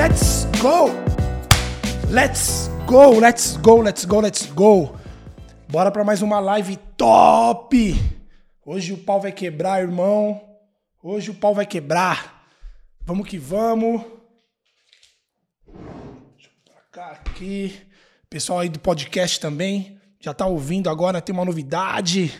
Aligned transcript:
let's 0.00 0.46
go! 0.62 0.88
Let's 2.08 2.70
go, 2.86 3.18
let's 3.20 3.58
go, 3.58 3.82
let's 3.82 4.06
go, 4.06 4.20
let's 4.20 4.46
go! 4.46 4.96
Bora 5.68 5.90
para 5.90 6.02
mais 6.02 6.22
uma 6.22 6.40
live 6.40 6.78
top! 6.96 7.94
Hoje 8.64 8.94
o 8.94 8.96
pau 8.96 9.20
vai 9.20 9.30
quebrar, 9.30 9.82
irmão. 9.82 10.40
Hoje 11.02 11.30
o 11.30 11.34
pau 11.34 11.54
vai 11.54 11.66
quebrar. 11.66 12.46
Vamos 13.02 13.28
que 13.28 13.36
vamos. 13.36 14.00
Deixa 15.66 16.48
eu 16.48 16.72
cá 16.90 17.10
aqui. 17.10 17.76
Pessoal 18.30 18.60
aí 18.60 18.70
do 18.70 18.78
podcast 18.78 19.38
também 19.38 20.00
já 20.18 20.32
tá 20.32 20.46
ouvindo 20.46 20.88
agora, 20.88 21.20
tem 21.20 21.34
uma 21.34 21.44
novidade. 21.44 22.32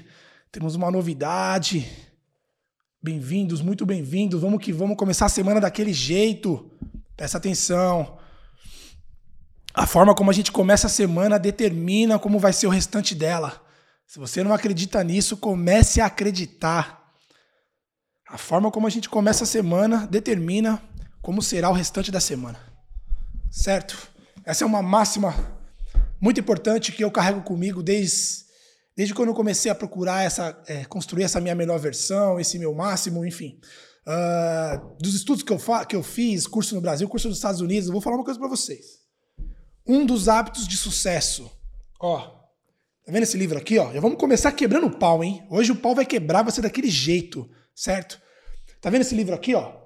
Temos 0.50 0.77
uma 0.77 0.91
novidade. 0.91 1.86
Bem-vindos, 3.02 3.61
muito 3.61 3.84
bem-vindos. 3.84 4.41
Vamos 4.41 4.64
que 4.64 4.72
vamos 4.72 4.97
começar 4.97 5.27
a 5.27 5.28
semana 5.30 5.61
daquele 5.61 5.92
jeito. 5.92 6.70
Presta 7.20 7.37
atenção. 7.37 8.16
A 9.74 9.87
forma 9.87 10.15
como 10.15 10.30
a 10.30 10.33
gente 10.33 10.51
começa 10.51 10.87
a 10.87 10.91
semana 10.91 11.38
determina 11.38 12.19
como 12.19 12.38
vai 12.38 12.51
ser 12.51 12.66
o 12.66 12.70
restante 12.70 13.15
dela. 13.15 13.62
Se 14.06 14.19
você 14.19 14.42
não 14.42 14.55
acredita 14.55 15.05
nisso, 15.05 15.37
comece 15.37 16.01
a 16.01 16.06
acreditar. 16.06 17.12
A 18.27 18.38
forma 18.38 18.70
como 18.70 18.87
a 18.87 18.91
gente 18.91 19.06
começa 19.06 19.45
a 19.45 19.47
semana 19.47 20.06
determina 20.06 20.83
como 21.20 21.42
será 21.42 21.69
o 21.69 21.75
restante 21.75 22.11
da 22.11 22.20
semana. 22.20 22.59
Certo? 23.50 23.98
Essa 24.42 24.64
é 24.64 24.66
uma 24.66 24.80
máxima 24.80 25.34
muito 26.19 26.41
importante 26.41 26.91
que 26.91 27.05
eu 27.05 27.11
carrego 27.11 27.42
comigo 27.42 27.83
desde, 27.83 28.47
desde 28.97 29.12
quando 29.14 29.28
eu 29.28 29.34
comecei 29.34 29.70
a 29.70 29.75
procurar 29.75 30.25
essa, 30.25 30.59
é, 30.66 30.87
construir 30.87 31.25
essa 31.25 31.39
minha 31.39 31.55
melhor 31.55 31.78
versão, 31.78 32.41
esse 32.41 32.59
meu 32.59 32.75
máximo, 32.75 33.27
enfim. 33.27 33.61
Uh, 34.06 34.97
dos 35.01 35.15
estudos 35.15 35.43
que 35.43 35.53
eu, 35.53 35.59
que 35.87 35.95
eu 35.95 36.03
fiz, 36.03 36.47
curso 36.47 36.75
no 36.75 36.81
Brasil, 36.81 37.09
curso 37.09 37.29
nos 37.29 37.37
Estados 37.37 37.61
Unidos, 37.61 37.87
eu 37.87 37.93
vou 37.93 38.01
falar 38.01 38.17
uma 38.17 38.25
coisa 38.25 38.41
para 38.41 38.48
vocês. 38.48 39.01
Um 39.87 40.06
dos 40.06 40.29
hábitos 40.29 40.67
de 40.67 40.77
sucesso. 40.77 41.51
Ó, 42.01 42.19
tá 42.19 43.12
vendo 43.12 43.23
esse 43.25 43.37
livro 43.37 43.59
aqui, 43.59 43.78
ó? 43.78 43.93
Já 43.93 44.01
vamos 44.01 44.19
começar 44.19 44.53
quebrando 44.53 44.87
o 44.87 44.98
pau, 44.98 45.23
hein? 45.23 45.47
Hoje 45.51 45.73
o 45.73 45.77
pau 45.77 45.95
vai 45.95 46.06
quebrar, 46.06 46.51
ser 46.51 46.62
daquele 46.62 46.89
jeito, 46.89 47.48
certo? 47.75 48.21
Tá 48.81 48.89
vendo 48.89 49.03
esse 49.03 49.15
livro 49.15 49.34
aqui, 49.34 49.55
ó? 49.55 49.81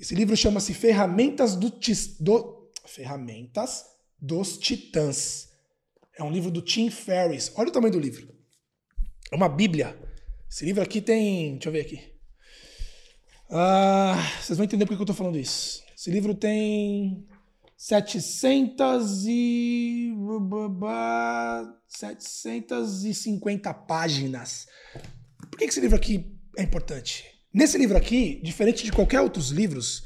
Esse 0.00 0.14
livro 0.14 0.36
chama-se 0.36 0.74
Ferramentas 0.74 1.54
do, 1.54 1.72
do 2.20 2.70
Ferramentas 2.86 3.84
dos 4.18 4.58
Titãs. 4.58 5.50
É 6.16 6.22
um 6.22 6.30
livro 6.30 6.50
do 6.50 6.62
Tim 6.62 6.90
Ferriss. 6.90 7.52
Olha 7.54 7.68
o 7.68 7.72
tamanho 7.72 7.92
do 7.92 8.00
livro. 8.00 8.28
É 9.30 9.36
uma 9.36 9.48
bíblia. 9.48 9.96
Esse 10.50 10.64
livro 10.64 10.82
aqui 10.82 11.00
tem, 11.00 11.52
deixa 11.52 11.68
eu 11.68 11.72
ver 11.72 11.80
aqui. 11.80 12.11
Ah, 13.54 14.16
vocês 14.40 14.56
vão 14.56 14.64
entender 14.64 14.86
por 14.86 14.94
que 14.96 15.02
eu 15.02 15.04
estou 15.04 15.14
falando 15.14 15.38
isso. 15.38 15.82
Esse 15.94 16.10
livro 16.10 16.34
tem 16.34 17.28
700 17.76 19.26
e 19.26 20.10
750 21.86 23.74
páginas. 23.74 24.66
Por 25.50 25.58
que 25.58 25.66
esse 25.66 25.80
livro 25.80 25.96
aqui 25.96 26.34
é 26.56 26.62
importante? 26.62 27.26
Nesse 27.52 27.76
livro 27.76 27.94
aqui, 27.94 28.40
diferente 28.42 28.84
de 28.84 28.90
qualquer 28.90 29.20
outros 29.20 29.50
livros, 29.50 30.02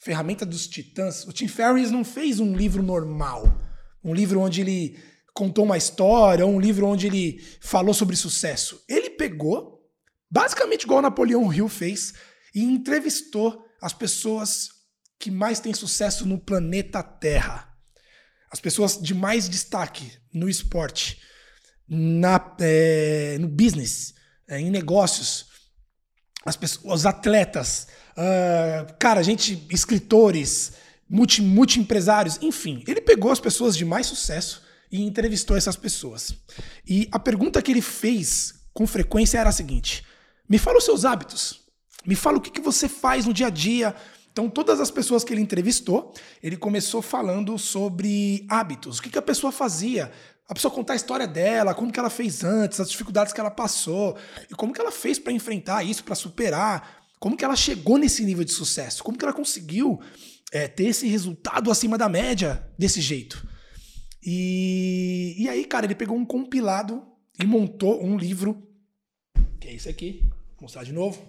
Ferramenta 0.00 0.44
dos 0.44 0.66
Titãs, 0.66 1.24
o 1.28 1.32
Tim 1.32 1.46
Ferriss 1.46 1.92
não 1.92 2.02
fez 2.02 2.40
um 2.40 2.56
livro 2.56 2.82
normal, 2.82 3.56
um 4.02 4.12
livro 4.12 4.40
onde 4.40 4.62
ele 4.62 4.98
contou 5.32 5.64
uma 5.64 5.78
história, 5.78 6.44
um 6.44 6.58
livro 6.58 6.88
onde 6.88 7.06
ele 7.06 7.40
falou 7.60 7.94
sobre 7.94 8.16
sucesso. 8.16 8.82
Ele 8.88 9.10
pegou, 9.10 9.80
basicamente 10.28 10.82
igual 10.82 11.00
Napoleão 11.00 11.54
Hill 11.54 11.68
fez, 11.68 12.14
e 12.54 12.62
entrevistou 12.62 13.64
as 13.80 13.92
pessoas 13.92 14.70
que 15.18 15.30
mais 15.30 15.60
têm 15.60 15.74
sucesso 15.74 16.26
no 16.26 16.38
planeta 16.38 17.02
Terra. 17.02 17.68
As 18.50 18.60
pessoas 18.60 19.00
de 19.00 19.14
mais 19.14 19.48
destaque 19.48 20.12
no 20.32 20.48
esporte, 20.48 21.20
na, 21.88 22.56
é, 22.60 23.36
no 23.38 23.48
business, 23.48 24.14
é, 24.48 24.58
em 24.58 24.70
negócios, 24.70 25.46
as 26.44 26.56
pessoas, 26.56 27.00
os 27.00 27.06
atletas, 27.06 27.86
uh, 28.16 28.94
cara, 28.98 29.22
gente, 29.22 29.66
escritores, 29.70 30.72
multi, 31.08 31.42
multi-empresários, 31.42 32.38
enfim. 32.40 32.82
Ele 32.86 33.00
pegou 33.00 33.30
as 33.30 33.40
pessoas 33.40 33.76
de 33.76 33.84
mais 33.84 34.06
sucesso 34.06 34.62
e 34.90 35.02
entrevistou 35.02 35.56
essas 35.56 35.76
pessoas. 35.76 36.34
E 36.86 37.08
a 37.12 37.18
pergunta 37.18 37.60
que 37.60 37.70
ele 37.70 37.82
fez 37.82 38.54
com 38.72 38.86
frequência 38.86 39.38
era 39.38 39.50
a 39.50 39.52
seguinte: 39.52 40.04
me 40.48 40.58
fala 40.58 40.78
os 40.78 40.84
seus 40.84 41.04
hábitos. 41.04 41.59
Me 42.06 42.14
fala 42.14 42.38
o 42.38 42.40
que, 42.40 42.50
que 42.50 42.60
você 42.60 42.88
faz 42.88 43.26
no 43.26 43.32
dia 43.32 43.48
a 43.48 43.50
dia. 43.50 43.94
Então, 44.32 44.48
todas 44.48 44.80
as 44.80 44.90
pessoas 44.90 45.24
que 45.24 45.32
ele 45.32 45.40
entrevistou, 45.40 46.14
ele 46.42 46.56
começou 46.56 47.02
falando 47.02 47.58
sobre 47.58 48.46
hábitos, 48.48 48.98
o 48.98 49.02
que, 49.02 49.10
que 49.10 49.18
a 49.18 49.22
pessoa 49.22 49.52
fazia. 49.52 50.10
A 50.48 50.54
pessoa 50.54 50.72
contar 50.72 50.94
a 50.94 50.96
história 50.96 51.28
dela, 51.28 51.74
como 51.74 51.92
que 51.92 52.00
ela 52.00 52.10
fez 52.10 52.42
antes, 52.42 52.80
as 52.80 52.90
dificuldades 52.90 53.32
que 53.32 53.40
ela 53.40 53.50
passou, 53.50 54.16
e 54.50 54.54
como 54.54 54.72
que 54.72 54.80
ela 54.80 54.90
fez 54.90 55.18
para 55.18 55.32
enfrentar 55.32 55.84
isso, 55.84 56.02
para 56.02 56.16
superar, 56.16 57.04
como 57.20 57.36
que 57.36 57.44
ela 57.44 57.54
chegou 57.54 57.98
nesse 57.98 58.24
nível 58.24 58.42
de 58.42 58.52
sucesso, 58.52 59.04
como 59.04 59.16
que 59.16 59.24
ela 59.24 59.34
conseguiu 59.34 60.00
é, 60.50 60.66
ter 60.66 60.86
esse 60.86 61.06
resultado 61.06 61.70
acima 61.70 61.96
da 61.96 62.08
média 62.08 62.66
desse 62.76 63.00
jeito. 63.00 63.46
E, 64.24 65.36
e 65.38 65.48
aí, 65.48 65.64
cara, 65.64 65.86
ele 65.86 65.94
pegou 65.94 66.16
um 66.16 66.24
compilado 66.24 67.06
e 67.38 67.46
montou 67.46 68.04
um 68.04 68.16
livro, 68.16 68.66
que 69.60 69.68
é 69.68 69.74
esse 69.74 69.88
aqui, 69.88 70.24
vou 70.56 70.62
mostrar 70.62 70.82
de 70.82 70.92
novo. 70.92 71.22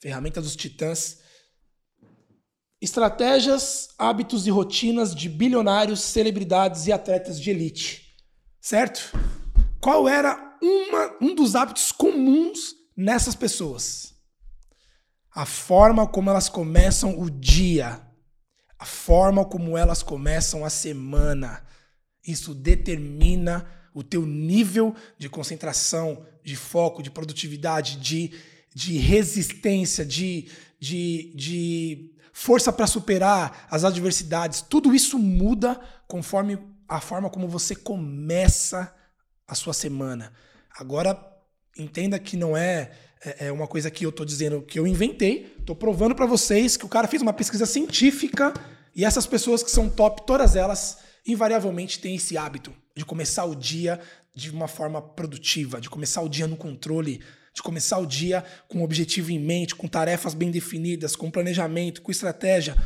Ferramenta 0.00 0.40
dos 0.40 0.56
Titãs. 0.56 1.18
Estratégias, 2.80 3.88
hábitos 3.98 4.46
e 4.46 4.50
rotinas 4.50 5.14
de 5.14 5.28
bilionários, 5.28 6.00
celebridades 6.00 6.86
e 6.86 6.92
atletas 6.92 7.40
de 7.40 7.50
elite. 7.50 8.14
Certo? 8.60 9.16
Qual 9.80 10.08
era 10.08 10.58
uma, 10.62 11.16
um 11.20 11.34
dos 11.34 11.54
hábitos 11.54 11.90
comuns 11.92 12.74
nessas 12.96 13.34
pessoas? 13.34 14.14
A 15.34 15.46
forma 15.46 16.06
como 16.06 16.30
elas 16.30 16.48
começam 16.48 17.18
o 17.18 17.30
dia. 17.30 18.00
A 18.78 18.84
forma 18.84 19.44
como 19.44 19.76
elas 19.76 20.02
começam 20.02 20.64
a 20.64 20.70
semana. 20.70 21.64
Isso 22.26 22.54
determina 22.54 23.66
o 23.94 24.02
teu 24.02 24.26
nível 24.26 24.94
de 25.16 25.28
concentração, 25.28 26.26
de 26.44 26.54
foco, 26.54 27.02
de 27.02 27.10
produtividade, 27.10 27.96
de 27.96 28.32
de 28.76 28.98
resistência, 28.98 30.04
de, 30.04 30.50
de, 30.78 31.32
de 31.34 32.10
força 32.30 32.70
para 32.70 32.86
superar 32.86 33.66
as 33.70 33.84
adversidades, 33.84 34.60
tudo 34.60 34.94
isso 34.94 35.18
muda 35.18 35.80
conforme 36.06 36.58
a 36.86 37.00
forma 37.00 37.30
como 37.30 37.48
você 37.48 37.74
começa 37.74 38.94
a 39.48 39.54
sua 39.54 39.72
semana. 39.72 40.30
Agora, 40.78 41.18
entenda 41.74 42.18
que 42.18 42.36
não 42.36 42.54
é, 42.54 42.90
é, 43.24 43.46
é 43.46 43.52
uma 43.52 43.66
coisa 43.66 43.90
que 43.90 44.04
eu 44.04 44.10
estou 44.10 44.26
dizendo 44.26 44.60
que 44.60 44.78
eu 44.78 44.86
inventei, 44.86 45.56
estou 45.58 45.74
provando 45.74 46.14
para 46.14 46.26
vocês 46.26 46.76
que 46.76 46.84
o 46.84 46.88
cara 46.90 47.08
fez 47.08 47.22
uma 47.22 47.32
pesquisa 47.32 47.64
científica 47.64 48.52
e 48.94 49.06
essas 49.06 49.26
pessoas 49.26 49.62
que 49.62 49.70
são 49.70 49.88
top, 49.88 50.26
todas 50.26 50.54
elas, 50.54 50.98
invariavelmente 51.26 51.98
têm 51.98 52.16
esse 52.16 52.36
hábito 52.36 52.74
de 52.94 53.06
começar 53.06 53.46
o 53.46 53.56
dia 53.56 53.98
de 54.34 54.50
uma 54.50 54.68
forma 54.68 55.00
produtiva, 55.00 55.80
de 55.80 55.88
começar 55.88 56.20
o 56.20 56.28
dia 56.28 56.46
no 56.46 56.58
controle 56.58 57.22
de 57.56 57.62
começar 57.62 57.98
o 57.98 58.06
dia 58.06 58.44
com 58.68 58.80
um 58.80 58.82
objetivo 58.82 59.32
em 59.32 59.38
mente, 59.38 59.74
com 59.74 59.88
tarefas 59.88 60.34
bem 60.34 60.50
definidas, 60.50 61.16
com 61.16 61.30
planejamento, 61.30 62.02
com 62.02 62.10
estratégia, 62.10 62.76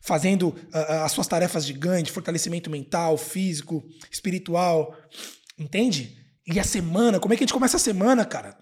fazendo 0.00 0.48
uh, 0.48 1.04
as 1.04 1.12
suas 1.12 1.28
tarefas 1.28 1.64
de 1.64 1.72
ganho, 1.72 2.02
de 2.02 2.10
fortalecimento 2.10 2.68
mental, 2.68 3.16
físico, 3.16 3.86
espiritual. 4.10 4.92
Entende? 5.56 6.18
E 6.44 6.58
a 6.58 6.64
semana, 6.64 7.20
como 7.20 7.32
é 7.32 7.36
que 7.36 7.44
a 7.44 7.46
gente 7.46 7.54
começa 7.54 7.76
a 7.76 7.80
semana, 7.80 8.24
cara? 8.24 8.58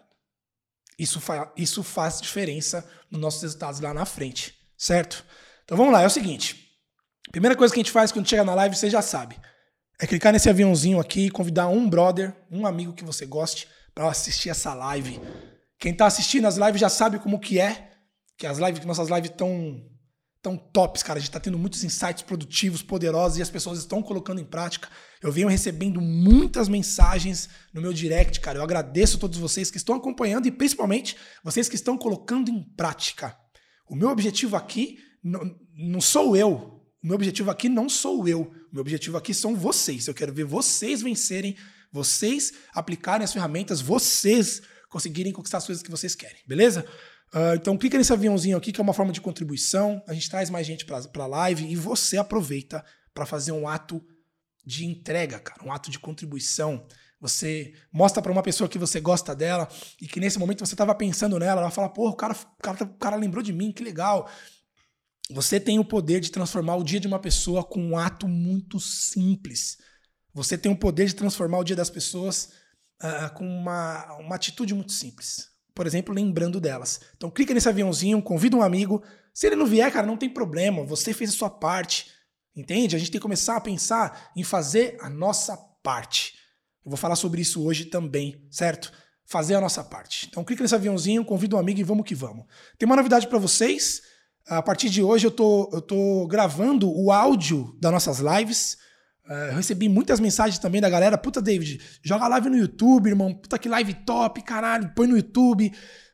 Isso, 0.99 1.19
fa 1.21 1.51
isso 1.57 1.83
faz 1.83 2.21
diferença 2.21 2.87
nos 3.11 3.21
nossos 3.21 3.43
resultados 3.43 3.81
lá 3.81 3.95
na 3.95 4.05
frente, 4.05 4.55
certo? 4.77 5.25
Então 5.65 5.77
vamos 5.77 5.93
lá, 5.93 6.03
é 6.03 6.07
o 6.07 6.11
seguinte. 6.11 6.69
Primeira 7.33 7.57
coisa 7.57 7.73
que 7.73 7.81
a 7.81 7.83
gente 7.83 7.91
faz 7.91 8.13
quando 8.13 8.29
chega 8.29 8.45
na 8.45 8.55
live, 8.55 8.77
você 8.77 8.91
já 8.91 9.01
sabe. 9.01 9.37
É 9.99 10.07
clicar 10.07 10.35
nesse 10.35 10.51
aviãozinho 10.51 11.01
aqui 11.01 11.27
e 11.27 11.31
convidar 11.31 11.69
um 11.69 11.89
brother, 11.89 12.37
um 12.51 12.67
amigo 12.67 12.93
que 12.93 13.05
você 13.05 13.25
goste, 13.25 13.67
para 13.95 14.09
assistir 14.09 14.51
essa 14.51 14.75
live. 14.75 15.21
Quem 15.79 15.93
está 15.93 16.07
assistindo 16.07 16.47
as 16.47 16.57
lives 16.57 16.81
já 16.81 16.89
sabe 16.89 17.19
como 17.19 17.39
que 17.39 17.61
é, 17.61 17.93
que 18.37 18.47
as 18.47 18.59
lives, 18.59 18.85
nossas 18.85 19.09
lives 19.09 19.31
estão 19.31 19.83
tão 20.43 20.59
tops, 20.59 21.03
cara. 21.03 21.19
A 21.19 21.21
gente 21.21 21.31
está 21.31 21.41
tendo 21.41 21.59
muitos 21.59 21.83
insights 21.83 22.23
produtivos, 22.23 22.83
poderosos 22.83 23.39
e 23.39 23.43
as 23.43 23.49
pessoas 23.49 23.79
estão 23.79 24.03
colocando 24.03 24.41
em 24.41 24.45
prática. 24.45 24.89
Eu 25.23 25.33
venho 25.33 25.49
recebendo 25.49 26.03
muitas 26.03 26.69
mensagens 26.69 27.49
no 27.73 27.81
meu 27.81 27.95
direct, 27.95 28.41
cara. 28.41 28.59
Eu 28.59 28.63
agradeço 28.63 29.17
a 29.17 29.21
todos 29.21 29.39
vocês 29.39 29.71
que 29.71 29.79
estão 29.79 29.95
acompanhando 29.95 30.47
e 30.47 30.51
principalmente 30.53 31.17
vocês 31.43 31.67
que 31.67 31.77
estão 31.77 31.97
colocando 31.97 32.51
em 32.51 32.63
prática. 32.77 33.35
O 33.89 33.97
meu 33.97 34.11
objetivo 34.11 34.55
aqui 34.55 34.99
não, 35.23 35.41
não 35.79 36.01
sou 36.01 36.37
eu. 36.37 36.83
O 37.03 37.07
meu 37.07 37.15
objetivo 37.15 37.51
aqui 37.51 37.69
não 37.71 37.89
sou 37.89 38.29
eu. 38.29 38.43
O 38.43 38.75
meu 38.75 38.83
objetivo 38.83 39.17
aqui 39.17 39.33
são 39.33 39.57
vocês. 39.57 40.07
Eu 40.07 40.15
quero 40.15 40.33
ver 40.33 40.45
vocês 40.45 41.01
vencerem 41.01 41.57
vocês 41.95 42.53
aplicarem 42.75 43.25
as 43.25 43.33
ferramentas, 43.33 43.81
vocês 43.81 44.61
conseguirem 44.91 45.33
conquistar 45.33 45.59
as 45.59 45.67
coisas 45.67 45.81
que 45.81 45.91
vocês 45.93 46.17
querem, 46.17 46.43
beleza? 46.45 46.85
Uh, 47.33 47.55
então 47.55 47.79
clica 47.79 47.97
nesse 47.97 48.13
aviãozinho 48.13 48.57
aqui, 48.57 48.73
que 48.73 48.81
é 48.81 48.83
uma 48.83 48.93
forma 48.93 49.13
de 49.13 49.21
contribuição. 49.21 50.03
A 50.09 50.13
gente 50.13 50.29
traz 50.29 50.51
mais 50.51 50.67
gente 50.67 50.85
para 50.85 50.99
a 50.99 51.27
live 51.27 51.65
e 51.71 51.77
você 51.77 52.17
aproveita 52.17 52.85
para 53.15 53.25
fazer 53.25 53.53
um 53.53 53.69
ato 53.69 54.05
de 54.67 54.85
entrega, 54.85 55.39
cara, 55.39 55.65
um 55.65 55.71
ato 55.73 55.89
de 55.89 56.01
contribuição. 56.01 56.85
Você 57.21 57.73
mostra 57.93 58.21
para 58.21 58.33
uma 58.33 58.43
pessoa 58.43 58.69
que 58.69 58.77
você 58.79 58.99
gosta 58.99 59.33
dela 59.33 59.69
e 60.03 60.09
que 60.09 60.19
nesse 60.19 60.37
momento 60.37 60.67
você 60.67 60.75
estava 60.75 60.97
pensando 60.97 61.39
nela, 61.39 61.61
ela 61.61 61.71
fala, 61.71 61.89
pô, 61.89 62.09
o 62.09 62.17
cara, 62.17 62.37
cara, 62.61 62.83
o 62.83 62.99
cara 62.99 63.15
lembrou 63.15 63.43
de 63.43 63.53
mim, 63.53 63.71
que 63.71 63.85
legal. 63.85 64.29
Você 65.31 65.61
tem 65.61 65.79
o 65.79 65.85
poder 65.85 66.19
de 66.19 66.33
transformar 66.33 66.75
o 66.75 66.83
dia 66.83 66.99
de 66.99 67.07
uma 67.07 67.21
pessoa 67.21 67.63
com 67.63 67.81
um 67.81 67.97
ato 67.97 68.27
muito 68.27 68.81
simples. 68.81 69.79
Você 70.35 70.59
tem 70.59 70.71
o 70.71 70.77
poder 70.77 71.07
de 71.07 71.15
transformar 71.15 71.59
o 71.59 71.65
dia 71.65 71.77
das 71.77 71.89
pessoas 71.89 72.51
uh, 73.03 73.33
com 73.35 73.47
uma, 73.47 74.17
uma 74.19 74.35
atitude 74.35 74.75
muito 74.75 74.93
simples. 74.93 75.49
Por 75.75 75.87
exemplo, 75.87 76.15
lembrando 76.15 76.61
delas. 76.61 77.01
Então 77.17 77.31
clica 77.31 77.55
nesse 77.55 77.69
aviãozinho, 77.69 78.21
convida 78.21 78.57
um 78.57 78.63
amigo. 78.63 79.03
Se 79.33 79.47
ele 79.47 79.57
não 79.57 79.67
vier, 79.67 79.91
cara, 79.93 80.07
não 80.07 80.17
tem 80.17 80.29
problema. 80.29 80.85
Você 80.85 81.13
fez 81.13 81.31
a 81.31 81.37
sua 81.37 81.51
parte. 81.51 82.11
Entende? 82.55 82.95
A 82.95 82.99
gente 82.99 83.11
tem 83.11 83.19
que 83.19 83.23
começar 83.23 83.57
a 83.57 83.61
pensar 83.61 84.31
em 84.37 84.45
fazer 84.45 84.97
a 85.01 85.09
nossa 85.09 85.57
parte. 85.83 86.35
Eu 86.85 86.91
vou 86.91 86.97
falar 86.97 87.17
sobre 87.17 87.41
isso 87.41 87.65
hoje 87.65 87.87
também, 87.87 88.47
certo? 88.51 88.93
Fazer 89.25 89.55
a 89.55 89.61
nossa 89.61 89.83
parte. 89.83 90.29
Então 90.29 90.45
clica 90.45 90.63
nesse 90.63 90.75
aviãozinho, 90.75 91.25
convida 91.25 91.57
um 91.57 91.59
amigo 91.59 91.81
e 91.81 91.85
vamos 91.85 92.05
que 92.05 92.15
vamos. 92.15 92.47
Tem 92.79 92.87
uma 92.87 92.97
novidade 92.97 93.27
para 93.27 93.39
vocês. 93.39 94.03
A 94.47 94.63
partir 94.63 94.91
de 94.91 95.03
hoje 95.03 95.27
eu 95.27 95.31
tô, 95.31 95.71
eu 95.73 95.81
tô 95.81 96.27
gravando 96.27 96.89
o 96.91 97.11
áudio 97.11 97.77
das 97.81 97.91
nossas 97.91 98.19
lives. 98.19 98.77
Uh, 99.29 99.51
eu 99.51 99.55
recebi 99.55 99.89
muitas 99.89 100.21
mensagens 100.21 100.59
também 100.59 100.81
da 100.81 100.91
galera. 100.91 101.17
Puta, 101.17 101.41
David, 101.41 101.81
joga 102.03 102.29
live 102.29 102.51
no 102.51 102.57
YouTube, 102.57 103.09
irmão. 103.09 103.35
Puta 103.35 103.59
que 103.59 103.69
live 103.69 103.95
top, 104.07 104.43
caralho. 104.43 104.93
Põe 104.95 105.07
no 105.07 105.17
YouTube. 105.17 105.73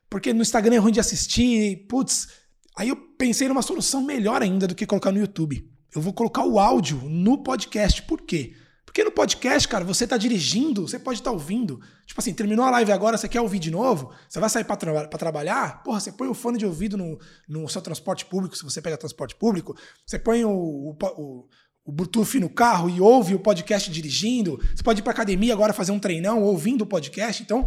Porque 0.08 0.32
no 0.32 0.42
Instagram 0.42 0.76
é 0.76 0.78
ruim 0.78 0.92
de 0.92 1.00
assistir. 1.00 1.86
Putz. 1.88 2.28
Aí 2.76 2.88
eu 2.88 2.96
pensei 2.96 3.48
numa 3.48 3.62
solução 3.62 4.02
melhor 4.02 4.42
ainda 4.42 4.66
do 4.66 4.74
que 4.74 4.86
colocar 4.86 5.10
no 5.12 5.18
YouTube. 5.18 5.68
Eu 5.94 6.00
vou 6.00 6.12
colocar 6.12 6.44
o 6.44 6.58
áudio 6.58 7.02
no 7.08 7.42
podcast. 7.42 8.02
Por 8.02 8.22
quê? 8.22 8.54
Porque 8.90 9.04
no 9.04 9.12
podcast, 9.12 9.68
cara, 9.68 9.84
você 9.84 10.04
tá 10.04 10.16
dirigindo, 10.16 10.82
você 10.82 10.98
pode 10.98 11.20
estar 11.20 11.30
tá 11.30 11.34
ouvindo. 11.34 11.80
Tipo 12.04 12.20
assim, 12.20 12.34
terminou 12.34 12.64
a 12.64 12.70
live 12.70 12.90
agora, 12.90 13.16
você 13.16 13.28
quer 13.28 13.40
ouvir 13.40 13.60
de 13.60 13.70
novo? 13.70 14.12
Você 14.28 14.40
vai 14.40 14.50
sair 14.50 14.64
para 14.64 14.76
tra 14.76 15.06
trabalhar? 15.06 15.84
Porra, 15.84 16.00
você 16.00 16.10
põe 16.10 16.26
o 16.26 16.34
fone 16.34 16.58
de 16.58 16.66
ouvido 16.66 16.96
no, 16.96 17.16
no 17.48 17.68
seu 17.68 17.80
transporte 17.80 18.26
público, 18.26 18.56
se 18.56 18.64
você 18.64 18.82
pega 18.82 18.96
transporte 18.96 19.36
público. 19.36 19.76
Você 20.04 20.18
põe 20.18 20.44
o, 20.44 20.50
o, 20.50 20.96
o, 21.16 21.48
o 21.90 21.92
Bluetooth 21.92 22.38
no 22.38 22.48
carro 22.48 22.88
e 22.88 23.00
ouve 23.00 23.34
o 23.34 23.40
podcast 23.40 23.90
dirigindo. 23.90 24.60
Você 24.74 24.82
pode 24.82 25.00
ir 25.00 25.02
pra 25.02 25.12
academia 25.12 25.52
agora 25.52 25.72
fazer 25.72 25.90
um 25.90 25.98
treinão 25.98 26.40
ouvindo 26.40 26.82
o 26.82 26.86
podcast. 26.86 27.42
Então, 27.42 27.66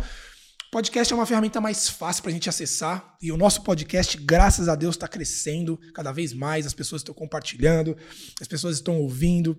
podcast 0.71 1.11
é 1.11 1.15
uma 1.15 1.25
ferramenta 1.25 1.59
mais 1.59 1.89
fácil 1.89 2.23
para 2.23 2.31
a 2.31 2.33
gente 2.33 2.47
acessar. 2.47 3.17
E 3.21 3.33
o 3.33 3.37
nosso 3.37 3.61
podcast, 3.63 4.17
graças 4.17 4.69
a 4.69 4.75
Deus, 4.75 4.95
está 4.95 5.09
crescendo 5.09 5.77
cada 5.93 6.13
vez 6.13 6.31
mais. 6.33 6.65
As 6.65 6.73
pessoas 6.73 7.01
estão 7.01 7.13
compartilhando, 7.13 7.97
as 8.39 8.47
pessoas 8.47 8.77
estão 8.77 8.97
ouvindo. 9.01 9.57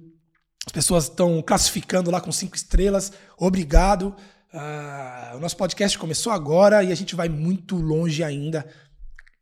As 0.67 0.73
pessoas 0.73 1.05
estão 1.05 1.43
classificando 1.43 2.11
lá 2.11 2.19
com 2.19 2.33
cinco 2.33 2.57
estrelas. 2.57 3.13
Obrigado. 3.37 4.17
Uh, 4.51 5.37
o 5.37 5.41
nosso 5.41 5.59
podcast 5.59 5.99
começou 5.99 6.33
agora 6.33 6.83
e 6.83 6.91
a 6.91 6.95
gente 6.95 7.15
vai 7.15 7.29
muito 7.29 7.77
longe 7.77 8.25
ainda. 8.25 8.67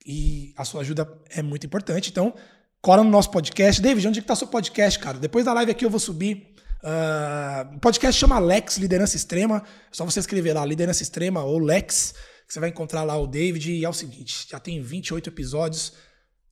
E 0.04 0.52
a 0.56 0.64
sua 0.64 0.80
ajuda 0.80 1.08
é 1.30 1.42
muito 1.42 1.64
importante. 1.64 2.10
Então, 2.10 2.34
cola 2.82 3.04
no 3.04 3.10
nosso 3.10 3.30
podcast. 3.30 3.80
David, 3.80 4.08
onde 4.08 4.18
está 4.18 4.34
seu 4.34 4.48
podcast, 4.48 4.98
cara? 4.98 5.16
Depois 5.16 5.44
da 5.44 5.52
live 5.52 5.70
aqui 5.70 5.84
eu 5.84 5.90
vou 5.90 6.00
subir. 6.00 6.52
Uh, 6.82 7.76
o 7.76 7.78
podcast 7.78 8.18
chama 8.18 8.40
Lex 8.40 8.76
Liderança 8.76 9.16
Extrema. 9.16 9.62
É 9.90 9.94
só 9.94 10.04
você 10.04 10.18
escrever 10.18 10.52
lá, 10.52 10.64
Liderança 10.66 11.00
Extrema 11.00 11.44
ou 11.44 11.60
Lex, 11.60 12.12
que 12.44 12.52
você 12.52 12.58
vai 12.58 12.70
encontrar 12.70 13.04
lá 13.04 13.16
o 13.16 13.28
David. 13.28 13.70
E 13.70 13.84
é 13.84 13.88
o 13.88 13.92
seguinte: 13.92 14.48
já 14.50 14.58
tem 14.58 14.82
28 14.82 15.28
episódios. 15.28 15.92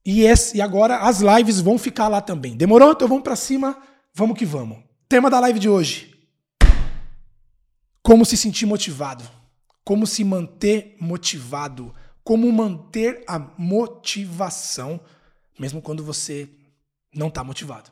E, 0.06 0.23
esse, 0.23 0.56
e 0.56 0.61
agora 0.61 0.99
as 0.99 1.21
lives 1.21 1.61
vão 1.61 1.77
ficar 1.77 2.06
lá 2.06 2.21
também. 2.21 2.56
Demorou? 2.56 2.93
Então 2.93 3.09
vamos 3.09 3.25
para 3.25 3.35
cima. 3.35 3.77
Vamos 4.15 4.38
que 4.38 4.47
vamos. 4.47 4.79
Tema 5.09 5.29
da 5.29 5.41
live 5.41 5.59
de 5.59 5.69
hoje: 5.69 6.15
Como 8.05 8.25
se 8.25 8.37
sentir 8.37 8.67
motivado. 8.67 9.25
Como 9.85 10.06
se 10.06 10.23
manter 10.23 10.94
motivado. 11.00 11.93
Como 12.23 12.53
manter 12.53 13.25
a 13.27 13.37
motivação, 13.59 15.00
mesmo 15.61 15.83
quando 15.83 16.03
você 16.03 16.49
não 17.15 17.29
está 17.29 17.45
motivado. 17.45 17.91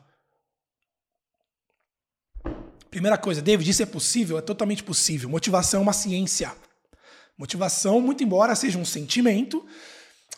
Primeira 2.89 3.15
coisa, 3.15 3.43
David, 3.43 3.69
isso 3.69 3.83
é 3.83 3.85
possível? 3.85 4.39
É 4.39 4.41
totalmente 4.41 4.83
possível. 4.83 5.29
Motivação 5.29 5.79
é 5.79 5.83
uma 5.83 5.93
ciência. 5.93 6.51
Motivação, 7.37 8.01
muito 8.01 8.23
embora 8.23 8.55
seja 8.55 8.79
um 8.79 8.83
sentimento, 8.83 9.63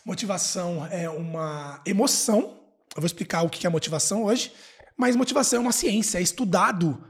motivação 0.06 0.86
é 0.88 1.10
uma 1.10 1.82
emoção. 1.86 2.60
Eu 2.94 3.02
vou 3.02 3.06
explicar 3.06 3.44
o 3.44 3.50
que 3.50 3.66
é 3.66 3.70
motivação 3.70 4.26
hoje. 4.26 4.52
Mas 4.98 5.16
motivação 5.16 5.60
é 5.60 5.62
uma 5.62 5.72
ciência, 5.72 6.20
é 6.20 6.22
estudado 6.22 7.02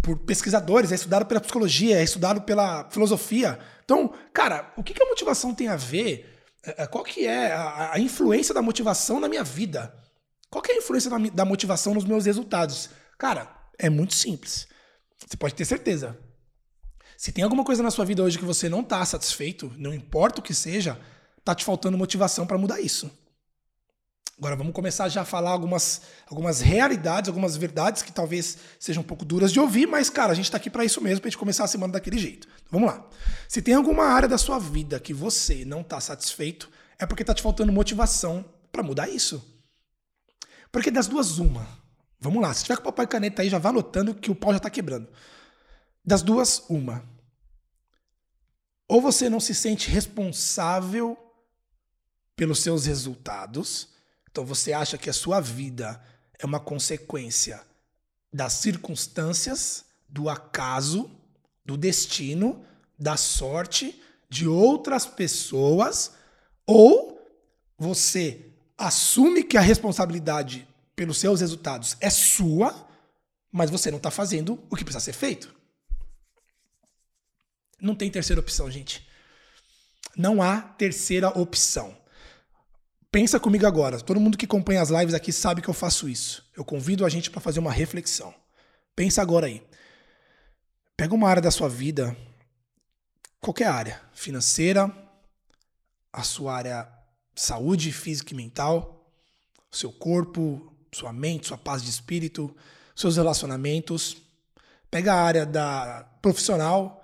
por 0.00 0.16
pesquisadores, 0.18 0.92
é 0.92 0.94
estudado 0.94 1.26
pela 1.26 1.40
psicologia, 1.40 1.98
é 1.98 2.04
estudado 2.04 2.42
pela 2.42 2.88
filosofia. 2.88 3.58
Então, 3.84 4.14
cara, 4.32 4.72
o 4.76 4.82
que, 4.82 5.02
a 5.02 5.06
motivação 5.06 5.52
tem 5.52 5.66
a 5.66 5.76
ver? 5.76 6.33
É, 6.64 6.82
é, 6.82 6.86
qual 6.86 7.04
que 7.04 7.26
é 7.26 7.52
a, 7.52 7.92
a 7.94 8.00
influência 8.00 8.54
da 8.54 8.62
motivação 8.62 9.20
na 9.20 9.28
minha 9.28 9.44
vida? 9.44 9.94
Qual 10.50 10.62
que 10.62 10.72
é 10.72 10.74
a 10.74 10.78
influência 10.78 11.10
da, 11.10 11.18
da 11.18 11.44
motivação 11.44 11.94
nos 11.94 12.04
meus 12.04 12.26
resultados? 12.26 12.90
Cara, 13.18 13.48
é 13.78 13.90
muito 13.90 14.14
simples. 14.14 14.66
Você 15.18 15.36
pode 15.36 15.54
ter 15.54 15.64
certeza. 15.64 16.18
Se 17.16 17.32
tem 17.32 17.44
alguma 17.44 17.64
coisa 17.64 17.82
na 17.82 17.90
sua 17.90 18.04
vida 18.04 18.22
hoje 18.22 18.38
que 18.38 18.44
você 18.44 18.68
não 18.68 18.80
está 18.80 19.04
satisfeito, 19.04 19.72
não 19.76 19.94
importa 19.94 20.40
o 20.40 20.42
que 20.42 20.54
seja, 20.54 20.98
tá 21.44 21.54
te 21.54 21.64
faltando 21.64 21.96
motivação 21.96 22.46
para 22.46 22.58
mudar 22.58 22.80
isso. 22.80 23.10
Agora 24.36 24.56
vamos 24.56 24.72
começar 24.72 25.08
já 25.08 25.22
a 25.22 25.24
falar 25.24 25.50
algumas, 25.50 26.02
algumas 26.26 26.60
realidades, 26.60 27.28
algumas 27.28 27.56
verdades 27.56 28.02
que 28.02 28.12
talvez 28.12 28.58
sejam 28.80 29.02
um 29.02 29.06
pouco 29.06 29.24
duras 29.24 29.52
de 29.52 29.60
ouvir, 29.60 29.86
mas, 29.86 30.10
cara, 30.10 30.32
a 30.32 30.34
gente 30.34 30.46
está 30.46 30.56
aqui 30.56 30.68
para 30.68 30.84
isso 30.84 31.00
mesmo, 31.00 31.20
para 31.20 31.30
gente 31.30 31.38
começar 31.38 31.64
a 31.64 31.68
semana 31.68 31.92
daquele 31.92 32.18
jeito. 32.18 32.48
Então, 32.48 32.80
vamos 32.80 32.88
lá. 32.88 33.08
Se 33.48 33.62
tem 33.62 33.74
alguma 33.74 34.04
área 34.06 34.28
da 34.28 34.36
sua 34.36 34.58
vida 34.58 34.98
que 34.98 35.14
você 35.14 35.64
não 35.64 35.82
está 35.82 36.00
satisfeito, 36.00 36.68
é 36.98 37.06
porque 37.06 37.22
está 37.22 37.32
te 37.32 37.42
faltando 37.42 37.72
motivação 37.72 38.44
para 38.72 38.82
mudar 38.82 39.08
isso. 39.08 39.42
Porque 40.72 40.90
das 40.90 41.06
duas, 41.06 41.38
uma. 41.38 41.68
Vamos 42.18 42.42
lá, 42.42 42.52
se 42.52 42.64
tiver 42.64 42.76
com 42.76 42.82
o 42.82 42.86
papai 42.86 43.06
caneta 43.06 43.42
aí, 43.42 43.48
já 43.48 43.58
vá 43.58 43.68
anotando 43.68 44.14
que 44.14 44.30
o 44.32 44.34
pau 44.34 44.50
já 44.50 44.56
está 44.56 44.68
quebrando. 44.68 45.08
Das 46.04 46.22
duas, 46.22 46.64
uma. 46.68 47.04
Ou 48.88 49.00
você 49.00 49.30
não 49.30 49.38
se 49.38 49.54
sente 49.54 49.88
responsável 49.88 51.16
pelos 52.34 52.60
seus 52.60 52.86
resultados, 52.86 53.93
então 54.34 54.44
você 54.44 54.72
acha 54.72 54.98
que 54.98 55.08
a 55.08 55.12
sua 55.12 55.40
vida 55.40 56.02
é 56.40 56.44
uma 56.44 56.58
consequência 56.58 57.62
das 58.32 58.54
circunstâncias, 58.54 59.84
do 60.08 60.28
acaso, 60.28 61.08
do 61.64 61.76
destino, 61.76 62.66
da 62.98 63.16
sorte 63.16 64.02
de 64.28 64.48
outras 64.48 65.06
pessoas, 65.06 66.14
ou 66.66 67.24
você 67.78 68.50
assume 68.76 69.44
que 69.44 69.56
a 69.56 69.60
responsabilidade 69.60 70.66
pelos 70.96 71.18
seus 71.18 71.40
resultados 71.40 71.96
é 72.00 72.10
sua, 72.10 72.88
mas 73.52 73.70
você 73.70 73.88
não 73.88 73.98
está 73.98 74.10
fazendo 74.10 74.60
o 74.68 74.74
que 74.74 74.82
precisa 74.82 75.04
ser 75.04 75.12
feito. 75.12 75.54
Não 77.80 77.94
tem 77.94 78.10
terceira 78.10 78.40
opção, 78.40 78.68
gente. 78.68 79.06
Não 80.16 80.42
há 80.42 80.60
terceira 80.60 81.28
opção. 81.28 81.96
Pensa 83.14 83.38
comigo 83.38 83.64
agora. 83.64 84.00
Todo 84.00 84.18
mundo 84.18 84.36
que 84.36 84.44
acompanha 84.44 84.82
as 84.82 84.90
lives 84.90 85.14
aqui 85.14 85.30
sabe 85.30 85.62
que 85.62 85.70
eu 85.70 85.72
faço 85.72 86.08
isso. 86.08 86.44
Eu 86.56 86.64
convido 86.64 87.06
a 87.06 87.08
gente 87.08 87.30
para 87.30 87.40
fazer 87.40 87.60
uma 87.60 87.70
reflexão. 87.70 88.34
Pensa 88.96 89.22
agora 89.22 89.46
aí. 89.46 89.62
Pega 90.96 91.14
uma 91.14 91.28
área 91.28 91.40
da 91.40 91.52
sua 91.52 91.68
vida, 91.68 92.16
qualquer 93.40 93.68
área, 93.68 94.02
financeira, 94.12 94.92
a 96.12 96.24
sua 96.24 96.56
área 96.56 96.88
saúde 97.36 97.92
física 97.92 98.32
e 98.32 98.36
mental, 98.36 99.08
seu 99.70 99.92
corpo, 99.92 100.74
sua 100.92 101.12
mente, 101.12 101.46
sua 101.46 101.56
paz 101.56 101.84
de 101.84 101.90
espírito, 101.90 102.52
seus 102.96 103.16
relacionamentos. 103.16 104.16
Pega 104.90 105.14
a 105.14 105.22
área 105.22 105.46
da 105.46 106.04
profissional, 106.20 107.00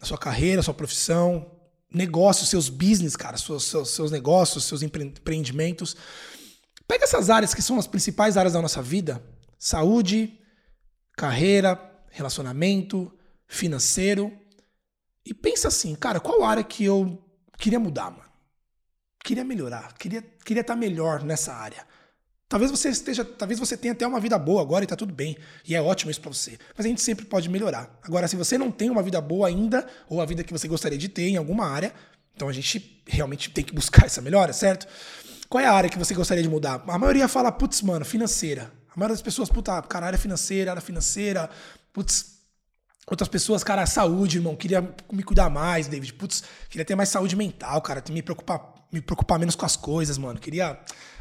a 0.00 0.06
sua 0.06 0.16
carreira, 0.16 0.60
a 0.60 0.64
sua 0.64 0.72
profissão, 0.72 1.50
negócios, 1.92 2.48
seus 2.48 2.68
business, 2.68 3.16
cara, 3.16 3.36
seus, 3.36 3.64
seus, 3.64 3.90
seus 3.90 4.10
negócios, 4.10 4.64
seus 4.64 4.82
empreendimentos. 4.82 5.96
Pega 6.86 7.04
essas 7.04 7.30
áreas 7.30 7.54
que 7.54 7.62
são 7.62 7.78
as 7.78 7.86
principais 7.86 8.36
áreas 8.36 8.52
da 8.52 8.62
nossa 8.62 8.82
vida: 8.82 9.22
saúde, 9.58 10.38
carreira, 11.16 11.78
relacionamento, 12.10 13.12
financeiro. 13.46 14.32
E 15.24 15.34
pensa 15.34 15.68
assim, 15.68 15.94
cara, 15.94 16.18
qual 16.18 16.44
área 16.44 16.64
que 16.64 16.84
eu 16.84 17.22
queria 17.58 17.78
mudar, 17.78 18.10
mano? 18.10 18.30
Queria 19.22 19.44
melhorar, 19.44 19.92
queria 19.98 20.22
queria 20.22 20.62
estar 20.62 20.74
melhor 20.74 21.22
nessa 21.22 21.52
área. 21.52 21.86
Talvez 22.50 22.68
você 22.68 22.88
esteja, 22.88 23.24
talvez 23.24 23.60
você 23.60 23.76
tenha 23.76 23.92
até 23.92 24.04
uma 24.04 24.18
vida 24.18 24.36
boa 24.36 24.60
agora 24.60 24.82
e 24.82 24.86
tá 24.86 24.96
tudo 24.96 25.14
bem. 25.14 25.38
E 25.64 25.72
é 25.72 25.80
ótimo 25.80 26.10
isso 26.10 26.20
para 26.20 26.32
você. 26.32 26.58
Mas 26.76 26.84
a 26.84 26.88
gente 26.88 27.00
sempre 27.00 27.24
pode 27.24 27.48
melhorar. 27.48 27.96
Agora, 28.02 28.26
se 28.26 28.34
você 28.34 28.58
não 28.58 28.72
tem 28.72 28.90
uma 28.90 29.04
vida 29.04 29.20
boa 29.20 29.46
ainda, 29.46 29.86
ou 30.08 30.20
a 30.20 30.26
vida 30.26 30.42
que 30.42 30.52
você 30.52 30.66
gostaria 30.66 30.98
de 30.98 31.08
ter 31.08 31.28
em 31.28 31.36
alguma 31.36 31.64
área, 31.64 31.94
Então 32.34 32.48
a 32.48 32.52
gente 32.52 33.02
realmente 33.06 33.50
tem 33.50 33.62
que 33.62 33.74
buscar 33.74 34.06
essa 34.06 34.20
melhora, 34.20 34.52
certo? 34.52 34.88
Qual 35.48 35.62
é 35.62 35.66
a 35.66 35.72
área 35.72 35.90
que 35.90 35.98
você 35.98 36.14
gostaria 36.14 36.42
de 36.42 36.48
mudar? 36.48 36.82
A 36.88 36.98
maioria 36.98 37.28
fala, 37.28 37.52
putz, 37.52 37.82
mano, 37.82 38.04
financeira. 38.04 38.72
A 38.88 38.98
maioria 38.98 39.14
das 39.14 39.22
pessoas, 39.22 39.48
puta, 39.48 39.80
cara, 39.82 40.06
área 40.06 40.18
financeira, 40.18 40.72
área 40.72 40.80
financeira, 40.80 41.50
putz. 41.92 42.40
Outras 43.06 43.28
pessoas, 43.28 43.62
cara, 43.62 43.84
saúde, 43.86 44.38
irmão, 44.38 44.56
queria 44.56 44.80
me 45.12 45.22
cuidar 45.22 45.50
mais, 45.50 45.86
David. 45.86 46.14
Putz, 46.14 46.42
queria 46.68 46.84
ter 46.84 46.94
mais 46.94 47.10
saúde 47.10 47.36
mental, 47.36 47.80
cara, 47.82 48.02
me 48.10 48.22
preocupar, 48.22 48.74
me 48.90 49.00
preocupar 49.00 49.38
menos 49.38 49.54
com 49.54 49.66
as 49.66 49.76
coisas, 49.76 50.16
mano. 50.16 50.40
Queria, 50.40 50.80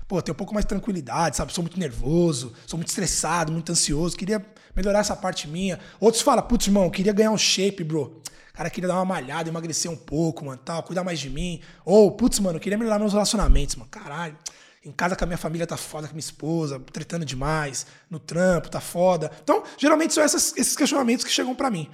pô, 0.10 0.20
ter 0.24 0.32
um 0.32 0.36
pouco 0.36 0.56
mais 0.56 0.66
de 0.66 0.70
tranquilidade, 0.70 1.38
sabe? 1.38 1.54
Sou 1.54 1.64
muito 1.64 1.80
nervoso, 1.80 2.52
sou 2.66 2.78
muito 2.78 2.90
estressado, 2.90 3.52
muito 3.52 3.72
ansioso, 3.72 4.18
queria 4.18 4.44
melhorar 4.76 5.00
essa 5.00 5.16
parte 5.16 5.48
minha. 5.48 5.80
Outros 6.00 6.24
falam, 6.24 6.44
putz, 6.44 6.66
irmão, 6.66 6.90
queria 6.90 7.14
ganhar 7.14 7.30
um 7.30 7.38
shape, 7.38 7.84
bro. 7.84 8.20
Cara, 8.52 8.72
queria 8.72 8.88
dar 8.88 8.96
uma 8.96 9.06
malhada, 9.06 9.48
emagrecer 9.48 9.90
um 9.90 9.96
pouco, 9.96 10.44
mano, 10.44 10.60
tal, 10.66 10.82
cuidar 10.82 11.04
mais 11.04 11.20
de 11.20 11.30
mim. 11.30 11.62
Ou, 11.86 12.12
putz, 12.12 12.40
mano, 12.40 12.60
queria 12.60 12.76
melhorar 12.76 12.98
meus 12.98 13.14
relacionamentos, 13.14 13.76
mano. 13.76 13.90
Caralho. 13.90 14.36
Em 14.84 14.92
casa 14.92 15.16
com 15.16 15.24
a 15.26 15.28
minha 15.28 15.38
família 15.38 15.68
tá 15.68 15.78
foda, 15.78 16.08
com 16.08 16.14
a 16.14 16.16
minha 16.16 16.20
esposa, 16.20 16.80
tretando 16.92 17.24
demais, 17.24 17.86
no 18.10 18.18
trampo, 18.18 18.68
tá 18.68 18.80
foda. 18.80 19.32
Então, 19.44 19.64
geralmente 19.78 20.14
são 20.14 20.24
essas, 20.24 20.58
esses 20.58 20.76
questionamentos 20.76 21.24
que 21.24 21.32
chegam 21.32 21.54
para 21.54 21.70
mim. 21.70 21.88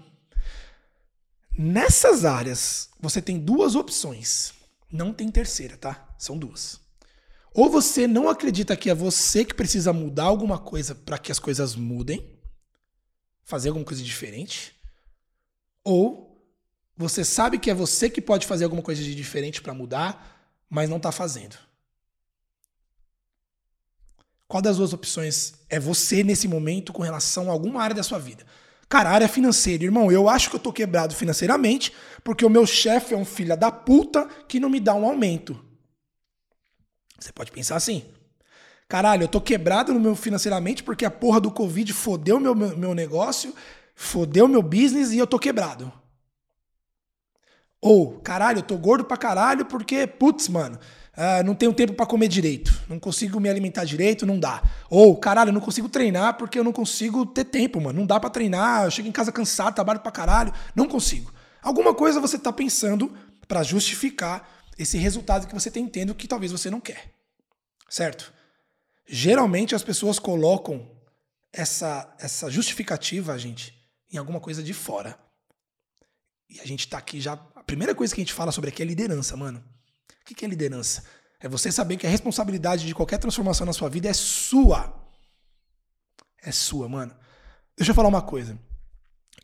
Nessas 1.58 2.24
áreas, 2.24 2.90
você 2.98 3.22
tem 3.22 3.38
duas 3.38 3.76
opções. 3.76 4.54
Não 4.90 5.12
tem 5.12 5.30
terceira, 5.30 5.76
tá? 5.76 6.08
São 6.18 6.38
duas. 6.38 6.85
Ou 7.56 7.70
você 7.70 8.06
não 8.06 8.28
acredita 8.28 8.76
que 8.76 8.90
é 8.90 8.94
você 8.94 9.46
que 9.46 9.54
precisa 9.54 9.94
mudar 9.94 10.26
alguma 10.26 10.60
coisa 10.60 10.94
para 10.94 11.18
que 11.18 11.32
as 11.32 11.40
coisas 11.40 11.74
mudem, 11.74 12.38
fazer 13.46 13.70
alguma 13.70 13.86
coisa 13.86 14.04
diferente, 14.04 14.76
ou 15.82 16.38
você 16.98 17.24
sabe 17.24 17.58
que 17.58 17.72
é 17.72 17.74
você 17.74 18.10
que 18.10 18.20
pode 18.20 18.46
fazer 18.46 18.66
alguma 18.66 18.82
coisa 18.82 19.02
de 19.02 19.16
diferente 19.16 19.62
para 19.62 19.74
mudar, 19.74 20.54
mas 20.70 20.90
não 20.90 21.00
tá 21.00 21.14
fazendo. 21.14 21.56
Qual 24.50 24.62
das 24.62 24.76
duas 24.76 24.92
opções 24.92 25.54
é 25.70 25.80
você 25.80 26.26
nesse 26.26 26.50
momento 26.50 26.92
com 26.92 27.04
relação 27.04 27.50
a 27.50 27.54
alguma 27.54 27.82
área 27.82 27.96
da 27.96 28.04
sua 28.04 28.20
vida? 28.20 28.46
Cara, 28.90 29.12
área 29.12 29.30
financeira, 29.30 29.86
irmão, 29.86 30.12
eu 30.12 30.28
acho 30.28 30.50
que 30.50 30.58
eu 30.58 30.60
tô 30.60 30.74
quebrado 30.74 31.16
financeiramente 31.16 31.94
porque 32.22 32.46
o 32.46 32.50
meu 32.50 32.66
chefe 32.66 33.14
é 33.14 33.18
um 33.18 33.24
filho 33.24 33.56
da 33.56 33.72
puta 33.72 34.26
que 34.46 34.60
não 34.60 34.70
me 34.70 34.82
dá 34.82 34.94
um 34.94 35.06
aumento. 35.06 35.65
Você 37.26 37.34
pode 37.34 37.52
pensar 37.52 37.76
assim. 37.76 38.06
Caralho, 38.88 39.24
eu 39.24 39.28
tô 39.28 39.42
quebrado 39.42 39.92
no 39.92 40.00
meu 40.00 40.16
financeiramente 40.16 40.84
porque 40.84 41.04
a 41.04 41.10
porra 41.10 41.42
do 41.42 41.50
Covid 41.50 41.92
fodeu 41.92 42.40
meu, 42.40 42.54
meu, 42.54 42.78
meu 42.78 42.94
negócio, 42.94 43.52
fodeu 43.96 44.48
meu 44.48 44.62
business 44.62 45.12
e 45.12 45.18
eu 45.18 45.26
tô 45.26 45.40
quebrado. 45.40 45.92
Ou, 47.82 48.20
caralho, 48.20 48.60
eu 48.60 48.64
tô 48.64 48.78
gordo 48.78 49.04
pra 49.06 49.18
caralho 49.18 49.66
porque, 49.66 50.06
putz, 50.06 50.48
mano, 50.48 50.78
ah, 51.18 51.42
não 51.42 51.56
tenho 51.56 51.74
tempo 51.74 51.94
para 51.94 52.06
comer 52.06 52.28
direito, 52.28 52.72
não 52.88 53.00
consigo 53.00 53.40
me 53.40 53.50
alimentar 53.50 53.86
direito, 53.86 54.24
não 54.24 54.40
dá. 54.40 54.62
Ou, 54.88 55.18
caralho, 55.18 55.50
eu 55.50 55.54
não 55.54 55.62
consigo 55.62 55.90
treinar 55.90 56.38
porque 56.38 56.60
eu 56.60 56.64
não 56.64 56.72
consigo 56.72 57.26
ter 57.26 57.46
tempo, 57.46 57.82
mano. 57.82 58.00
Não 58.00 58.06
dá 58.06 58.20
para 58.20 58.30
treinar, 58.30 58.86
eu 58.86 58.92
chego 58.92 59.08
em 59.08 59.12
casa 59.12 59.32
cansado, 59.32 59.74
trabalho 59.74 60.00
pra 60.00 60.12
caralho, 60.12 60.54
não 60.76 60.88
consigo. 60.88 61.34
Alguma 61.64 61.92
coisa 61.92 62.20
você 62.20 62.38
tá 62.38 62.54
pensando 62.54 63.12
para 63.48 63.64
justificar 63.64 64.48
esse 64.78 64.96
resultado 65.00 65.48
que 65.48 65.54
você 65.56 65.72
tem 65.72 65.88
tendo 65.88 66.14
que 66.14 66.28
talvez 66.28 66.52
você 66.52 66.70
não 66.70 66.80
quer. 66.80 67.15
Certo? 67.90 68.34
Geralmente 69.08 69.76
as 69.76 69.84
pessoas 69.84 70.20
colocam 70.20 70.90
essa, 71.54 72.14
essa 72.20 72.50
justificativa, 72.50 73.38
gente, 73.38 73.74
em 74.12 74.18
alguma 74.18 74.40
coisa 74.40 74.64
de 74.64 74.74
fora. 74.74 75.18
E 76.50 76.60
a 76.60 76.66
gente 76.66 76.88
tá 76.88 76.98
aqui 76.98 77.20
já. 77.22 77.34
A 77.56 77.64
primeira 77.64 77.96
coisa 77.96 78.14
que 78.14 78.22
a 78.22 78.24
gente 78.24 78.34
fala 78.34 78.52
sobre 78.52 78.70
aqui 78.70 78.82
é 78.82 78.86
liderança, 78.86 79.36
mano. 79.38 79.64
O 80.22 80.34
que 80.34 80.44
é 80.46 80.48
liderança? 80.48 81.04
É 81.40 81.48
você 81.48 81.72
saber 81.72 81.98
que 81.98 82.08
a 82.08 82.10
responsabilidade 82.10 82.86
de 82.86 82.96
qualquer 82.96 83.20
transformação 83.20 83.66
na 83.66 83.74
sua 83.74 83.90
vida 83.90 84.10
é 84.10 84.14
sua. 84.14 84.94
É 86.42 86.52
sua, 86.52 86.90
mano. 86.90 87.16
Deixa 87.78 87.92
eu 87.92 87.96
falar 87.96 88.10
uma 88.10 88.22
coisa. 88.22 88.58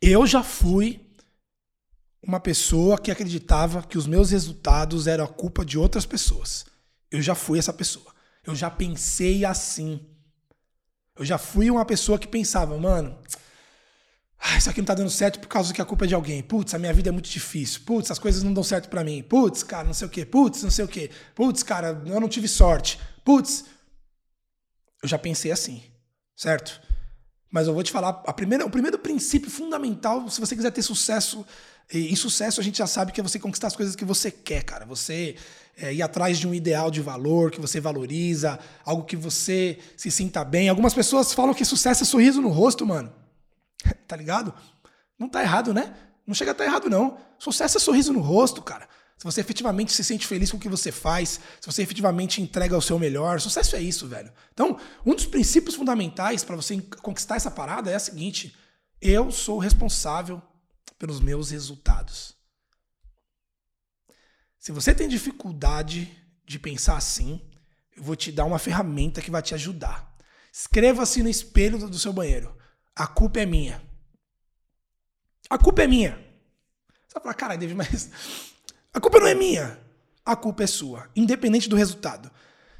Eu 0.01 0.25
já 0.25 0.43
fui 0.43 1.11
uma 2.23 2.39
pessoa 2.39 2.99
que 2.99 3.11
acreditava 3.11 3.83
que 3.83 3.97
os 3.97 4.07
meus 4.07 4.31
resultados 4.31 5.07
eram 5.07 5.25
a 5.25 5.27
culpa 5.27 5.65
de 5.65 5.77
outras 5.77 6.05
pessoas. 6.05 6.65
Eu 7.09 7.21
já 7.21 7.35
fui 7.35 7.59
essa 7.59 7.73
pessoa. 7.73 8.10
Eu 8.43 8.55
já 8.55 8.69
pensei 8.69 9.45
assim. 9.45 10.05
Eu 11.15 11.25
já 11.25 11.37
fui 11.37 11.69
uma 11.69 11.85
pessoa 11.85 12.17
que 12.17 12.27
pensava, 12.27 12.77
mano, 12.77 13.17
ah, 14.39 14.57
isso 14.57 14.69
aqui 14.69 14.81
não 14.81 14.85
tá 14.85 14.95
dando 14.95 15.09
certo 15.09 15.39
por 15.39 15.47
causa 15.47 15.71
que 15.71 15.81
a 15.81 15.85
culpa 15.85 16.05
é 16.05 16.07
de 16.07 16.15
alguém. 16.15 16.41
Putz, 16.41 16.73
a 16.73 16.79
minha 16.79 16.91
vida 16.91 17.09
é 17.09 17.11
muito 17.11 17.29
difícil. 17.29 17.81
Putz, 17.85 18.09
as 18.09 18.17
coisas 18.17 18.41
não 18.41 18.53
dão 18.53 18.63
certo 18.63 18.89
para 18.89 19.03
mim. 19.03 19.21
Putz, 19.21 19.61
cara, 19.61 19.83
não 19.83 19.93
sei 19.93 20.07
o 20.07 20.09
quê. 20.09 20.25
Putz, 20.25 20.63
não 20.63 20.71
sei 20.71 20.83
o 20.83 20.87
quê. 20.87 21.11
Putz, 21.35 21.61
cara, 21.61 22.01
eu 22.07 22.19
não 22.19 22.27
tive 22.27 22.47
sorte. 22.47 22.99
Putz. 23.23 23.65
Eu 25.03 25.07
já 25.07 25.19
pensei 25.19 25.51
assim, 25.51 25.83
certo? 26.35 26.81
Mas 27.51 27.67
eu 27.67 27.73
vou 27.73 27.83
te 27.83 27.91
falar, 27.91 28.23
a 28.25 28.33
primeira, 28.33 28.65
o 28.65 28.69
primeiro 28.69 28.97
princípio 28.97 29.49
fundamental, 29.49 30.27
se 30.29 30.39
você 30.39 30.55
quiser 30.55 30.71
ter 30.71 30.81
sucesso, 30.81 31.45
e, 31.93 32.13
e 32.13 32.15
sucesso 32.15 32.59
a 32.59 32.63
gente 32.63 32.77
já 32.77 32.87
sabe 32.87 33.11
que 33.11 33.19
é 33.19 33.23
você 33.23 33.39
conquistar 33.39 33.67
as 33.67 33.75
coisas 33.75 33.95
que 33.95 34.05
você 34.05 34.31
quer, 34.31 34.63
cara. 34.63 34.85
Você 34.85 35.35
é, 35.77 35.93
ir 35.93 36.01
atrás 36.01 36.37
de 36.37 36.47
um 36.47 36.53
ideal 36.53 36.91
de 36.91 37.01
valor 37.01 37.51
que 37.51 37.59
você 37.59 37.79
valoriza, 37.79 38.59
algo 38.85 39.03
que 39.03 39.15
você 39.15 39.79
se 39.97 40.11
sinta 40.11 40.43
bem. 40.43 40.69
Algumas 40.69 40.93
pessoas 40.93 41.33
falam 41.33 41.53
que 41.53 41.65
sucesso 41.65 42.03
é 42.03 42.05
sorriso 42.05 42.41
no 42.41 42.49
rosto, 42.49 42.85
mano. 42.85 43.11
tá 44.07 44.15
ligado? 44.15 44.53
Não 45.17 45.27
tá 45.27 45.41
errado, 45.41 45.73
né? 45.73 45.93
Não 46.25 46.33
chega 46.33 46.51
a 46.51 46.53
estar 46.53 46.63
tá 46.63 46.69
errado, 46.69 46.89
não. 46.89 47.17
Sucesso 47.37 47.77
é 47.77 47.79
sorriso 47.79 48.13
no 48.13 48.21
rosto, 48.21 48.61
cara. 48.61 48.87
Se 49.17 49.23
você 49.23 49.41
efetivamente 49.41 49.91
se 49.91 50.03
sente 50.03 50.25
feliz 50.25 50.49
com 50.49 50.57
o 50.57 50.59
que 50.59 50.67
você 50.67 50.91
faz, 50.91 51.39
se 51.59 51.65
você 51.67 51.83
efetivamente 51.83 52.41
entrega 52.41 52.75
o 52.75 52.81
seu 52.81 52.97
melhor, 52.97 53.39
sucesso 53.39 53.75
é 53.75 53.81
isso, 53.81 54.07
velho. 54.07 54.31
Então, 54.51 54.79
um 55.05 55.13
dos 55.13 55.27
princípios 55.27 55.75
fundamentais 55.75 56.43
para 56.43 56.55
você 56.55 56.81
conquistar 57.03 57.35
essa 57.35 57.51
parada 57.51 57.91
é 57.91 57.95
a 57.95 57.99
seguinte: 57.99 58.55
eu 58.99 59.31
sou 59.31 59.59
responsável 59.59 60.41
pelos 61.01 61.19
meus 61.19 61.49
resultados. 61.49 62.35
Se 64.59 64.71
você 64.71 64.93
tem 64.93 65.07
dificuldade 65.07 66.15
de 66.45 66.59
pensar 66.59 66.95
assim, 66.95 67.41
eu 67.97 68.03
vou 68.03 68.15
te 68.15 68.31
dar 68.31 68.45
uma 68.45 68.59
ferramenta 68.59 69.19
que 69.19 69.31
vai 69.31 69.41
te 69.41 69.55
ajudar. 69.55 70.15
Escreva-se 70.53 71.23
no 71.23 71.29
espelho 71.29 71.89
do 71.89 71.97
seu 71.97 72.13
banheiro. 72.13 72.55
A 72.95 73.07
culpa 73.07 73.39
é 73.39 73.47
minha. 73.47 73.81
A 75.49 75.57
culpa 75.57 75.81
é 75.81 75.87
minha. 75.87 76.11
Você 77.07 77.15
vai 77.15 77.23
falar, 77.23 77.33
cara, 77.33 77.55
David, 77.55 77.75
mas 77.75 78.11
a 78.93 79.01
culpa 79.01 79.19
não 79.19 79.25
é 79.25 79.33
minha. 79.33 79.79
A 80.23 80.35
culpa 80.35 80.65
é 80.65 80.67
sua, 80.67 81.09
independente 81.15 81.67
do 81.67 81.75
resultado. 81.75 82.29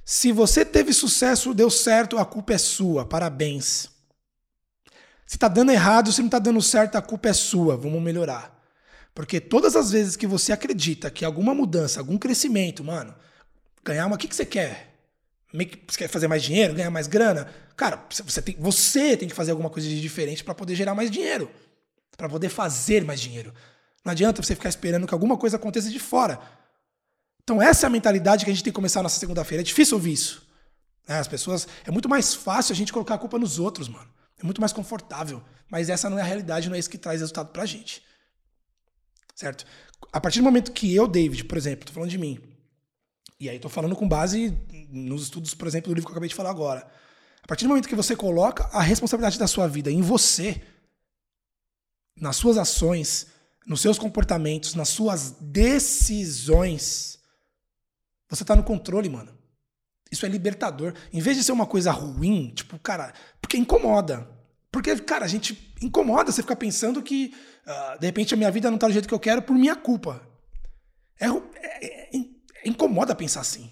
Se 0.05 0.31
você 0.31 0.63
teve 0.63 0.93
sucesso, 0.93 1.55
deu 1.55 1.71
certo, 1.71 2.19
a 2.19 2.25
culpa 2.25 2.53
é 2.53 2.59
sua. 2.59 3.03
Parabéns. 3.03 3.89
Se 5.31 5.37
tá 5.37 5.47
dando 5.47 5.71
errado, 5.71 6.11
se 6.11 6.21
não 6.21 6.27
tá 6.27 6.39
dando 6.39 6.61
certo, 6.61 6.97
a 6.97 7.01
culpa 7.01 7.29
é 7.29 7.33
sua. 7.33 7.77
Vamos 7.77 8.01
melhorar. 8.01 8.53
Porque 9.15 9.39
todas 9.39 9.77
as 9.77 9.89
vezes 9.89 10.17
que 10.17 10.27
você 10.27 10.51
acredita 10.51 11.09
que 11.09 11.23
alguma 11.23 11.55
mudança, 11.55 12.01
algum 12.01 12.17
crescimento, 12.17 12.83
mano, 12.83 13.15
ganhar 13.81 14.07
uma, 14.07 14.17
o 14.17 14.19
que, 14.19 14.27
que 14.27 14.35
você 14.35 14.45
quer? 14.45 14.93
Você 15.53 15.99
quer 15.99 16.09
fazer 16.09 16.27
mais 16.27 16.43
dinheiro, 16.43 16.73
ganhar 16.73 16.91
mais 16.91 17.07
grana? 17.07 17.49
Cara, 17.77 18.05
você 18.09 18.41
tem, 18.41 18.57
você 18.59 19.15
tem 19.15 19.29
que 19.29 19.33
fazer 19.33 19.51
alguma 19.51 19.69
coisa 19.69 19.87
de 19.87 20.01
diferente 20.01 20.43
para 20.43 20.53
poder 20.53 20.75
gerar 20.75 20.93
mais 20.95 21.09
dinheiro. 21.09 21.49
para 22.17 22.27
poder 22.27 22.49
fazer 22.49 23.05
mais 23.05 23.21
dinheiro. 23.21 23.53
Não 24.03 24.11
adianta 24.11 24.43
você 24.43 24.53
ficar 24.53 24.67
esperando 24.67 25.07
que 25.07 25.13
alguma 25.13 25.37
coisa 25.37 25.55
aconteça 25.55 25.89
de 25.89 25.99
fora. 25.99 26.41
Então, 27.41 27.61
essa 27.61 27.85
é 27.85 27.87
a 27.87 27.89
mentalidade 27.89 28.43
que 28.43 28.51
a 28.51 28.53
gente 28.53 28.65
tem 28.65 28.73
que 28.73 28.75
começar 28.75 29.01
nessa 29.01 29.17
segunda-feira. 29.17 29.61
É 29.61 29.63
difícil 29.63 29.95
ouvir 29.95 30.11
isso. 30.11 30.45
É, 31.07 31.13
as 31.13 31.29
pessoas. 31.29 31.69
É 31.85 31.89
muito 31.89 32.09
mais 32.09 32.35
fácil 32.35 32.73
a 32.73 32.75
gente 32.75 32.91
colocar 32.91 33.15
a 33.15 33.17
culpa 33.17 33.39
nos 33.39 33.59
outros, 33.59 33.87
mano. 33.87 34.11
É 34.41 34.43
muito 34.43 34.59
mais 34.59 34.73
confortável. 34.73 35.43
Mas 35.69 35.89
essa 35.89 36.09
não 36.09 36.17
é 36.17 36.21
a 36.21 36.25
realidade, 36.25 36.67
não 36.67 36.75
é 36.75 36.79
isso 36.79 36.89
que 36.89 36.97
traz 36.97 37.21
resultado 37.21 37.51
pra 37.51 37.65
gente. 37.65 38.03
Certo? 39.35 39.65
A 40.11 40.19
partir 40.19 40.39
do 40.39 40.43
momento 40.43 40.71
que 40.71 40.93
eu, 40.93 41.07
David, 41.07 41.45
por 41.45 41.57
exemplo, 41.57 41.85
tô 41.85 41.93
falando 41.93 42.09
de 42.09 42.17
mim, 42.17 42.39
e 43.39 43.49
aí 43.49 43.55
estou 43.55 43.71
falando 43.71 43.95
com 43.95 44.07
base 44.07 44.57
nos 44.89 45.23
estudos, 45.23 45.53
por 45.53 45.67
exemplo, 45.67 45.89
do 45.89 45.95
livro 45.95 46.07
que 46.07 46.11
eu 46.11 46.15
acabei 46.15 46.29
de 46.29 46.35
falar 46.35 46.49
agora. 46.49 46.91
A 47.41 47.47
partir 47.47 47.65
do 47.65 47.69
momento 47.69 47.87
que 47.87 47.95
você 47.95 48.15
coloca 48.15 48.65
a 48.71 48.81
responsabilidade 48.81 49.39
da 49.39 49.47
sua 49.47 49.67
vida 49.67 49.89
em 49.89 50.01
você, 50.01 50.61
nas 52.15 52.35
suas 52.35 52.57
ações, 52.57 53.27
nos 53.65 53.81
seus 53.81 53.97
comportamentos, 53.97 54.75
nas 54.75 54.89
suas 54.89 55.31
decisões, 55.39 57.19
você 58.29 58.43
está 58.43 58.55
no 58.55 58.63
controle, 58.63 59.09
mano. 59.09 59.40
Isso 60.11 60.25
é 60.25 60.29
libertador. 60.29 60.93
Em 61.13 61.21
vez 61.21 61.37
de 61.37 61.43
ser 61.43 61.53
uma 61.53 61.65
coisa 61.65 61.91
ruim, 61.91 62.51
tipo, 62.53 62.77
cara, 62.77 63.13
porque 63.39 63.57
incomoda. 63.57 64.29
Porque, 64.71 64.95
cara, 64.97 65.25
a 65.25 65.27
gente 65.27 65.73
incomoda 65.81 66.31
você 66.31 66.41
ficar 66.41 66.55
pensando 66.55 67.01
que, 67.01 67.33
uh, 67.65 67.99
de 67.99 68.05
repente, 68.05 68.33
a 68.33 68.37
minha 68.37 68.51
vida 68.51 68.69
não 68.69 68.75
está 68.75 68.87
do 68.87 68.93
jeito 68.93 69.07
que 69.07 69.13
eu 69.13 69.19
quero 69.19 69.41
por 69.41 69.55
minha 69.55 69.75
culpa. 69.75 70.21
É, 71.19 71.27
é, 71.27 72.17
é, 72.17 72.21
incomoda 72.65 73.15
pensar 73.15 73.41
assim. 73.41 73.71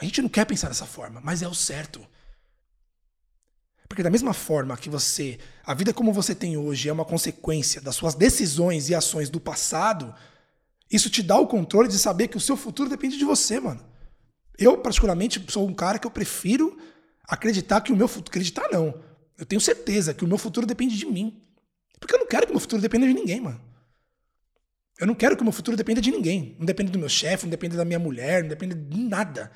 A 0.00 0.04
gente 0.04 0.22
não 0.22 0.28
quer 0.28 0.44
pensar 0.44 0.68
dessa 0.68 0.86
forma, 0.86 1.20
mas 1.22 1.42
é 1.42 1.48
o 1.48 1.54
certo. 1.54 2.06
Porque 3.88 4.02
da 4.02 4.10
mesma 4.10 4.32
forma 4.32 4.76
que 4.76 4.88
você, 4.88 5.38
a 5.64 5.74
vida 5.74 5.92
como 5.92 6.12
você 6.12 6.34
tem 6.34 6.56
hoje 6.56 6.88
é 6.88 6.92
uma 6.92 7.04
consequência 7.04 7.80
das 7.80 7.94
suas 7.94 8.14
decisões 8.14 8.88
e 8.88 8.94
ações 8.94 9.28
do 9.30 9.40
passado, 9.40 10.14
Isso 10.90 11.10
te 11.10 11.22
dá 11.22 11.36
o 11.38 11.46
controle 11.46 11.88
de 11.88 11.98
saber 11.98 12.28
que 12.28 12.36
o 12.36 12.40
seu 12.40 12.56
futuro 12.56 12.90
depende 12.90 13.16
de 13.16 13.24
você, 13.24 13.58
mano. 13.58 13.93
Eu, 14.58 14.78
particularmente, 14.78 15.44
sou 15.48 15.68
um 15.68 15.74
cara 15.74 15.98
que 15.98 16.06
eu 16.06 16.10
prefiro 16.10 16.78
acreditar 17.28 17.80
que 17.80 17.92
o 17.92 17.96
meu 17.96 18.08
futuro. 18.08 18.30
Acreditar 18.30 18.68
não. 18.70 18.94
Eu 19.36 19.44
tenho 19.44 19.60
certeza 19.60 20.14
que 20.14 20.24
o 20.24 20.28
meu 20.28 20.38
futuro 20.38 20.66
depende 20.66 20.96
de 20.96 21.06
mim. 21.06 21.42
Porque 21.98 22.14
eu 22.14 22.20
não 22.20 22.26
quero 22.26 22.46
que 22.46 22.52
o 22.52 22.54
meu 22.54 22.60
futuro 22.60 22.80
dependa 22.80 23.06
de 23.06 23.14
ninguém, 23.14 23.40
mano. 23.40 23.60
Eu 24.98 25.06
não 25.06 25.14
quero 25.14 25.36
que 25.36 25.42
o 25.42 25.44
meu 25.44 25.52
futuro 25.52 25.76
dependa 25.76 26.00
de 26.00 26.10
ninguém. 26.10 26.54
Não 26.58 26.66
depende 26.66 26.92
do 26.92 26.98
meu 26.98 27.08
chefe, 27.08 27.44
não 27.44 27.50
depende 27.50 27.76
da 27.76 27.84
minha 27.84 27.98
mulher, 27.98 28.42
não 28.42 28.48
depende 28.48 28.74
de 28.74 28.98
nada. 28.98 29.50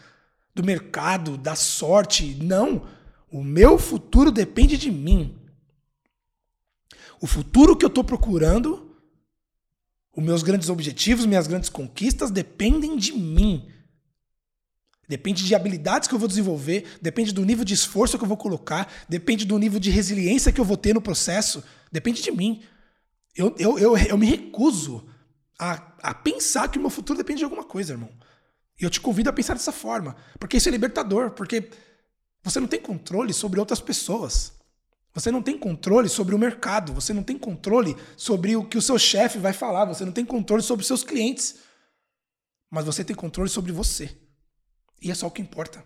Do 0.55 0.65
mercado, 0.65 1.37
da 1.37 1.55
sorte. 1.55 2.37
Não. 2.43 2.89
O 3.31 3.45
meu 3.45 3.79
futuro 3.79 4.33
depende 4.33 4.77
de 4.77 4.91
mim. 4.91 5.39
O 7.21 7.27
futuro 7.27 7.77
que 7.77 7.85
eu 7.85 7.89
estou 7.89 8.03
procurando, 8.03 8.97
os 10.17 10.25
meus 10.25 10.43
grandes 10.43 10.69
objetivos, 10.69 11.27
minhas 11.27 11.47
grandes 11.47 11.69
conquistas 11.69 12.31
dependem 12.31 12.97
de 12.97 13.13
mim. 13.13 13.69
Depende 15.09 15.43
de 15.43 15.55
habilidades 15.55 16.07
que 16.07 16.15
eu 16.15 16.19
vou 16.19 16.29
desenvolver, 16.29 16.99
depende 17.01 17.33
do 17.33 17.43
nível 17.43 17.65
de 17.65 17.73
esforço 17.73 18.19
que 18.19 18.25
eu 18.25 18.29
vou 18.29 18.37
colocar, 18.37 18.93
depende 19.09 19.47
do 19.47 19.59
nível 19.59 19.81
de 19.81 19.91
resiliência 19.91 20.53
que 20.53 20.61
eu 20.61 20.65
vou 20.65 20.77
ter 20.77 20.95
no 20.95 21.01
processo, 21.01 21.65
depende 21.91 22.23
de 22.23 22.31
mim. 22.31 22.63
Eu, 23.35 23.55
eu, 23.59 23.79
eu, 23.79 23.97
eu 23.97 24.19
me 24.19 24.27
recuso 24.27 25.09
a, 25.59 25.95
a 26.03 26.15
pensar 26.15 26.69
que 26.69 26.77
o 26.77 26.81
meu 26.81 26.91
futuro 26.91 27.17
depende 27.17 27.39
de 27.39 27.45
alguma 27.45 27.65
coisa, 27.65 27.95
irmão. 27.95 28.11
E 28.79 28.85
eu 28.85 28.91
te 28.91 29.01
convido 29.01 29.31
a 29.31 29.33
pensar 29.33 29.55
dessa 29.55 29.73
forma, 29.73 30.15
porque 30.39 30.59
isso 30.59 30.69
é 30.69 30.73
libertador, 30.73 31.31
porque 31.31 31.71
você 32.45 32.61
não 32.61 32.69
tem 32.69 32.81
controle 32.81 33.33
sobre 33.33 33.59
outras 33.59 33.81
pessoas. 33.81 34.53
Você 35.15 35.33
não 35.33 35.43
tem 35.43 35.59
controle 35.59 36.09
sobre 36.09 36.35
o 36.35 36.39
mercado, 36.39 36.93
você 36.93 37.15
não 37.15 37.23
tem 37.23 37.39
controle 37.39 37.97
sobre 38.15 38.55
o 38.57 38.65
que 38.65 38.77
o 38.77 38.83
seu 38.83 38.99
chefe 38.99 39.39
vai 39.39 39.55
falar, 39.55 39.87
você 39.87 40.05
não 40.05 40.13
tem 40.13 40.25
controle 40.25 40.63
sobre 40.63 40.83
os 40.83 40.87
seus 40.87 41.03
clientes. 41.03 41.57
Mas 42.71 42.85
você 42.85 43.03
tem 43.03 43.17
controle 43.17 43.49
sobre 43.49 43.73
você. 43.73 44.28
E 45.01 45.11
é 45.11 45.15
só 45.15 45.27
o 45.27 45.31
que 45.31 45.43
importa. 45.43 45.85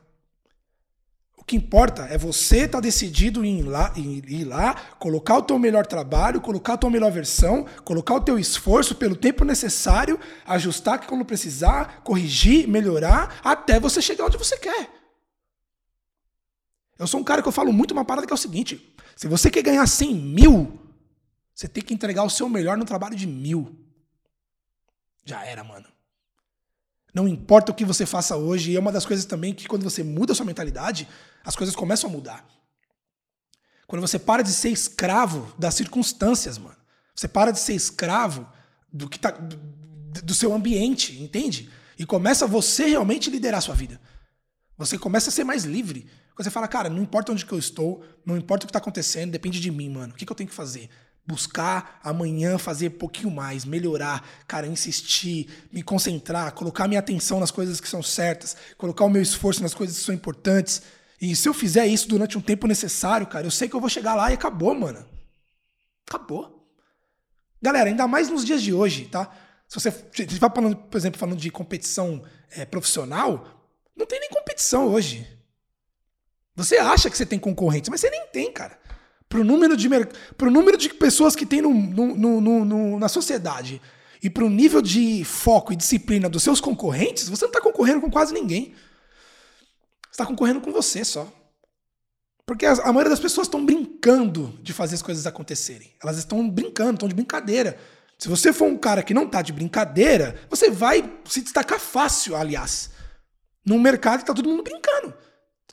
O 1.37 1.45
que 1.45 1.57
importa 1.57 2.03
é 2.05 2.17
você 2.17 2.59
estar 2.59 2.79
tá 2.79 2.81
decidido 2.81 3.45
em 3.45 3.59
ir, 3.59 3.63
lá, 3.63 3.93
em 3.97 4.23
ir 4.29 4.45
lá, 4.45 4.75
colocar 4.99 5.39
o 5.39 5.43
teu 5.43 5.59
melhor 5.59 5.85
trabalho, 5.85 6.41
colocar 6.41 6.75
a 6.75 6.77
tua 6.77 6.89
melhor 6.89 7.11
versão, 7.11 7.67
colocar 7.85 8.15
o 8.15 8.21
teu 8.21 8.39
esforço 8.39 8.95
pelo 8.95 9.17
tempo 9.17 9.45
necessário, 9.45 10.21
ajustar 10.47 11.05
quando 11.05 11.25
precisar, 11.25 12.01
corrigir, 12.05 12.69
melhorar, 12.69 13.41
até 13.43 13.81
você 13.81 14.01
chegar 14.01 14.27
onde 14.27 14.39
você 14.39 14.57
quer. 14.57 14.89
Eu 16.97 17.09
sou 17.09 17.19
um 17.19 17.25
cara 17.25 17.43
que 17.43 17.49
eu 17.49 17.53
falo 17.53 17.73
muito 17.73 17.91
uma 17.91 18.05
parada 18.05 18.25
que 18.25 18.33
é 18.33 18.35
o 18.35 18.39
seguinte: 18.39 18.95
se 19.17 19.27
você 19.27 19.51
quer 19.51 19.63
ganhar 19.63 19.85
100 19.85 20.15
mil, 20.15 20.81
você 21.53 21.67
tem 21.67 21.83
que 21.83 21.93
entregar 21.93 22.23
o 22.23 22.31
seu 22.31 22.49
melhor 22.49 22.77
no 22.77 22.85
trabalho 22.85 23.17
de 23.17 23.27
mil. 23.27 23.77
Já 25.25 25.45
era, 25.45 25.65
mano. 25.65 25.89
Não 27.15 27.29
importa 27.29 27.73
o 27.73 27.75
que 27.75 27.85
você 27.85 28.07
faça 28.07 28.37
hoje, 28.37 28.71
e 28.71 28.77
é 28.77 28.81
uma 28.81 28.93
das 28.93 29.05
coisas 29.05 29.25
também 29.27 29.53
que 29.53 29.69
quando 29.69 29.83
você 29.83 30.03
muda 30.03 30.33
a 30.33 30.35
sua 30.35 30.47
mentalidade, 30.47 31.07
as 31.45 31.55
coisas 31.55 31.77
começam 31.77 32.09
a 32.09 32.13
mudar. 32.13 32.47
Quando 33.87 34.01
você 34.01 34.19
para 34.19 34.43
de 34.43 34.53
ser 34.53 34.71
escravo 34.71 35.53
das 35.59 35.75
circunstâncias, 35.75 36.57
mano. 36.57 36.77
Você 37.15 37.29
para 37.29 37.51
de 37.51 37.61
ser 37.61 37.75
escravo 37.75 38.51
do 38.91 39.09
que 39.09 39.19
tá 39.19 39.31
do, 39.31 39.59
do 40.23 40.35
seu 40.35 40.55
ambiente, 40.55 41.23
entende? 41.23 41.69
E 41.99 42.07
começa 42.07 42.47
você 42.47 42.87
realmente 42.87 43.31
liderar 43.31 43.59
a 43.59 43.61
sua 43.61 43.75
vida. 43.75 44.01
Você 44.79 44.97
começa 44.97 45.29
a 45.29 45.33
ser 45.33 45.45
mais 45.45 45.65
livre. 45.65 46.07
Você 46.37 46.51
fala, 46.51 46.67
cara, 46.67 46.89
não 46.89 47.03
importa 47.03 47.31
onde 47.31 47.45
que 47.45 47.53
eu 47.53 47.59
estou, 47.59 48.03
não 48.25 48.37
importa 48.37 48.65
o 48.65 48.67
que 48.67 48.71
está 48.71 48.79
acontecendo, 48.79 49.31
depende 49.31 49.61
de 49.61 49.71
mim, 49.71 49.91
mano. 49.91 50.15
O 50.15 50.17
que, 50.17 50.25
que 50.25 50.33
eu 50.33 50.37
tenho 50.37 50.49
que 50.49 50.55
fazer? 50.55 50.89
Buscar 51.27 52.01
amanhã 52.03 52.59
fazer 52.59 52.89
um 52.89 52.99
pouquinho 52.99 53.31
mais, 53.31 53.65
melhorar, 53.65 54.27
cara, 54.47 54.67
insistir, 54.67 55.49
me 55.73 55.83
concentrar, 55.83 56.53
colocar 56.53 56.89
minha 56.89 57.01
atenção 57.01 57.39
nas 57.39 57.51
coisas 57.51 57.81
que 57.81 57.89
são 57.89 58.03
certas, 58.03 58.57
colocar 58.77 59.05
o 59.05 59.11
meu 59.11 59.23
esforço 59.23 59.63
nas 59.63 59.75
coisas 59.75 59.99
que 59.99 60.05
são 60.05 60.15
importantes. 60.15 60.83
E 61.21 61.37
se 61.37 61.49
eu 61.49 61.55
fizer 61.55 61.87
isso 61.87 62.09
durante 62.09 62.37
um 62.37 62.41
tempo 62.41 62.67
necessário, 62.67 63.27
cara, 63.27 63.47
eu 63.47 63.51
sei 63.51 63.69
que 63.69 63.77
eu 63.77 63.81
vou 63.81 63.89
chegar 63.89 64.15
lá 64.15 64.31
e 64.31 64.35
acabou, 64.35 64.75
mano. 64.75 65.05
Acabou. 66.09 66.69
Galera, 67.63 67.89
ainda 67.89 68.09
mais 68.09 68.29
nos 68.29 68.45
dias 68.45 68.61
de 68.61 68.75
hoje, 68.75 69.07
tá? 69.07 69.33
Se 69.69 69.79
você 69.79 69.91
vai 70.41 70.51
falando, 70.53 70.77
por 70.77 70.99
exemplo, 70.99 71.19
falando 71.19 71.39
de 71.39 71.51
competição 71.51 72.23
é, 72.51 72.65
profissional, 72.65 73.71
não 73.97 74.05
tem 74.05 74.19
nem 74.19 74.29
competição 74.29 74.89
hoje. 74.89 75.27
Você 76.57 76.77
acha 76.77 77.09
que 77.09 77.17
você 77.17 77.25
tem 77.25 77.39
concorrentes, 77.39 77.89
mas 77.89 78.01
você 78.01 78.11
nem 78.11 78.27
tem, 78.27 78.53
cara 78.53 78.82
pro 79.33 79.43
número 79.43 79.75
de, 79.75 79.89
pro 80.37 80.51
número 80.51 80.77
de 80.77 80.91
pessoas 80.91 81.35
que 81.35 81.47
tem 81.47 81.63
no, 81.63 81.73
no, 81.73 82.39
no, 82.39 82.65
no 82.67 82.99
na 82.99 83.09
sociedade 83.09 83.81
e 84.23 84.29
pro 84.29 84.51
nível 84.51 84.83
de 84.83 85.25
foco 85.25 85.73
e 85.73 85.77
disciplina 85.77 86.29
dos 86.29 86.43
seus 86.43 86.61
concorrentes, 86.61 87.31
você 87.31 87.47
não 87.47 87.49
está 87.49 87.59
concorrendo 87.59 88.03
com 88.03 88.11
quase 88.11 88.35
ninguém. 88.35 88.75
Você 90.03 90.11
está 90.11 90.27
concorrendo 90.27 90.61
com 90.61 90.71
você 90.71 91.03
só. 91.03 91.27
Porque 92.45 92.67
a, 92.67 92.73
a 92.73 92.93
maioria 92.93 93.09
das 93.09 93.21
pessoas 93.21 93.47
estão 93.47 93.65
brincando 93.65 94.53
de 94.63 94.75
fazer 94.75 94.97
as 94.97 95.03
coisas 95.03 95.27
acontecerem. 95.27 95.91
Elas 96.03 96.19
estão 96.19 96.47
brincando, 96.47 96.93
estão 96.93 97.09
de 97.09 97.15
brincadeira. 97.15 97.79
Se 98.19 98.29
você 98.29 98.53
for 98.53 98.67
um 98.67 98.77
cara 98.77 99.03
que 99.03 99.15
não 99.15 99.27
tá 99.27 99.41
de 99.41 99.53
brincadeira, 99.53 100.39
você 100.51 100.71
vai 100.71 101.11
se 101.25 101.41
destacar 101.41 101.81
fácil, 101.81 102.37
aliás. 102.37 102.91
Num 103.65 103.81
mercado 103.81 104.21
que 104.21 104.27
tá 104.27 104.35
todo 104.35 104.49
mundo 104.49 104.63
brincando. 104.63 105.15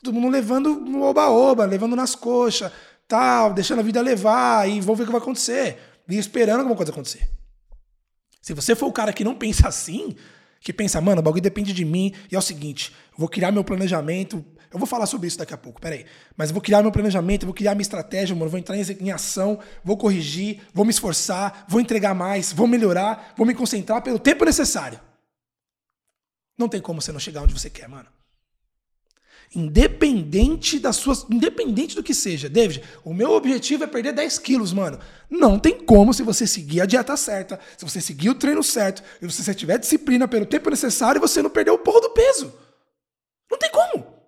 Todo 0.02 0.14
mundo 0.14 0.32
levando 0.32 0.80
no 0.80 1.02
oba-oba, 1.02 1.66
levando 1.66 1.94
nas 1.94 2.14
coxas, 2.14 2.72
tal, 3.10 3.52
deixando 3.52 3.80
a 3.80 3.82
vida 3.82 4.00
levar 4.00 4.68
e 4.68 4.80
vamos 4.80 4.96
ver 4.96 5.02
o 5.02 5.06
que 5.06 5.12
vai 5.12 5.20
acontecer. 5.20 5.78
E 6.08 6.16
esperando 6.16 6.60
alguma 6.60 6.76
coisa 6.76 6.92
acontecer. 6.92 7.28
Se 8.40 8.54
você 8.54 8.76
for 8.76 8.86
o 8.86 8.92
cara 8.92 9.12
que 9.12 9.24
não 9.24 9.34
pensa 9.34 9.68
assim, 9.68 10.16
que 10.60 10.72
pensa, 10.72 11.00
mano, 11.00 11.20
o 11.20 11.22
bagulho 11.22 11.42
depende 11.42 11.72
de 11.72 11.84
mim, 11.84 12.14
e 12.30 12.36
é 12.36 12.38
o 12.38 12.42
seguinte, 12.42 12.92
eu 13.12 13.18
vou 13.18 13.28
criar 13.28 13.50
meu 13.50 13.64
planejamento, 13.64 14.44
eu 14.72 14.78
vou 14.78 14.86
falar 14.86 15.06
sobre 15.06 15.26
isso 15.26 15.36
daqui 15.36 15.52
a 15.52 15.58
pouco, 15.58 15.80
peraí. 15.80 16.06
Mas 16.36 16.50
eu 16.50 16.54
vou 16.54 16.62
criar 16.62 16.82
meu 16.82 16.92
planejamento, 16.92 17.42
eu 17.42 17.46
vou 17.48 17.54
criar 17.54 17.74
minha 17.74 17.82
estratégia, 17.82 18.34
mano, 18.36 18.50
vou 18.50 18.58
entrar 18.58 18.76
em 18.76 19.10
ação, 19.10 19.58
vou 19.84 19.96
corrigir, 19.96 20.62
vou 20.72 20.84
me 20.84 20.90
esforçar, 20.90 21.64
vou 21.68 21.80
entregar 21.80 22.14
mais, 22.14 22.52
vou 22.52 22.68
melhorar, 22.68 23.34
vou 23.36 23.46
me 23.46 23.54
concentrar 23.54 24.00
pelo 24.02 24.18
tempo 24.18 24.44
necessário. 24.44 25.00
Não 26.56 26.68
tem 26.68 26.80
como 26.80 27.02
você 27.02 27.10
não 27.10 27.20
chegar 27.20 27.42
onde 27.42 27.52
você 27.52 27.68
quer, 27.68 27.88
mano. 27.88 28.08
Independente 29.54 30.78
das 30.78 30.96
suas. 30.96 31.26
Independente 31.28 31.96
do 31.96 32.02
que 32.02 32.14
seja. 32.14 32.48
David, 32.48 32.82
o 33.04 33.12
meu 33.12 33.32
objetivo 33.32 33.82
é 33.82 33.86
perder 33.86 34.12
10 34.12 34.38
quilos, 34.38 34.72
mano. 34.72 34.98
Não 35.28 35.58
tem 35.58 35.80
como 35.80 36.14
se 36.14 36.22
você 36.22 36.46
seguir 36.46 36.80
a 36.80 36.86
dieta 36.86 37.16
certa, 37.16 37.58
se 37.76 37.84
você 37.84 38.00
seguir 38.00 38.30
o 38.30 38.34
treino 38.34 38.62
certo, 38.62 39.02
e 39.20 39.30
se 39.30 39.42
você 39.42 39.54
tiver 39.54 39.78
disciplina 39.78 40.28
pelo 40.28 40.46
tempo 40.46 40.70
necessário, 40.70 41.20
você 41.20 41.42
não 41.42 41.50
perder 41.50 41.72
o 41.72 41.78
porro 41.78 42.00
do 42.00 42.10
peso. 42.10 42.52
Não 43.50 43.58
tem 43.58 43.70
como. 43.70 44.20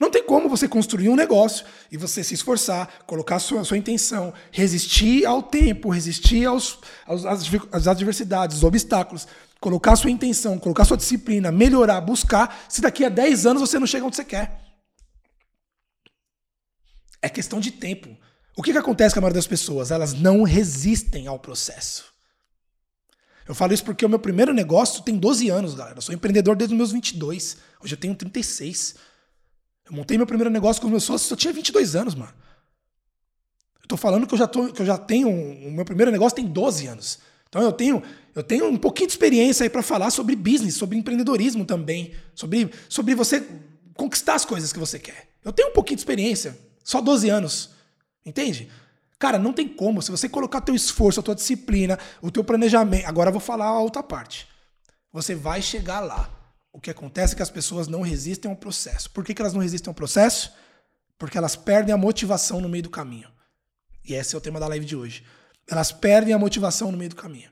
Não 0.00 0.10
tem 0.10 0.24
como 0.24 0.48
você 0.48 0.66
construir 0.66 1.08
um 1.08 1.14
negócio 1.14 1.64
e 1.90 1.96
você 1.96 2.24
se 2.24 2.34
esforçar, 2.34 3.04
colocar 3.06 3.36
a 3.36 3.38
sua, 3.38 3.60
a 3.60 3.64
sua 3.64 3.78
intenção, 3.78 4.34
resistir 4.50 5.24
ao 5.24 5.40
tempo, 5.40 5.88
resistir 5.88 6.44
aos, 6.44 6.80
aos, 7.06 7.24
às 7.24 7.86
adversidades, 7.86 8.56
aos 8.56 8.64
obstáculos, 8.64 9.28
colocar 9.64 9.96
sua 9.96 10.10
intenção, 10.10 10.58
colocar 10.58 10.84
sua 10.84 10.98
disciplina, 10.98 11.50
melhorar, 11.50 11.98
buscar, 12.02 12.66
se 12.68 12.82
daqui 12.82 13.02
a 13.02 13.08
10 13.08 13.46
anos 13.46 13.62
você 13.62 13.78
não 13.78 13.86
chega 13.86 14.04
onde 14.04 14.14
você 14.14 14.22
quer. 14.22 14.60
É 17.22 17.30
questão 17.30 17.58
de 17.58 17.70
tempo. 17.70 18.14
O 18.54 18.62
que, 18.62 18.72
que 18.72 18.78
acontece 18.78 19.14
com 19.14 19.20
a 19.20 19.22
maioria 19.22 19.38
das 19.38 19.46
pessoas? 19.46 19.90
Elas 19.90 20.12
não 20.12 20.42
resistem 20.42 21.26
ao 21.26 21.38
processo. 21.38 22.04
Eu 23.48 23.54
falo 23.54 23.72
isso 23.72 23.82
porque 23.82 24.04
o 24.04 24.08
meu 24.08 24.18
primeiro 24.18 24.52
negócio 24.52 25.02
tem 25.02 25.16
12 25.16 25.48
anos, 25.48 25.74
galera. 25.74 25.96
Eu 25.96 26.02
sou 26.02 26.14
empreendedor 26.14 26.56
desde 26.56 26.74
os 26.74 26.76
meus 26.76 26.92
22. 26.92 27.56
Hoje 27.82 27.94
eu 27.94 27.98
tenho 27.98 28.14
36. 28.14 28.96
Eu 29.86 29.94
montei 29.94 30.18
meu 30.18 30.26
primeiro 30.26 30.50
negócio 30.50 30.82
com 30.82 30.88
os 30.88 30.90
meus 30.90 31.04
sócios, 31.04 31.30
eu 31.30 31.38
tinha 31.38 31.54
22 31.54 31.96
anos, 31.96 32.14
mano. 32.14 32.34
Eu 33.82 33.88
tô 33.88 33.96
falando 33.96 34.26
que 34.26 34.34
eu 34.34 34.38
já, 34.38 34.46
tô, 34.46 34.70
que 34.70 34.82
eu 34.82 34.86
já 34.86 34.98
tenho. 34.98 35.30
O 35.30 35.72
meu 35.72 35.86
primeiro 35.86 36.12
negócio 36.12 36.36
tem 36.36 36.44
12 36.44 36.86
anos. 36.86 37.18
Então 37.54 37.62
eu 37.62 37.70
tenho, 37.70 38.02
eu 38.34 38.42
tenho 38.42 38.66
um 38.66 38.76
pouquinho 38.76 39.06
de 39.06 39.12
experiência 39.12 39.62
aí 39.62 39.70
para 39.70 39.80
falar 39.80 40.10
sobre 40.10 40.34
business, 40.34 40.74
sobre 40.74 40.98
empreendedorismo 40.98 41.64
também, 41.64 42.12
sobre, 42.34 42.68
sobre 42.88 43.14
você 43.14 43.46
conquistar 43.94 44.34
as 44.34 44.44
coisas 44.44 44.72
que 44.72 44.78
você 44.80 44.98
quer. 44.98 45.28
Eu 45.44 45.52
tenho 45.52 45.68
um 45.68 45.72
pouquinho 45.72 45.94
de 45.94 46.00
experiência, 46.00 46.58
só 46.82 47.00
12 47.00 47.28
anos. 47.28 47.70
Entende? 48.26 48.68
Cara, 49.20 49.38
não 49.38 49.52
tem 49.52 49.68
como. 49.68 50.02
Se 50.02 50.10
você 50.10 50.28
colocar 50.28 50.62
teu 50.62 50.74
esforço, 50.74 51.20
a 51.20 51.22
tua 51.22 51.36
disciplina, 51.36 51.96
o 52.20 52.28
teu 52.28 52.42
planejamento. 52.42 53.06
Agora 53.06 53.28
eu 53.28 53.32
vou 53.32 53.40
falar 53.40 53.66
a 53.66 53.78
outra 53.78 54.02
parte. 54.02 54.48
Você 55.12 55.36
vai 55.36 55.62
chegar 55.62 56.00
lá. 56.00 56.28
O 56.72 56.80
que 56.80 56.90
acontece 56.90 57.34
é 57.34 57.36
que 57.36 57.42
as 57.42 57.50
pessoas 57.50 57.86
não 57.86 58.00
resistem 58.00 58.50
ao 58.50 58.56
processo. 58.56 59.08
Por 59.12 59.24
que, 59.24 59.32
que 59.32 59.40
elas 59.40 59.54
não 59.54 59.60
resistem 59.60 59.92
ao 59.92 59.94
processo? 59.94 60.52
Porque 61.16 61.38
elas 61.38 61.54
perdem 61.54 61.94
a 61.94 61.96
motivação 61.96 62.60
no 62.60 62.68
meio 62.68 62.82
do 62.82 62.90
caminho. 62.90 63.28
E 64.04 64.12
esse 64.12 64.34
é 64.34 64.38
o 64.38 64.40
tema 64.40 64.58
da 64.58 64.66
live 64.66 64.84
de 64.84 64.96
hoje. 64.96 65.24
Elas 65.68 65.92
perdem 65.92 66.34
a 66.34 66.38
motivação 66.38 66.90
no 66.92 66.98
meio 66.98 67.10
do 67.10 67.16
caminho. 67.16 67.50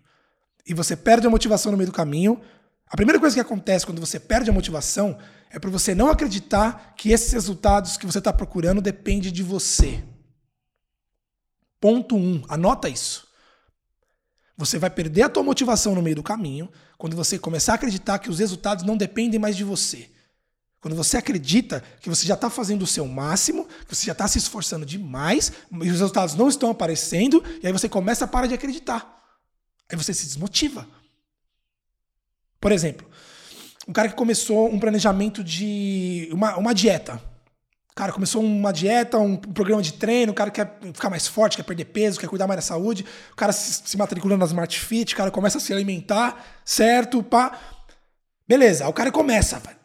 E 0.66 0.75
você 0.75 0.94
perde 0.94 1.27
a 1.27 1.31
motivação 1.31 1.72
no 1.72 1.79
meio 1.79 1.90
do 1.90 1.94
caminho. 1.94 2.40
A 2.87 2.96
primeira 2.96 3.18
coisa 3.18 3.35
que 3.35 3.40
acontece 3.40 3.87
quando 3.87 4.01
você 4.01 4.20
perde 4.20 4.51
a 4.51 4.53
motivação 4.53 5.18
é 5.51 5.59
por 5.59 5.70
você 5.70 5.94
não 5.94 6.09
acreditar 6.09 6.94
que 6.96 7.11
esses 7.11 7.33
resultados 7.33 7.96
que 7.96 8.07
você 8.07 8.18
está 8.18 8.33
procurando 8.33 8.81
dependem 8.81 9.33
de 9.33 9.42
você. 9.42 10.03
Ponto 11.81 12.14
1. 12.14 12.18
Um, 12.18 12.42
anota 12.48 12.88
isso. 12.88 13.27
Você 14.57 14.79
vai 14.79 14.90
perder 14.90 15.22
a 15.22 15.29
tua 15.29 15.42
motivação 15.42 15.94
no 15.94 16.03
meio 16.03 16.14
do 16.14 16.22
caminho 16.22 16.70
quando 16.96 17.16
você 17.16 17.38
começar 17.38 17.72
a 17.72 17.75
acreditar 17.75 18.18
que 18.20 18.31
os 18.31 18.38
resultados 18.38 18.85
não 18.85 18.96
dependem 18.96 19.40
mais 19.40 19.57
de 19.57 19.64
você. 19.64 20.12
Quando 20.83 20.97
você 20.97 21.16
acredita 21.16 21.81
que 22.01 22.09
você 22.09 22.27
já 22.27 22.35
está 22.35 22.51
fazendo 22.51 22.83
o 22.83 22.87
seu 22.88 23.07
máximo, 23.07 23.68
que 23.87 23.95
você 23.95 24.05
já 24.05 24.11
está 24.11 24.27
se 24.27 24.37
esforçando 24.37 24.85
demais, 24.85 25.53
e 25.71 25.77
os 25.77 26.01
resultados 26.01 26.35
não 26.35 26.49
estão 26.49 26.71
aparecendo, 26.71 27.42
e 27.62 27.66
aí 27.68 27.73
você 27.73 27.88
começa 27.88 28.25
a 28.25 28.29
parar 28.29 28.49
de 28.49 28.55
acreditar. 28.55 29.23
Aí 29.88 29.97
você 29.97 30.12
se 30.12 30.27
desmotiva. 30.27 30.85
Por 32.61 32.73
exemplo, 32.73 33.07
um 33.87 33.92
cara 33.92 34.09
que 34.09 34.16
começou 34.16 34.68
um 34.75 34.81
planejamento 34.81 35.45
de 35.45 36.29
uma, 36.33 36.57
uma 36.57 36.75
dieta. 36.75 37.23
O 37.92 37.95
cara 37.95 38.12
começou 38.12 38.42
uma 38.42 38.73
dieta, 38.73 39.21
um 39.21 39.37
programa 39.37 39.83
de 39.83 39.92
treino, 39.92 40.33
o 40.33 40.35
cara 40.35 40.51
quer 40.51 40.81
ficar 40.92 41.11
mais 41.11 41.29
forte, 41.29 41.57
quer 41.57 41.62
perder 41.62 41.85
peso, 41.85 42.18
quer 42.18 42.27
cuidar 42.27 42.49
mais 42.49 42.59
da 42.59 42.62
saúde, 42.62 43.07
o 43.33 43.37
cara 43.37 43.53
se, 43.53 43.83
se 43.85 43.97
matricula 43.97 44.37
na 44.37 44.47
Smart 44.47 44.81
Fit, 44.81 45.14
o 45.14 45.16
cara 45.16 45.31
começa 45.31 45.59
a 45.59 45.61
se 45.61 45.73
alimentar, 45.73 46.45
certo? 46.64 47.23
Pá. 47.23 47.57
Beleza, 48.49 48.88
o 48.88 48.92
cara 48.92 49.12
começa, 49.12 49.61
vai 49.61 49.82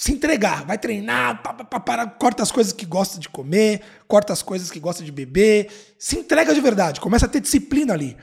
se 0.00 0.12
entregar, 0.12 0.64
vai 0.64 0.78
treinar, 0.78 1.42
pá, 1.42 1.52
pá, 1.52 1.78
pá, 1.78 2.06
corta 2.06 2.42
as 2.42 2.50
coisas 2.50 2.72
que 2.72 2.86
gosta 2.86 3.20
de 3.20 3.28
comer, 3.28 3.82
corta 4.08 4.32
as 4.32 4.40
coisas 4.40 4.70
que 4.70 4.80
gosta 4.80 5.04
de 5.04 5.12
beber, 5.12 5.70
se 5.98 6.18
entrega 6.18 6.54
de 6.54 6.60
verdade, 6.62 7.02
começa 7.02 7.26
a 7.26 7.28
ter 7.28 7.38
disciplina 7.38 7.92
ali. 7.92 8.16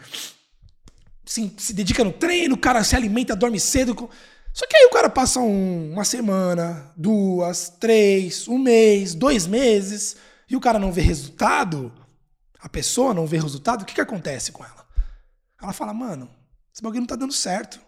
Se, 1.23 1.53
se 1.55 1.73
dedica 1.73 2.03
no 2.03 2.11
treino, 2.11 2.55
o 2.55 2.57
cara 2.57 2.83
se 2.83 2.95
alimenta, 2.95 3.35
dorme 3.35 3.59
cedo. 3.59 4.09
Só 4.51 4.65
que 4.65 4.75
aí 4.75 4.85
o 4.85 4.89
cara 4.89 5.07
passa 5.07 5.39
um, 5.39 5.91
uma 5.93 6.03
semana, 6.03 6.91
duas, 6.97 7.69
três, 7.79 8.47
um 8.47 8.57
mês, 8.57 9.13
dois 9.13 9.45
meses, 9.45 10.15
e 10.49 10.55
o 10.55 10.59
cara 10.59 10.79
não 10.79 10.91
vê 10.91 11.01
resultado, 11.01 11.93
a 12.59 12.67
pessoa 12.67 13.13
não 13.13 13.27
vê 13.27 13.37
resultado, 13.37 13.83
o 13.83 13.85
que, 13.85 13.93
que 13.93 14.01
acontece 14.01 14.51
com 14.51 14.65
ela? 14.65 14.83
Ela 15.61 15.73
fala, 15.73 15.93
mano, 15.93 16.27
esse 16.73 16.81
bagulho 16.81 17.01
não 17.01 17.07
tá 17.07 17.15
dando 17.15 17.33
certo. 17.33 17.79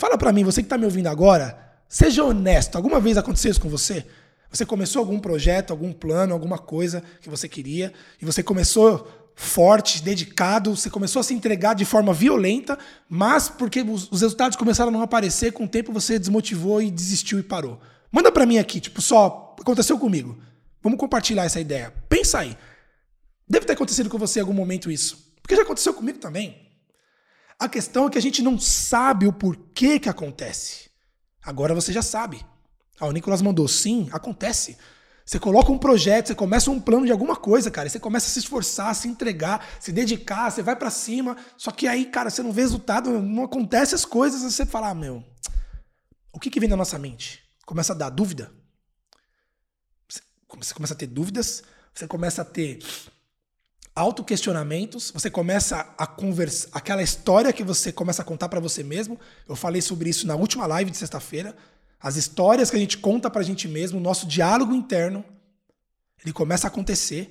Fala 0.00 0.16
para 0.16 0.32
mim, 0.32 0.44
você 0.44 0.62
que 0.62 0.68
tá 0.70 0.78
me 0.78 0.86
ouvindo 0.86 1.08
agora, 1.08 1.76
seja 1.86 2.24
honesto, 2.24 2.74
alguma 2.74 2.98
vez 2.98 3.18
aconteceu 3.18 3.50
isso 3.50 3.60
com 3.60 3.68
você? 3.68 4.06
Você 4.50 4.64
começou 4.64 5.00
algum 5.00 5.20
projeto, 5.20 5.72
algum 5.72 5.92
plano, 5.92 6.32
alguma 6.32 6.56
coisa 6.56 7.02
que 7.20 7.28
você 7.28 7.46
queria, 7.46 7.92
e 8.18 8.24
você 8.24 8.42
começou 8.42 9.06
forte, 9.34 10.02
dedicado, 10.02 10.74
você 10.74 10.88
começou 10.88 11.20
a 11.20 11.22
se 11.22 11.34
entregar 11.34 11.74
de 11.74 11.84
forma 11.84 12.14
violenta, 12.14 12.78
mas 13.10 13.50
porque 13.50 13.82
os, 13.82 14.10
os 14.10 14.22
resultados 14.22 14.56
começaram 14.56 14.88
a 14.88 14.92
não 14.92 15.02
aparecer, 15.02 15.52
com 15.52 15.64
o 15.64 15.68
tempo 15.68 15.92
você 15.92 16.18
desmotivou 16.18 16.80
e 16.80 16.90
desistiu 16.90 17.38
e 17.38 17.42
parou. 17.42 17.78
Manda 18.10 18.32
para 18.32 18.46
mim 18.46 18.56
aqui, 18.56 18.80
tipo, 18.80 19.02
só 19.02 19.54
aconteceu 19.60 19.98
comigo. 19.98 20.38
Vamos 20.82 20.98
compartilhar 20.98 21.44
essa 21.44 21.60
ideia. 21.60 21.92
Pensa 22.08 22.38
aí. 22.38 22.56
Deve 23.46 23.66
ter 23.66 23.74
acontecido 23.74 24.08
com 24.08 24.16
você 24.16 24.38
em 24.38 24.44
algum 24.44 24.54
momento 24.54 24.90
isso. 24.90 25.30
Porque 25.42 25.54
já 25.54 25.60
aconteceu 25.60 25.92
comigo 25.92 26.18
também. 26.18 26.69
A 27.60 27.68
questão 27.68 28.06
é 28.06 28.10
que 28.10 28.16
a 28.16 28.22
gente 28.22 28.40
não 28.42 28.58
sabe 28.58 29.26
o 29.26 29.32
porquê 29.34 30.00
que 30.00 30.08
acontece. 30.08 30.88
Agora 31.42 31.74
você 31.74 31.92
já 31.92 32.00
sabe. 32.00 32.42
Ah, 32.98 33.06
o 33.06 33.12
Nicolas 33.12 33.42
mandou 33.42 33.68
sim, 33.68 34.08
acontece. 34.12 34.78
Você 35.26 35.38
coloca 35.38 35.70
um 35.70 35.76
projeto, 35.76 36.28
você 36.28 36.34
começa 36.34 36.70
um 36.70 36.80
plano 36.80 37.04
de 37.04 37.12
alguma 37.12 37.36
coisa, 37.36 37.70
cara, 37.70 37.88
você 37.88 38.00
começa 38.00 38.26
a 38.26 38.30
se 38.30 38.38
esforçar, 38.38 38.94
se 38.94 39.06
entregar, 39.06 39.64
se 39.78 39.92
dedicar, 39.92 40.50
você 40.50 40.62
vai 40.62 40.74
para 40.74 40.90
cima, 40.90 41.36
só 41.56 41.70
que 41.70 41.86
aí, 41.86 42.06
cara, 42.06 42.30
você 42.30 42.42
não 42.42 42.50
vê 42.50 42.62
resultado, 42.62 43.20
não 43.20 43.44
acontece 43.44 43.94
as 43.94 44.06
coisas, 44.06 44.40
você 44.40 44.64
fala, 44.64 44.88
ah, 44.88 44.94
meu, 44.94 45.22
o 46.32 46.40
que 46.40 46.50
que 46.50 46.58
vem 46.58 46.68
na 46.68 46.76
nossa 46.76 46.98
mente? 46.98 47.44
Começa 47.66 47.92
a 47.92 47.96
dar 47.96 48.08
dúvida. 48.08 48.50
Você 50.08 50.74
começa 50.74 50.94
a 50.94 50.96
ter 50.96 51.06
dúvidas, 51.06 51.62
você 51.94 52.08
começa 52.08 52.42
a 52.42 52.44
ter 52.44 52.80
autoquestionamentos, 54.00 55.10
você 55.12 55.30
começa 55.30 55.94
a 55.96 56.06
conversar, 56.06 56.68
aquela 56.72 57.02
história 57.02 57.52
que 57.52 57.62
você 57.62 57.92
começa 57.92 58.22
a 58.22 58.24
contar 58.24 58.48
para 58.48 58.58
você 58.58 58.82
mesmo. 58.82 59.18
Eu 59.48 59.54
falei 59.54 59.82
sobre 59.82 60.10
isso 60.10 60.26
na 60.26 60.34
última 60.34 60.66
live 60.66 60.90
de 60.90 60.96
sexta-feira. 60.96 61.54
As 62.00 62.16
histórias 62.16 62.70
que 62.70 62.76
a 62.76 62.80
gente 62.80 62.98
conta 62.98 63.30
pra 63.30 63.42
gente 63.42 63.68
mesmo, 63.68 63.98
o 63.98 64.02
nosso 64.02 64.26
diálogo 64.26 64.74
interno, 64.74 65.24
ele 66.24 66.32
começa 66.32 66.66
a 66.66 66.68
acontecer. 66.68 67.30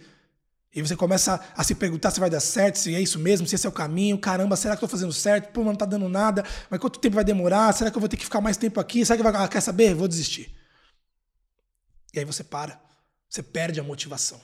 E 0.73 0.82
você 0.84 0.95
começa 0.95 1.43
a 1.58 1.63
se 1.63 1.73
perguntar 1.73 2.12
se 2.12 2.19
vai 2.19 2.29
dar 2.29 2.39
certo, 2.39 2.77
se 2.77 2.93
é 2.93 3.01
isso 3.01 3.17
mesmo, 3.17 3.47
se 3.47 3.55
esse 3.55 3.65
é 3.65 3.69
o 3.69 3.73
caminho. 3.73 4.19
Caramba, 4.19 4.55
será 4.55 4.77
que 4.77 4.84
eu 4.84 4.88
tô 4.88 4.91
fazendo 4.91 5.12
certo? 5.12 5.51
Pô, 5.51 5.63
não 5.63 5.75
tá 5.75 5.86
dando 5.86 6.08
nada. 6.08 6.45
Mas 6.69 6.79
quanto 6.79 6.99
tempo 6.99 7.15
vai 7.15 7.23
demorar? 7.23 7.73
Será 7.73 7.89
que 7.89 7.97
eu 7.97 7.99
vou 7.99 8.08
ter 8.08 8.17
que 8.17 8.25
ficar 8.25 8.39
mais 8.39 8.55
tempo 8.55 8.79
aqui? 8.79 9.03
Será 9.03 9.17
que 9.17 9.23
vai. 9.23 9.36
Ah, 9.36 9.47
quer 9.47 9.62
saber? 9.62 9.95
Vou 9.95 10.08
desistir. 10.08 10.55
E 12.13 12.19
aí 12.19 12.25
você 12.25 12.43
para. 12.43 12.79
Você 13.27 13.41
perde 13.41 13.79
a 13.79 13.84
motivação. 13.84 14.39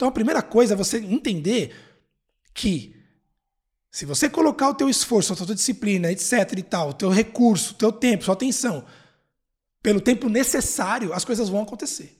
Então 0.00 0.08
a 0.08 0.12
primeira 0.12 0.40
coisa 0.40 0.72
é 0.72 0.76
você 0.76 0.96
entender 0.96 1.76
que 2.54 2.96
se 3.90 4.06
você 4.06 4.30
colocar 4.30 4.70
o 4.70 4.74
teu 4.74 4.88
esforço, 4.88 5.34
a 5.34 5.36
tua 5.36 5.54
disciplina, 5.54 6.10
etc 6.10 6.54
e 6.56 6.62
tal, 6.62 6.88
o 6.88 6.94
teu 6.94 7.10
recurso, 7.10 7.74
o 7.74 7.76
teu 7.76 7.92
tempo, 7.92 8.24
sua 8.24 8.32
atenção, 8.32 8.86
pelo 9.82 10.00
tempo 10.00 10.30
necessário, 10.30 11.12
as 11.12 11.22
coisas 11.22 11.50
vão 11.50 11.60
acontecer. 11.60 12.18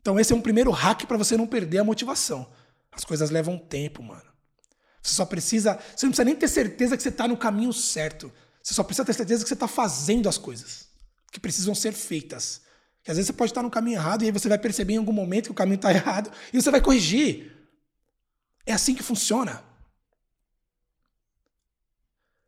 Então 0.00 0.20
esse 0.20 0.32
é 0.32 0.36
um 0.36 0.40
primeiro 0.40 0.70
hack 0.70 1.04
para 1.06 1.16
você 1.16 1.36
não 1.36 1.48
perder 1.48 1.78
a 1.78 1.84
motivação. 1.84 2.48
As 2.92 3.04
coisas 3.04 3.28
levam 3.28 3.58
tempo, 3.58 4.00
mano. 4.00 4.30
Você 5.02 5.16
só 5.16 5.24
precisa, 5.24 5.76
você 5.96 6.06
não 6.06 6.12
precisa 6.12 6.24
nem 6.26 6.36
ter 6.36 6.46
certeza 6.46 6.96
que 6.96 7.02
você 7.02 7.08
está 7.08 7.26
no 7.26 7.36
caminho 7.36 7.72
certo. 7.72 8.32
Você 8.62 8.72
só 8.72 8.84
precisa 8.84 9.04
ter 9.04 9.14
certeza 9.14 9.42
que 9.42 9.48
você 9.48 9.54
está 9.54 9.66
fazendo 9.66 10.28
as 10.28 10.38
coisas 10.38 10.86
que 11.32 11.40
precisam 11.40 11.74
ser 11.74 11.92
feitas. 11.92 12.60
Que 13.06 13.12
às 13.12 13.18
vezes 13.18 13.28
você 13.28 13.32
pode 13.32 13.52
estar 13.52 13.62
no 13.62 13.70
caminho 13.70 13.98
errado 13.98 14.22
e 14.22 14.24
aí 14.26 14.32
você 14.32 14.48
vai 14.48 14.58
perceber 14.58 14.94
em 14.94 14.96
algum 14.96 15.12
momento 15.12 15.44
que 15.44 15.52
o 15.52 15.54
caminho 15.54 15.76
está 15.76 15.92
errado 15.94 16.28
e 16.52 16.60
você 16.60 16.72
vai 16.72 16.80
corrigir. 16.80 17.56
É 18.66 18.72
assim 18.72 18.96
que 18.96 19.02
funciona. 19.04 19.62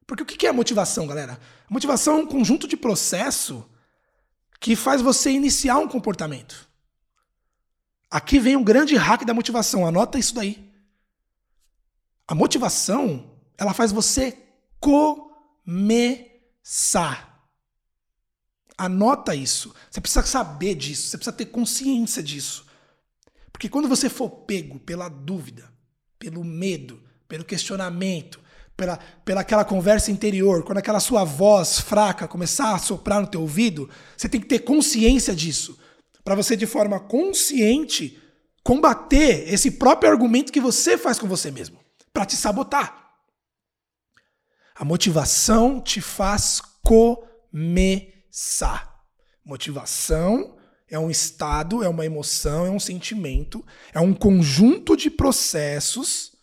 Porque 0.04 0.24
o 0.24 0.26
que 0.26 0.44
é 0.48 0.50
a 0.50 0.52
motivação, 0.52 1.06
galera? 1.06 1.34
A 1.34 1.72
motivação 1.72 2.18
é 2.18 2.22
um 2.22 2.26
conjunto 2.26 2.66
de 2.66 2.76
processo 2.76 3.64
que 4.58 4.74
faz 4.74 5.00
você 5.00 5.30
iniciar 5.30 5.78
um 5.78 5.86
comportamento. 5.86 6.68
Aqui 8.10 8.40
vem 8.40 8.56
um 8.56 8.64
grande 8.64 8.96
hack 8.96 9.24
da 9.24 9.32
motivação, 9.32 9.86
anota 9.86 10.18
isso 10.18 10.34
daí. 10.34 10.72
A 12.26 12.34
motivação, 12.34 13.30
ela 13.56 13.72
faz 13.72 13.92
você 13.92 14.36
começar. 14.80 16.26
Anota 18.78 19.34
isso. 19.34 19.74
Você 19.90 20.00
precisa 20.00 20.24
saber 20.24 20.76
disso, 20.76 21.08
você 21.08 21.18
precisa 21.18 21.36
ter 21.36 21.46
consciência 21.46 22.22
disso. 22.22 22.64
Porque 23.50 23.68
quando 23.68 23.88
você 23.88 24.08
for 24.08 24.30
pego 24.30 24.78
pela 24.78 25.08
dúvida, 25.08 25.68
pelo 26.16 26.44
medo, 26.44 27.02
pelo 27.26 27.44
questionamento, 27.44 28.40
pela, 28.76 28.96
pela 29.24 29.40
aquela 29.40 29.64
conversa 29.64 30.12
interior, 30.12 30.62
quando 30.62 30.78
aquela 30.78 31.00
sua 31.00 31.24
voz 31.24 31.80
fraca 31.80 32.28
começar 32.28 32.72
a 32.72 32.78
soprar 32.78 33.20
no 33.20 33.26
teu 33.26 33.40
ouvido, 33.40 33.90
você 34.16 34.28
tem 34.28 34.40
que 34.40 34.46
ter 34.46 34.60
consciência 34.60 35.34
disso, 35.34 35.76
para 36.22 36.36
você 36.36 36.56
de 36.56 36.66
forma 36.66 37.00
consciente 37.00 38.22
combater 38.62 39.52
esse 39.52 39.72
próprio 39.72 40.10
argumento 40.10 40.52
que 40.52 40.60
você 40.60 40.96
faz 40.96 41.18
com 41.18 41.26
você 41.26 41.50
mesmo, 41.50 41.80
para 42.12 42.24
te 42.24 42.36
sabotar. 42.36 43.10
A 44.76 44.84
motivação 44.84 45.80
te 45.80 46.00
faz 46.00 46.62
começar. 48.28 49.04
Motivação 49.44 50.58
é 50.88 50.98
um 50.98 51.10
estado, 51.10 51.82
é 51.82 51.88
uma 51.88 52.04
emoção, 52.04 52.66
é 52.66 52.70
um 52.70 52.78
sentimento, 52.78 53.64
é 53.92 54.00
um 54.00 54.14
conjunto 54.14 54.96
de 54.96 55.10
processos 55.10 56.36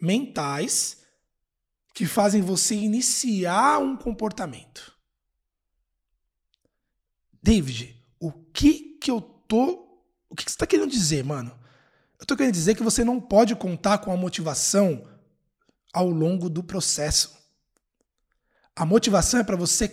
mentais 0.00 0.98
que 1.94 2.06
fazem 2.06 2.42
você 2.42 2.74
iniciar 2.74 3.78
um 3.78 3.96
comportamento. 3.96 4.96
David, 7.42 7.96
o 8.18 8.32
que 8.32 8.98
que 9.00 9.10
eu 9.10 9.20
tô. 9.20 9.88
O 10.28 10.36
que, 10.36 10.44
que 10.44 10.50
você 10.50 10.56
está 10.56 10.66
querendo 10.66 10.90
dizer, 10.90 11.24
mano? 11.24 11.58
Eu 12.18 12.26
tô 12.26 12.36
querendo 12.36 12.54
dizer 12.54 12.74
que 12.74 12.82
você 12.82 13.02
não 13.02 13.20
pode 13.20 13.56
contar 13.56 13.98
com 13.98 14.12
a 14.12 14.16
motivação 14.16 15.08
ao 15.92 16.08
longo 16.08 16.48
do 16.48 16.62
processo. 16.62 17.36
A 18.76 18.84
motivação 18.84 19.40
é 19.40 19.44
para 19.44 19.56
você 19.56 19.88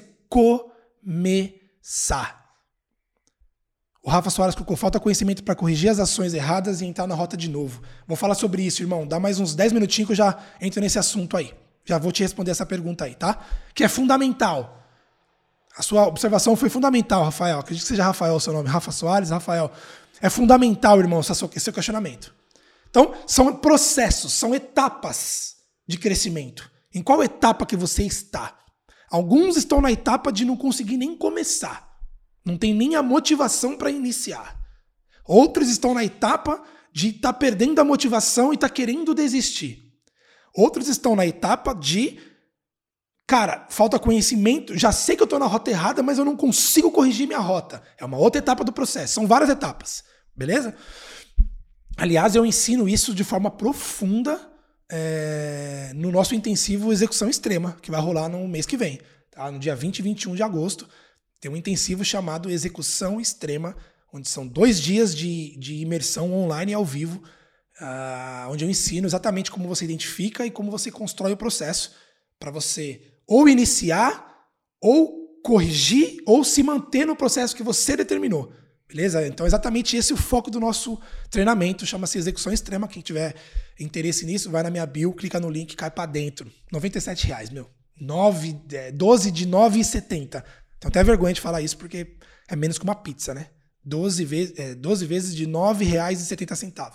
começar. 1.07 2.45
O 4.03 4.09
Rafa 4.09 4.29
Soares 4.29 4.55
colocou 4.55 4.75
falta 4.75 4.99
conhecimento 4.99 5.41
para 5.41 5.55
corrigir 5.55 5.89
as 5.89 5.99
ações 5.99 6.33
erradas 6.33 6.81
e 6.81 6.85
entrar 6.85 7.07
na 7.07 7.15
rota 7.15 7.37
de 7.37 7.49
novo. 7.49 7.81
Vou 8.05 8.17
falar 8.17 8.35
sobre 8.35 8.61
isso, 8.61 8.81
irmão. 8.81 9.07
Dá 9.07 9.19
mais 9.19 9.39
uns 9.39 9.55
10 9.55 9.71
minutinhos 9.71 10.07
que 10.07 10.11
eu 10.11 10.17
já 10.17 10.37
entro 10.59 10.81
nesse 10.81 10.99
assunto 10.99 11.37
aí. 11.37 11.53
Já 11.85 11.97
vou 11.97 12.11
te 12.11 12.23
responder 12.23 12.51
essa 12.51 12.65
pergunta 12.65 13.05
aí, 13.05 13.15
tá? 13.15 13.39
Que 13.73 13.85
é 13.85 13.87
fundamental. 13.87 14.83
A 15.77 15.81
sua 15.81 16.07
observação 16.07 16.55
foi 16.57 16.69
fundamental, 16.69 17.23
Rafael. 17.23 17.59
Acredito 17.59 17.83
que 17.83 17.89
seja 17.89 18.03
Rafael 18.03 18.35
o 18.35 18.39
seu 18.39 18.51
nome. 18.51 18.67
Rafa 18.67 18.91
Soares, 18.91 19.29
Rafael. 19.29 19.71
É 20.21 20.29
fundamental, 20.29 20.99
irmão, 20.99 21.21
esse 21.21 21.33
seu 21.35 21.73
questionamento. 21.73 22.33
Então, 22.89 23.13
são 23.25 23.55
processos, 23.55 24.33
são 24.33 24.53
etapas 24.53 25.55
de 25.87 25.97
crescimento. 25.97 26.69
Em 26.93 27.01
qual 27.01 27.23
etapa 27.23 27.65
que 27.65 27.77
você 27.77 28.03
está? 28.03 28.57
Alguns 29.09 29.55
estão 29.55 29.81
na 29.81 29.91
etapa 29.91 30.31
de 30.31 30.43
não 30.43 30.57
conseguir 30.57 30.97
nem 30.97 31.15
começar. 31.15 31.87
Não 32.45 32.57
tem 32.57 32.73
nem 32.73 32.95
a 32.95 33.03
motivação 33.03 33.77
para 33.77 33.91
iniciar. 33.91 34.57
Outros 35.25 35.69
estão 35.69 35.93
na 35.93 36.03
etapa 36.03 36.63
de 36.91 37.09
estar 37.09 37.33
tá 37.33 37.39
perdendo 37.39 37.79
a 37.79 37.83
motivação 37.83 38.51
e 38.51 38.55
estar 38.55 38.69
tá 38.69 38.73
querendo 38.73 39.13
desistir. 39.13 39.83
Outros 40.55 40.87
estão 40.87 41.15
na 41.15 41.25
etapa 41.25 41.73
de 41.73 42.19
cara, 43.27 43.67
falta 43.69 43.99
conhecimento, 43.99 44.77
já 44.77 44.91
sei 44.93 45.17
que 45.17 45.21
eu 45.21 45.25
estou 45.25 45.37
na 45.37 45.45
rota 45.45 45.69
errada, 45.69 46.01
mas 46.01 46.17
eu 46.17 46.23
não 46.23 46.37
consigo 46.37 46.89
corrigir 46.89 47.27
minha 47.27 47.39
rota. 47.39 47.83
É 47.97 48.05
uma 48.05 48.17
outra 48.17 48.39
etapa 48.39 48.63
do 48.63 48.71
processo, 48.71 49.13
são 49.13 49.27
várias 49.27 49.49
etapas, 49.49 50.03
beleza? 50.33 50.73
Aliás, 51.97 52.35
eu 52.35 52.45
ensino 52.45 52.87
isso 52.87 53.13
de 53.13 53.25
forma 53.25 53.51
profunda 53.51 54.39
é, 54.89 55.91
no 55.95 56.11
nosso 56.11 56.33
intensivo 56.33 56.91
Execução 56.91 57.29
Extrema, 57.29 57.77
que 57.81 57.91
vai 57.91 58.01
rolar 58.01 58.29
no 58.29 58.47
mês 58.47 58.65
que 58.65 58.77
vem, 58.77 58.99
tá? 59.31 59.51
no 59.51 59.59
dia 59.59 59.75
20 59.75 59.99
e 59.99 60.01
21 60.01 60.35
de 60.35 60.43
agosto. 60.43 60.87
Tem 61.39 61.51
um 61.51 61.57
intensivo 61.57 62.03
chamado 62.03 62.49
Execução 62.49 63.19
Extrema, 63.19 63.75
onde 64.11 64.29
são 64.29 64.47
dois 64.47 64.81
dias 64.81 65.15
de, 65.15 65.57
de 65.57 65.75
imersão 65.75 66.33
online 66.33 66.71
e 66.71 66.75
ao 66.75 66.85
vivo, 66.85 67.21
uh, 67.79 68.49
onde 68.49 68.63
eu 68.63 68.69
ensino 68.69 69.07
exatamente 69.07 69.51
como 69.51 69.67
você 69.67 69.85
identifica 69.85 70.45
e 70.45 70.51
como 70.51 70.71
você 70.71 70.89
constrói 70.89 71.33
o 71.33 71.37
processo 71.37 71.91
para 72.39 72.51
você 72.51 73.01
ou 73.27 73.49
iniciar, 73.49 74.47
ou 74.81 75.27
corrigir, 75.43 76.21
ou 76.25 76.43
se 76.43 76.63
manter 76.63 77.05
no 77.05 77.15
processo 77.15 77.55
que 77.55 77.63
você 77.63 77.97
determinou. 77.97 78.51
Beleza? 78.87 79.27
Então, 79.27 79.45
exatamente 79.45 79.97
esse 79.97 80.13
é 80.13 80.15
o 80.15 80.17
foco 80.17 80.49
do 80.49 80.59
nosso 80.59 80.99
treinamento. 81.29 81.85
Chama-se 81.85 82.17
Execução 82.17 82.53
Extrema. 82.53 82.87
Quem 82.87 83.01
tiver 83.01 83.35
interesse 83.77 84.25
nisso, 84.25 84.49
vai 84.49 84.63
na 84.63 84.69
minha 84.69 84.85
bio, 84.85 85.13
clica 85.13 85.39
no 85.39 85.49
link, 85.49 85.75
cai 85.75 85.91
para 85.91 86.05
dentro. 86.05 86.49
R$ 86.71 86.79
reais, 87.25 87.49
meu. 87.49 87.69
9, 87.99 88.61
12 88.93 89.27
é, 89.27 89.31
de 89.31 89.47
9,70. 89.47 90.43
Então, 90.77 90.89
até 90.89 91.03
vergonha 91.03 91.33
de 91.33 91.41
falar 91.41 91.61
isso, 91.61 91.77
porque 91.77 92.15
é 92.47 92.55
menos 92.55 92.77
que 92.77 92.83
uma 92.83 92.95
pizza, 92.95 93.33
né? 93.33 93.47
12 93.83 94.23
vezes, 94.23 94.53
é, 94.57 94.75
12 94.75 95.05
vezes 95.05 95.35
de 95.35 95.45
R$ 95.45 95.51
9,70. 95.51 96.73
Pra 96.73 96.91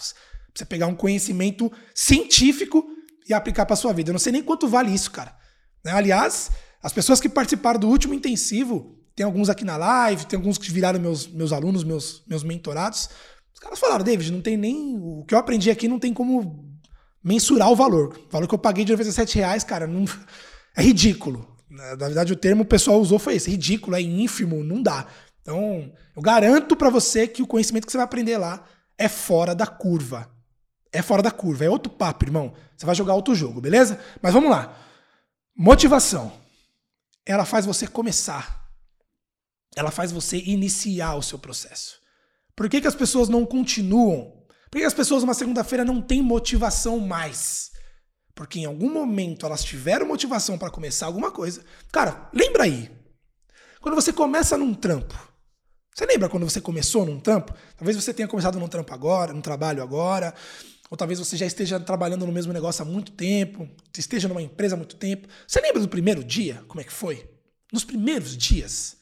você 0.54 0.64
pegar 0.64 0.86
um 0.86 0.94
conhecimento 0.94 1.70
científico 1.94 2.86
e 3.28 3.34
aplicar 3.34 3.66
para 3.66 3.76
sua 3.76 3.92
vida. 3.92 4.10
Eu 4.10 4.14
não 4.14 4.20
sei 4.20 4.32
nem 4.32 4.42
quanto 4.42 4.66
vale 4.66 4.92
isso, 4.92 5.10
cara. 5.10 5.36
Né? 5.84 5.92
Aliás, 5.92 6.50
as 6.82 6.92
pessoas 6.92 7.20
que 7.20 7.28
participaram 7.28 7.80
do 7.80 7.88
último 7.88 8.14
intensivo, 8.14 8.98
tem 9.14 9.24
alguns 9.24 9.48
aqui 9.48 9.64
na 9.64 9.76
live, 9.76 10.26
tem 10.26 10.36
alguns 10.36 10.58
que 10.58 10.70
viraram 10.70 11.00
meus, 11.00 11.26
meus 11.26 11.52
alunos, 11.52 11.84
meus, 11.84 12.22
meus 12.26 12.42
mentorados. 12.42 13.10
Os 13.52 13.60
caras 13.60 13.78
falaram, 13.78 14.04
David, 14.04 14.32
não 14.32 14.40
tem 14.40 14.56
nem. 14.56 14.98
O 14.98 15.24
que 15.26 15.34
eu 15.34 15.38
aprendi 15.38 15.70
aqui 15.70 15.86
não 15.86 15.98
tem 15.98 16.12
como 16.14 16.72
mensurar 17.22 17.70
o 17.70 17.76
valor. 17.76 18.18
O 18.26 18.30
valor 18.30 18.48
que 18.48 18.54
eu 18.54 18.58
paguei 18.58 18.84
de 18.84 18.92
97 18.92 19.36
reais, 19.36 19.64
cara, 19.64 19.86
não, 19.86 20.04
é 20.76 20.82
ridículo. 20.82 21.46
Na 21.68 21.94
verdade, 21.94 22.32
o 22.32 22.36
termo 22.36 22.62
o 22.62 22.66
pessoal 22.66 23.00
usou 23.00 23.18
foi 23.18 23.36
esse: 23.36 23.50
ridículo, 23.50 23.96
é 23.96 24.00
ínfimo, 24.00 24.62
não 24.64 24.82
dá. 24.82 25.06
Então, 25.40 25.92
eu 26.14 26.22
garanto 26.22 26.76
para 26.76 26.90
você 26.90 27.26
que 27.26 27.42
o 27.42 27.46
conhecimento 27.46 27.86
que 27.86 27.92
você 27.92 27.98
vai 27.98 28.04
aprender 28.04 28.38
lá 28.38 28.64
é 28.96 29.08
fora 29.08 29.54
da 29.54 29.66
curva. 29.66 30.30
É 30.92 31.00
fora 31.00 31.22
da 31.22 31.30
curva, 31.30 31.64
é 31.64 31.70
outro 31.70 31.90
papo, 31.90 32.24
irmão. 32.24 32.52
Você 32.76 32.84
vai 32.84 32.94
jogar 32.94 33.14
outro 33.14 33.34
jogo, 33.34 33.60
beleza? 33.60 33.98
Mas 34.20 34.32
vamos 34.32 34.50
lá. 34.50 34.76
Motivação. 35.56 36.32
Ela 37.24 37.44
faz 37.44 37.64
você 37.64 37.86
começar. 37.86 38.61
Ela 39.76 39.90
faz 39.90 40.12
você 40.12 40.38
iniciar 40.38 41.14
o 41.14 41.22
seu 41.22 41.38
processo. 41.38 42.00
Por 42.54 42.68
que, 42.68 42.80
que 42.80 42.86
as 42.86 42.94
pessoas 42.94 43.28
não 43.28 43.46
continuam? 43.46 44.44
Por 44.70 44.78
que 44.78 44.84
as 44.84 44.94
pessoas 44.94 45.22
uma 45.22 45.34
segunda-feira 45.34 45.84
não 45.84 46.00
têm 46.00 46.22
motivação 46.22 46.98
mais? 46.98 47.72
Porque 48.34 48.60
em 48.60 48.64
algum 48.64 48.90
momento 48.90 49.44
elas 49.44 49.62
tiveram 49.62 50.06
motivação 50.06 50.56
para 50.56 50.70
começar 50.70 51.06
alguma 51.06 51.30
coisa. 51.30 51.64
Cara, 51.90 52.30
lembra 52.32 52.64
aí. 52.64 52.90
Quando 53.80 53.94
você 53.94 54.12
começa 54.12 54.56
num 54.56 54.74
trampo. 54.74 55.14
Você 55.94 56.06
lembra 56.06 56.28
quando 56.28 56.48
você 56.48 56.60
começou 56.60 57.04
num 57.04 57.20
trampo? 57.20 57.54
Talvez 57.76 57.96
você 57.96 58.14
tenha 58.14 58.28
começado 58.28 58.58
num 58.58 58.68
trampo 58.68 58.94
agora, 58.94 59.32
num 59.32 59.42
trabalho 59.42 59.82
agora. 59.82 60.34
Ou 60.90 60.96
talvez 60.96 61.18
você 61.18 61.36
já 61.36 61.46
esteja 61.46 61.80
trabalhando 61.80 62.26
no 62.26 62.32
mesmo 62.32 62.52
negócio 62.52 62.82
há 62.82 62.84
muito 62.84 63.12
tempo, 63.12 63.66
esteja 63.96 64.28
numa 64.28 64.42
empresa 64.42 64.74
há 64.74 64.76
muito 64.76 64.96
tempo. 64.96 65.26
Você 65.46 65.60
lembra 65.60 65.80
do 65.80 65.88
primeiro 65.88 66.22
dia? 66.22 66.62
Como 66.68 66.80
é 66.80 66.84
que 66.84 66.92
foi? 66.92 67.30
Nos 67.72 67.84
primeiros 67.84 68.36
dias. 68.36 68.96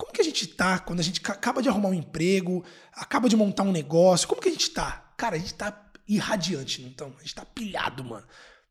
Como 0.00 0.12
que 0.12 0.22
a 0.22 0.24
gente 0.24 0.46
tá 0.46 0.78
quando 0.78 1.00
a 1.00 1.02
gente 1.02 1.20
acaba 1.30 1.60
de 1.60 1.68
arrumar 1.68 1.90
um 1.90 1.94
emprego, 1.94 2.64
acaba 2.90 3.28
de 3.28 3.36
montar 3.36 3.64
um 3.64 3.70
negócio? 3.70 4.26
Como 4.26 4.40
que 4.40 4.48
a 4.48 4.50
gente 4.50 4.70
tá? 4.70 5.12
Cara, 5.14 5.36
a 5.36 5.38
gente 5.38 5.52
tá 5.52 5.90
irradiante, 6.08 6.80
não 6.80 6.88
então? 6.88 7.14
A 7.18 7.20
gente 7.20 7.34
tá 7.34 7.44
pilhado, 7.44 8.02
mano. 8.02 8.26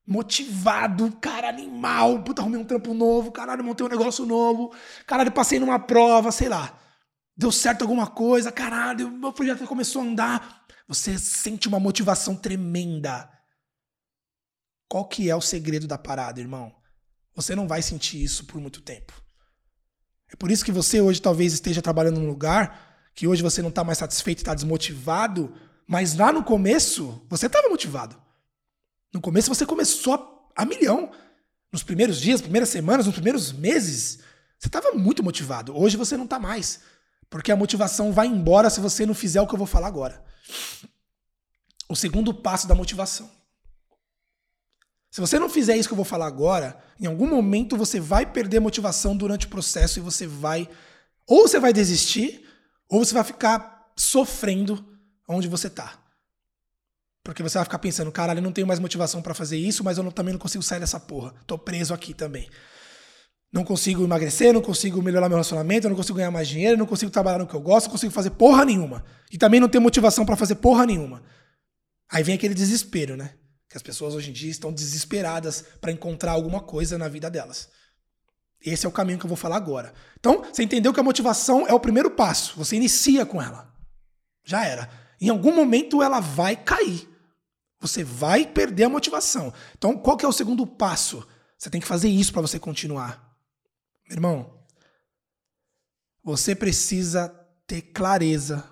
Motivado, 0.08 1.16
cara, 1.22 1.48
animal. 1.48 2.24
Puta, 2.24 2.42
arrumei 2.42 2.60
um 2.60 2.66
trampo 2.66 2.96
novo, 2.96 3.32
caralho, 3.32 3.64
montei 3.64 3.86
um 3.86 3.90
negócio 3.90 4.26
novo. 4.26 4.74
Caralho, 5.06 5.32
passei 5.32 5.60
numa 5.60 5.78
prova, 5.78 6.32
sei 6.32 6.50
lá. 6.50 6.76
Deu 7.38 7.52
certo 7.52 7.84
alguma 7.84 8.08
coisa, 8.08 8.52
caralho, 8.52 9.12
meu 9.12 9.32
projeto 9.32 9.68
começou 9.68 10.02
a 10.02 10.06
andar. 10.06 10.66
Você 10.88 11.20
sente 11.20 11.68
uma 11.68 11.80
motivação 11.80 12.36
tremenda. 12.36 13.30
Qual 14.90 15.08
que 15.08 15.30
é 15.30 15.36
o 15.36 15.42
segredo 15.42 15.86
da 15.86 16.00
parada, 16.00 16.40
irmão? 16.40 16.76
Você 17.36 17.56
não 17.56 17.68
vai 17.68 17.84
sentir 17.84 18.24
isso 18.24 18.48
por 18.48 18.60
muito 18.60 18.82
tempo. 18.82 19.29
É 20.32 20.36
por 20.36 20.52
isso 20.52 20.64
que 20.64 20.72
você 20.72 21.02
hoje 21.02 21.22
talvez 21.22 21.54
esteja 21.54 21.82
trabalhando 21.82 22.20
num 22.20 22.28
lugar 22.28 23.12
que 23.14 23.28
hoje 23.28 23.42
você 23.42 23.62
não 23.62 23.70
está 23.70 23.84
mais 23.84 23.98
satisfeito, 23.98 24.38
está 24.38 24.54
desmotivado, 24.54 25.54
mas 25.86 26.16
lá 26.16 26.32
no 26.32 26.44
começo 26.44 27.22
você 27.28 27.48
estava 27.48 27.68
motivado. 27.68 28.16
No 29.14 29.20
começo 29.20 29.54
você 29.54 29.66
começou 29.66 30.50
a, 30.56 30.66
milhão. 30.66 31.12
Nos 31.72 31.84
primeiros 31.84 32.22
dias, 32.22 32.42
primeiras 32.42 32.70
semanas, 32.70 33.06
nos 33.06 33.16
primeiros 33.16 33.52
meses, 33.52 34.20
você 34.58 34.68
estava 34.68 34.92
muito 34.92 35.24
motivado. 35.24 35.78
Hoje 35.78 35.98
você 35.98 36.16
não 36.16 36.26
está 36.26 36.40
mais. 36.40 36.80
Porque 37.30 37.52
a 37.52 37.56
motivação 37.56 38.12
vai 38.12 38.28
embora 38.28 38.70
se 38.70 38.80
você 38.80 39.06
não 39.06 39.14
fizer 39.14 39.42
o 39.42 39.48
que 39.48 39.54
eu 39.54 39.58
vou 39.58 39.68
falar 39.68 39.88
agora. 39.88 40.24
O 41.88 41.96
segundo 41.96 42.34
passo 42.34 42.68
da 42.68 42.76
motivação. 42.76 43.30
Se 45.12 45.20
você 45.20 45.40
não 45.40 45.50
fizer 45.50 45.76
isso 45.76 45.90
que 45.90 45.94
eu 45.94 45.98
vou 45.98 46.06
falar 46.06 46.28
agora, 46.28 46.78
em 47.00 47.08
algum 47.08 47.28
momento 47.28 47.76
você 47.76 48.00
vai 48.00 48.26
perder 48.26 48.58
a 48.58 48.62
motivação 48.62 49.18
durante 49.18 49.48
o 49.48 49.50
processo 49.50 50.00
e 50.00 50.02
você 50.02 50.28
vai. 50.28 50.70
Ou 51.28 51.48
você 51.48 51.60
vai 51.60 51.74
desistir, 51.74 52.46
ou 52.88 53.04
você 53.04 53.14
vai 53.14 53.24
ficar 53.24 53.92
sofrendo 53.96 54.86
onde 55.28 55.48
você 55.48 55.68
está. 55.68 55.98
Porque 57.24 57.44
você 57.44 57.58
vai 57.58 57.66
ficar 57.66 57.80
pensando, 57.80 58.12
caralho, 58.12 58.40
eu 58.40 58.44
não 58.44 58.52
tenho 58.52 58.68
mais 58.68 58.80
motivação 58.80 59.22
para 59.22 59.34
fazer 59.34 59.58
isso, 59.58 59.84
mas 59.84 59.98
eu 59.98 60.04
não, 60.04 60.12
também 60.12 60.34
não 60.34 60.40
consigo 60.40 60.64
sair 60.64 60.80
dessa 60.80 61.00
porra. 61.00 61.34
Tô 61.46 61.58
preso 61.58 61.94
aqui 61.94 62.14
também. 62.14 62.50
Não 63.52 63.64
consigo 63.64 64.04
emagrecer, 64.04 64.54
não 64.54 64.62
consigo 64.62 65.02
melhorar 65.02 65.28
meu 65.28 65.36
relacionamento, 65.36 65.90
não 65.90 65.96
consigo 65.96 66.18
ganhar 66.18 66.32
mais 66.32 66.48
dinheiro, 66.48 66.78
não 66.78 66.86
consigo 66.86 67.12
trabalhar 67.12 67.40
no 67.40 67.48
que 67.48 67.54
eu 67.54 67.62
gosto, 67.62 67.88
não 67.88 67.92
consigo 67.92 68.12
fazer 68.12 68.32
porra 68.32 68.64
nenhuma. 68.64 69.04
E 69.32 69.38
também 69.38 69.60
não 69.60 69.68
tenho 69.68 69.82
motivação 69.82 70.26
para 70.26 70.36
fazer 70.36 70.56
porra 70.56 70.86
nenhuma. 70.86 71.24
Aí 72.12 72.24
vem 72.24 72.36
aquele 72.36 72.54
desespero, 72.54 73.18
né? 73.18 73.34
Que 73.70 73.78
as 73.78 73.84
pessoas 73.84 74.16
hoje 74.16 74.32
em 74.32 74.34
dia 74.34 74.50
estão 74.50 74.74
desesperadas 74.74 75.64
para 75.80 75.92
encontrar 75.92 76.32
alguma 76.32 76.60
coisa 76.60 76.98
na 76.98 77.08
vida 77.08 77.30
delas. 77.30 77.70
Esse 78.62 78.86
é 78.86 78.90
o 78.90 78.92
caminho 78.92 79.20
que 79.20 79.26
eu 79.26 79.30
vou 79.30 79.38
falar 79.38 79.56
agora. 79.56 79.94
Então, 80.20 80.44
você 80.44 80.64
entendeu 80.64 80.94
que 80.94 81.00
a 81.00 81.04
motivação 81.04 81.66
é 81.68 81.74
o 81.74 81.80
primeiro 81.80 82.12
passo. 82.12 82.58
Você 82.58 82.76
inicia 82.76 83.26
com 83.26 83.42
ela. 83.42 83.74
Já 84.44 84.66
era. 84.66 84.90
Em 85.22 85.30
algum 85.30 85.56
momento 85.56 86.02
ela 86.02 86.20
vai 86.20 86.56
cair. 86.56 87.08
Você 87.80 88.04
vai 88.04 88.46
perder 88.46 88.86
a 88.86 88.90
motivação. 88.90 89.54
Então, 89.78 89.98
qual 89.98 90.18
que 90.18 90.26
é 90.26 90.28
o 90.28 90.34
segundo 90.34 90.68
passo? 90.68 91.26
Você 91.58 91.70
tem 91.70 91.80
que 91.80 91.88
fazer 91.88 92.10
isso 92.10 92.34
para 92.34 92.42
você 92.42 92.60
continuar. 92.60 93.38
Meu 94.08 94.16
irmão, 94.16 94.60
você 96.24 96.54
precisa 96.54 97.30
ter 97.66 97.82
clareza 97.82 98.68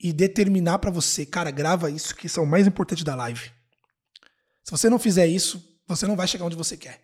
e 0.00 0.12
determinar 0.12 0.78
para 0.78 0.90
você, 0.90 1.24
cara, 1.24 1.50
grava 1.50 1.90
isso 1.90 2.14
que 2.14 2.26
isso 2.26 2.40
é 2.40 2.42
o 2.42 2.46
mais 2.46 2.66
importante 2.66 3.04
da 3.04 3.14
live. 3.14 3.53
Se 4.64 4.70
você 4.70 4.88
não 4.88 4.98
fizer 4.98 5.26
isso, 5.26 5.62
você 5.86 6.06
não 6.06 6.16
vai 6.16 6.26
chegar 6.26 6.46
onde 6.46 6.56
você 6.56 6.76
quer. 6.76 7.02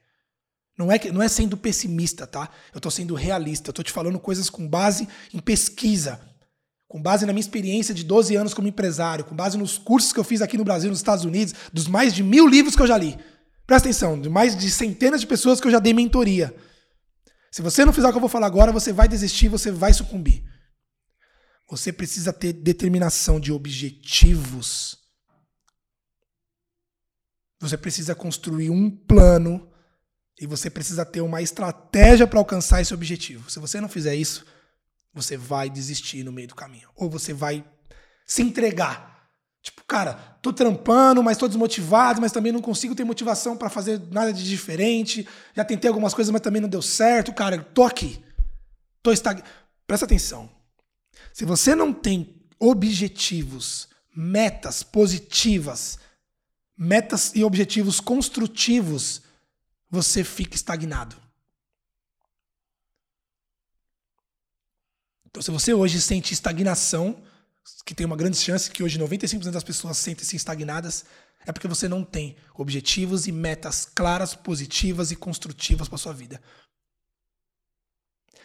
Não 0.79 0.91
é, 0.91 0.99
que, 0.99 1.13
não 1.13 1.23
é 1.23 1.29
sendo 1.29 1.59
pessimista, 1.59 2.27
tá? 2.27 2.49
Eu 2.75 2.81
tô 2.81 2.91
sendo 2.91 3.15
realista. 3.15 3.69
Eu 3.69 3.75
tô 3.75 3.83
te 3.83 3.93
falando 3.93 4.19
coisas 4.19 4.49
com 4.49 4.67
base 4.67 5.07
em 5.33 5.39
pesquisa, 5.39 6.19
com 6.89 7.03
base 7.03 7.27
na 7.27 7.35
minha 7.35 7.43
experiência 7.43 7.95
de 7.95 8.03
12 8.03 8.35
anos 8.35 8.55
como 8.55 8.67
empresário, 8.67 9.27
com 9.27 9.37
base 9.37 9.59
nos 9.59 9.77
cursos 9.77 10.11
que 10.11 10.19
eu 10.19 10.25
fiz 10.25 10.41
aqui 10.41 10.57
no 10.57 10.65
Brasil, 10.65 10.89
nos 10.89 11.01
Estados 11.01 11.25
Unidos, 11.25 11.55
dos 11.71 11.87
mais 11.87 12.15
de 12.15 12.23
mil 12.23 12.49
livros 12.49 12.75
que 12.75 12.81
eu 12.81 12.87
já 12.87 12.97
li. 12.97 13.19
Presta 13.67 13.89
atenção, 13.89 14.19
de 14.19 14.31
mais 14.31 14.57
de 14.57 14.71
centenas 14.71 15.21
de 15.21 15.27
pessoas 15.27 15.61
que 15.61 15.67
eu 15.67 15.71
já 15.71 15.79
dei 15.79 15.93
mentoria. 15.93 16.55
Se 17.53 17.61
você 17.61 17.85
não 17.85 17.93
fizer 17.93 18.09
o 18.09 18.11
que 18.11 18.17
eu 18.17 18.21
vou 18.21 18.29
falar 18.29 18.47
agora, 18.47 18.73
você 18.73 18.93
vai 18.93 19.07
desistir, 19.07 19.49
você 19.49 19.71
vai 19.71 19.93
sucumbir. 19.93 20.43
Você 21.69 21.93
precisa 21.93 22.33
ter 22.33 22.53
determinação 22.53 23.39
de 23.39 23.53
objetivos. 23.53 25.00
Você 27.61 27.77
precisa 27.77 28.15
construir 28.15 28.71
um 28.71 28.91
plano 28.91 29.69
e 30.41 30.47
você 30.47 30.71
precisa 30.71 31.05
ter 31.05 31.21
uma 31.21 31.43
estratégia 31.43 32.27
para 32.27 32.39
alcançar 32.39 32.81
esse 32.81 32.95
objetivo. 32.95 33.51
Se 33.51 33.59
você 33.59 33.81
não 33.81 33.89
fizer 33.89 34.15
isso, 34.15 34.47
você 35.13 35.37
vai 35.37 35.69
desistir 35.69 36.25
no 36.25 36.33
meio 36.33 36.49
do 36.49 36.55
caminho. 36.55 36.89
Ou 36.97 37.11
você 37.11 37.33
vai 37.33 37.65
se 38.27 38.43
entregar 38.43 39.11
Tipo, 39.63 39.85
cara, 39.85 40.15
tô 40.41 40.53
trampando, 40.53 41.23
mas 41.23 41.37
tô 41.37 41.47
desmotivado, 41.47 42.21
mas 42.21 42.33
também 42.33 42.51
não 42.51 42.63
consigo 42.63 42.95
ter 42.95 43.05
motivação 43.05 43.57
para 43.57 43.69
fazer 43.69 44.01
nada 44.11 44.33
de 44.33 44.43
diferente. 44.43 45.29
Já 45.55 45.65
tentei 45.65 45.89
algumas 45.89 46.15
coisas, 46.15 46.33
mas 46.33 46.41
também 46.41 46.63
não 46.63 46.69
deu 46.69 46.81
certo. 46.81 47.33
Cara, 47.33 47.59
tô 47.59 47.83
aqui. 47.83 48.23
Tô 49.03 49.13
estag... 49.13 49.43
Presta 49.87 50.07
atenção. 50.07 50.49
Se 51.33 51.45
você 51.45 51.75
não 51.75 51.93
tem 51.93 52.43
objetivos, 52.59 53.89
metas 54.17 54.83
positivas, 54.83 55.99
metas 56.83 57.33
e 57.35 57.45
objetivos 57.45 58.01
construtivos, 58.01 59.21
você 59.91 60.25
fica 60.25 60.57
estagnado. 60.57 61.15
Então, 65.27 65.43
se 65.43 65.51
você 65.51 65.75
hoje 65.75 66.01
sente 66.01 66.33
estagnação, 66.33 67.23
que 67.85 67.95
tem 67.95 68.07
uma 68.07 68.17
grande 68.17 68.39
chance 68.39 68.71
que 68.71 68.83
hoje 68.83 68.99
95% 68.99 69.51
das 69.51 69.63
pessoas 69.63 69.99
sentem-se 69.99 70.37
estagnadas, 70.37 71.05
é 71.45 71.53
porque 71.53 71.69
você 71.69 71.87
não 71.87 72.03
tem 72.03 72.35
objetivos 72.55 73.27
e 73.27 73.33
metas 73.33 73.85
claras, 73.85 74.35
positivas 74.35 75.11
e 75.11 75.17
construtivas 75.17 75.87
para 75.87 75.99
sua 75.99 76.15
vida. 76.15 76.41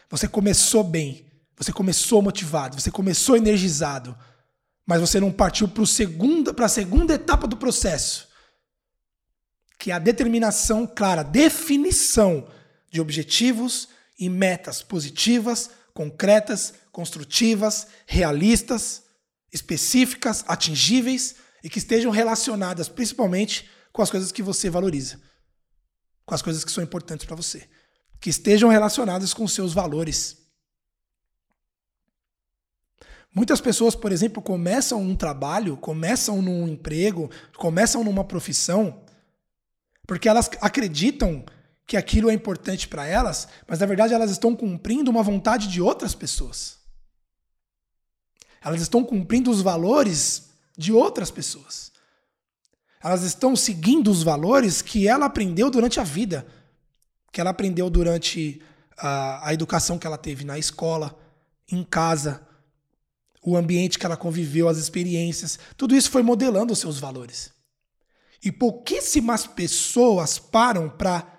Você 0.10 0.28
começou 0.28 0.84
bem, 0.84 1.26
você 1.56 1.72
começou 1.72 2.22
motivado, 2.22 2.80
você 2.80 2.92
começou 2.92 3.38
energizado, 3.38 4.16
mas 4.86 5.02
você 5.02 5.20
não 5.20 5.32
partiu 5.32 5.68
para 5.68 6.66
a 6.66 6.70
segunda 6.70 7.14
etapa 7.14 7.48
do 7.48 7.58
processo, 7.58 8.28
que 9.80 9.92
é 9.92 9.94
a 9.94 10.00
determinação 10.00 10.86
clara, 10.86 11.24
definição 11.24 12.48
de 12.92 13.02
objetivos 13.02 13.90
e 14.18 14.30
metas 14.30 14.82
positivas, 14.82 15.70
concretas, 15.94 16.74
construtivas, 16.92 17.88
realistas, 18.06 19.04
específicas, 19.52 20.44
atingíveis 20.48 21.36
e 21.64 21.70
que 21.70 21.80
estejam 21.80 22.12
relacionadas 22.12 22.88
principalmente 22.88 23.70
com 23.92 24.02
as 24.02 24.12
coisas 24.12 24.32
que 24.32 24.44
você 24.44 24.70
valoriza, 24.70 25.20
com 26.26 26.36
as 26.36 26.42
coisas 26.42 26.64
que 26.64 26.72
são 26.72 26.84
importantes 26.84 27.26
para 27.26 27.36
você, 27.36 27.68
que 28.20 28.30
estejam 28.30 28.70
relacionadas 28.70 29.34
com 29.34 29.48
seus 29.48 29.74
valores. 29.74 30.45
Muitas 33.36 33.60
pessoas, 33.60 33.94
por 33.96 34.14
exemplo, 34.14 34.42
começam 34.42 35.02
um 35.02 35.14
trabalho, 35.14 35.76
começam 35.76 36.42
num 36.42 36.70
emprego, 36.70 37.30
começam 37.58 38.02
numa 38.02 38.24
profissão, 38.24 39.04
porque 40.08 40.30
elas 40.30 40.50
acreditam 40.62 41.44
que 41.86 41.98
aquilo 41.98 42.30
é 42.30 42.34
importante 42.34 42.88
para 42.88 43.06
elas, 43.06 43.50
mas 43.68 43.80
na 43.80 43.86
verdade 43.86 44.14
elas 44.14 44.32
estão 44.32 44.56
cumprindo 44.56 45.12
uma 45.12 45.22
vontade 45.22 45.68
de 45.68 45.82
outras 45.82 46.16
pessoas. 46.16 46.78
Elas 48.62 48.82
estão 48.82 49.04
cumprindo 49.04 49.52
os 49.52 49.62
valores 49.62 50.52
de 50.78 50.94
outras 50.94 51.30
pessoas. 51.30 51.92
Elas 53.04 53.22
estão 53.22 53.54
seguindo 53.54 54.10
os 54.10 54.24
valores 54.24 54.82
que 54.82 55.10
ela 55.10 55.26
aprendeu 55.26 55.70
durante 55.70 56.00
a 56.00 56.04
vida, 56.04 56.48
que 57.34 57.42
ela 57.42 57.50
aprendeu 57.50 57.90
durante 57.90 58.62
a, 58.98 59.50
a 59.50 59.54
educação 59.54 60.00
que 60.00 60.08
ela 60.08 60.18
teve 60.18 60.46
na 60.46 60.58
escola, 60.58 61.20
em 61.70 61.84
casa, 61.84 62.45
o 63.46 63.56
ambiente 63.56 64.00
que 64.00 64.06
ela 64.06 64.18
conviveu, 64.18 64.68
as 64.68 64.78
experiências. 64.78 65.60
Tudo 65.78 65.96
isso 65.96 66.10
foi 66.10 66.24
modelando 66.24 66.74
os 66.74 66.80
seus 66.80 67.00
valores. 67.00 67.54
E 68.44 68.52
pouquíssimas 68.52 69.46
pessoas 69.46 70.40
param 70.40 70.90
para 70.90 71.32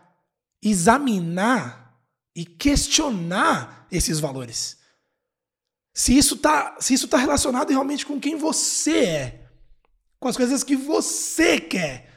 examinar 0.63 1.99
e 2.35 2.45
questionar 2.45 3.87
esses 3.91 4.21
valores. 4.21 4.79
Se 5.93 6.17
isso 6.17 6.35
está 6.35 6.77
se 6.81 6.95
isso 6.95 7.09
tá 7.09 7.17
relacionado 7.17 7.71
realmente 7.71 8.05
com 8.05 8.21
quem 8.21 8.37
você 8.37 8.99
é, 8.99 9.47
com 10.21 10.29
as 10.29 10.37
coisas 10.37 10.63
que 10.63 10.77
você 10.77 11.59
quer. 11.61 12.13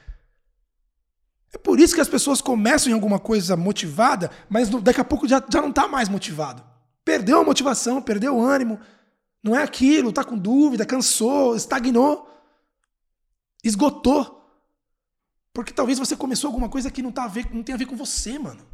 É 1.53 1.57
por 1.57 1.79
isso 1.79 1.95
que 1.95 2.01
as 2.01 2.09
pessoas 2.09 2.41
começam 2.41 2.91
em 2.91 2.93
alguma 2.93 3.17
coisa 3.17 3.57
motivada, 3.57 4.29
mas 4.47 4.69
daqui 4.69 5.01
a 5.01 5.05
pouco 5.05 5.27
já, 5.27 5.43
já 5.51 5.61
não 5.61 5.69
está 5.69 5.87
mais 5.87 6.07
motivado. 6.07 6.63
Perdeu 7.03 7.39
a 7.39 7.43
motivação, 7.43 8.01
perdeu 8.01 8.37
o 8.37 8.45
ânimo. 8.45 8.79
Não 9.43 9.55
é 9.55 9.63
aquilo, 9.63 10.09
está 10.09 10.23
com 10.23 10.37
dúvida, 10.37 10.85
cansou, 10.85 11.55
estagnou, 11.55 12.29
esgotou. 13.63 14.37
Porque 15.53 15.73
talvez 15.73 15.97
você 15.97 16.15
começou 16.15 16.49
alguma 16.49 16.69
coisa 16.69 16.91
que 16.91 17.01
não, 17.01 17.11
tá 17.11 17.23
a 17.23 17.27
ver, 17.27 17.53
não 17.53 17.63
tem 17.63 17.73
a 17.73 17.77
ver 17.77 17.85
com 17.85 17.95
você, 17.95 18.37
mano 18.37 18.65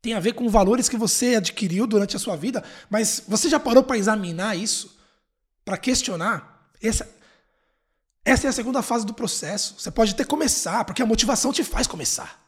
tem 0.00 0.14
a 0.14 0.20
ver 0.20 0.32
com 0.32 0.48
valores 0.48 0.88
que 0.88 0.96
você 0.96 1.34
adquiriu 1.34 1.86
durante 1.86 2.16
a 2.16 2.18
sua 2.18 2.36
vida, 2.36 2.62
mas 2.88 3.22
você 3.26 3.48
já 3.48 3.58
parou 3.58 3.82
para 3.82 3.98
examinar 3.98 4.56
isso? 4.56 4.98
Para 5.64 5.76
questionar? 5.76 6.70
Essa, 6.80 7.08
essa 8.24 8.46
é 8.46 8.50
a 8.50 8.52
segunda 8.52 8.80
fase 8.80 9.04
do 9.04 9.12
processo. 9.12 9.74
Você 9.78 9.90
pode 9.90 10.12
até 10.12 10.24
começar, 10.24 10.84
porque 10.84 11.02
a 11.02 11.06
motivação 11.06 11.52
te 11.52 11.64
faz 11.64 11.86
começar. 11.86 12.40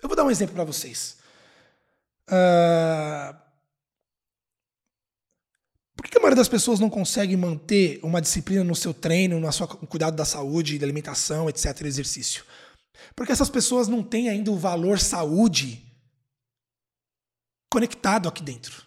Eu 0.00 0.08
vou 0.08 0.16
dar 0.16 0.24
um 0.24 0.30
exemplo 0.30 0.54
para 0.54 0.64
vocês. 0.64 1.18
Uh... 2.28 3.49
Por 6.00 6.08
que 6.08 6.16
a 6.16 6.20
maioria 6.20 6.36
das 6.36 6.48
pessoas 6.48 6.80
não 6.80 6.88
consegue 6.88 7.36
manter 7.36 8.00
uma 8.02 8.22
disciplina 8.22 8.64
no 8.64 8.74
seu 8.74 8.94
treino, 8.94 9.38
no 9.38 9.52
seu 9.52 9.68
cuidado 9.68 10.16
da 10.16 10.24
saúde, 10.24 10.78
da 10.78 10.86
alimentação, 10.86 11.46
etc., 11.46 11.82
exercício? 11.82 12.42
Porque 13.14 13.30
essas 13.30 13.50
pessoas 13.50 13.86
não 13.86 14.02
têm 14.02 14.30
ainda 14.30 14.50
o 14.50 14.56
valor 14.56 14.98
saúde 14.98 15.84
conectado 17.70 18.30
aqui 18.30 18.42
dentro. 18.42 18.82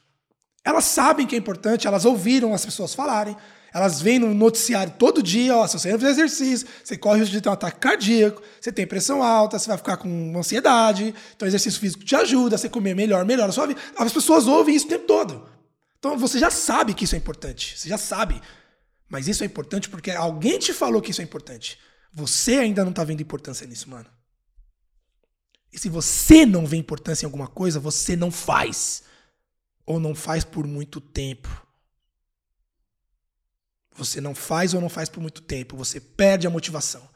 Elas 0.66 0.86
sabem 0.86 1.28
que 1.28 1.36
é 1.36 1.38
importante, 1.38 1.86
elas 1.86 2.04
ouviram 2.04 2.52
as 2.52 2.66
pessoas 2.66 2.96
falarem, 2.96 3.38
elas 3.72 4.02
veem 4.02 4.18
no 4.18 4.34
noticiário 4.34 4.94
todo 4.98 5.22
dia, 5.22 5.56
ó, 5.56 5.68
se 5.68 5.78
você 5.78 5.92
não 5.92 6.00
fizer 6.00 6.12
exercício, 6.12 6.68
você 6.84 6.98
corre 6.98 7.18
o 7.18 7.20
risco 7.20 7.34
de 7.34 7.42
ter 7.42 7.50
um 7.50 7.54
ataque 7.54 7.80
cardíaco, 7.80 8.42
você 8.60 8.72
tem 8.72 8.88
pressão 8.88 9.22
alta, 9.22 9.60
você 9.60 9.68
vai 9.68 9.78
ficar 9.78 9.98
com 9.98 10.34
ansiedade, 10.36 11.14
então 11.36 11.48
exercício 11.48 11.80
físico 11.80 12.04
te 12.04 12.16
ajuda, 12.16 12.58
você 12.58 12.68
comer 12.68 12.96
melhor, 12.96 13.24
melhor 13.24 13.50
a 13.50 13.52
sua 13.52 13.68
vida. 13.68 13.80
As 13.96 14.12
pessoas 14.12 14.48
ouvem 14.48 14.76
isso 14.76 14.88
o 14.88 14.90
tempo 14.90 15.06
todo. 15.06 15.53
Então 16.04 16.18
você 16.18 16.38
já 16.38 16.52
sabe 16.52 16.94
que 16.94 17.06
isso 17.06 17.16
é 17.16 17.18
importante, 17.18 17.80
você 17.80 17.88
já 17.88 17.98
sabe. 17.98 18.42
Mas 19.08 19.30
isso 19.30 19.42
é 19.42 19.46
importante 19.46 19.88
porque 19.88 20.12
alguém 20.12 20.60
te 20.60 20.74
falou 20.74 21.02
que 21.02 21.12
isso 21.12 21.22
é 21.22 21.24
importante. 21.24 21.80
Você 22.12 22.56
ainda 22.56 22.84
não 22.84 22.90
está 22.90 23.06
vendo 23.06 23.22
importância 23.22 23.66
nisso, 23.66 23.90
mano. 23.90 24.10
E 25.72 25.80
se 25.80 25.88
você 25.88 26.46
não 26.46 26.66
vê 26.66 26.76
importância 26.76 27.24
em 27.24 27.28
alguma 27.28 27.48
coisa, 27.48 27.80
você 27.80 28.18
não 28.18 28.30
faz. 28.30 29.04
Ou 29.86 29.98
não 29.98 30.14
faz 30.14 30.44
por 30.44 30.68
muito 30.68 31.00
tempo. 31.00 31.66
Você 33.96 34.20
não 34.20 34.36
faz 34.36 34.74
ou 34.74 34.82
não 34.82 34.90
faz 34.90 35.08
por 35.08 35.22
muito 35.22 35.42
tempo. 35.42 35.78
Você 35.78 36.02
perde 36.02 36.46
a 36.46 36.50
motivação. 36.50 37.08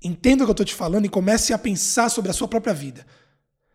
Entenda 0.00 0.42
o 0.42 0.46
que 0.46 0.50
eu 0.50 0.52
estou 0.52 0.66
te 0.66 0.74
falando 0.74 1.04
e 1.04 1.10
comece 1.10 1.52
a 1.52 1.58
pensar 1.58 2.08
sobre 2.08 2.30
a 2.30 2.34
sua 2.34 2.48
própria 2.48 2.72
vida. 2.72 3.06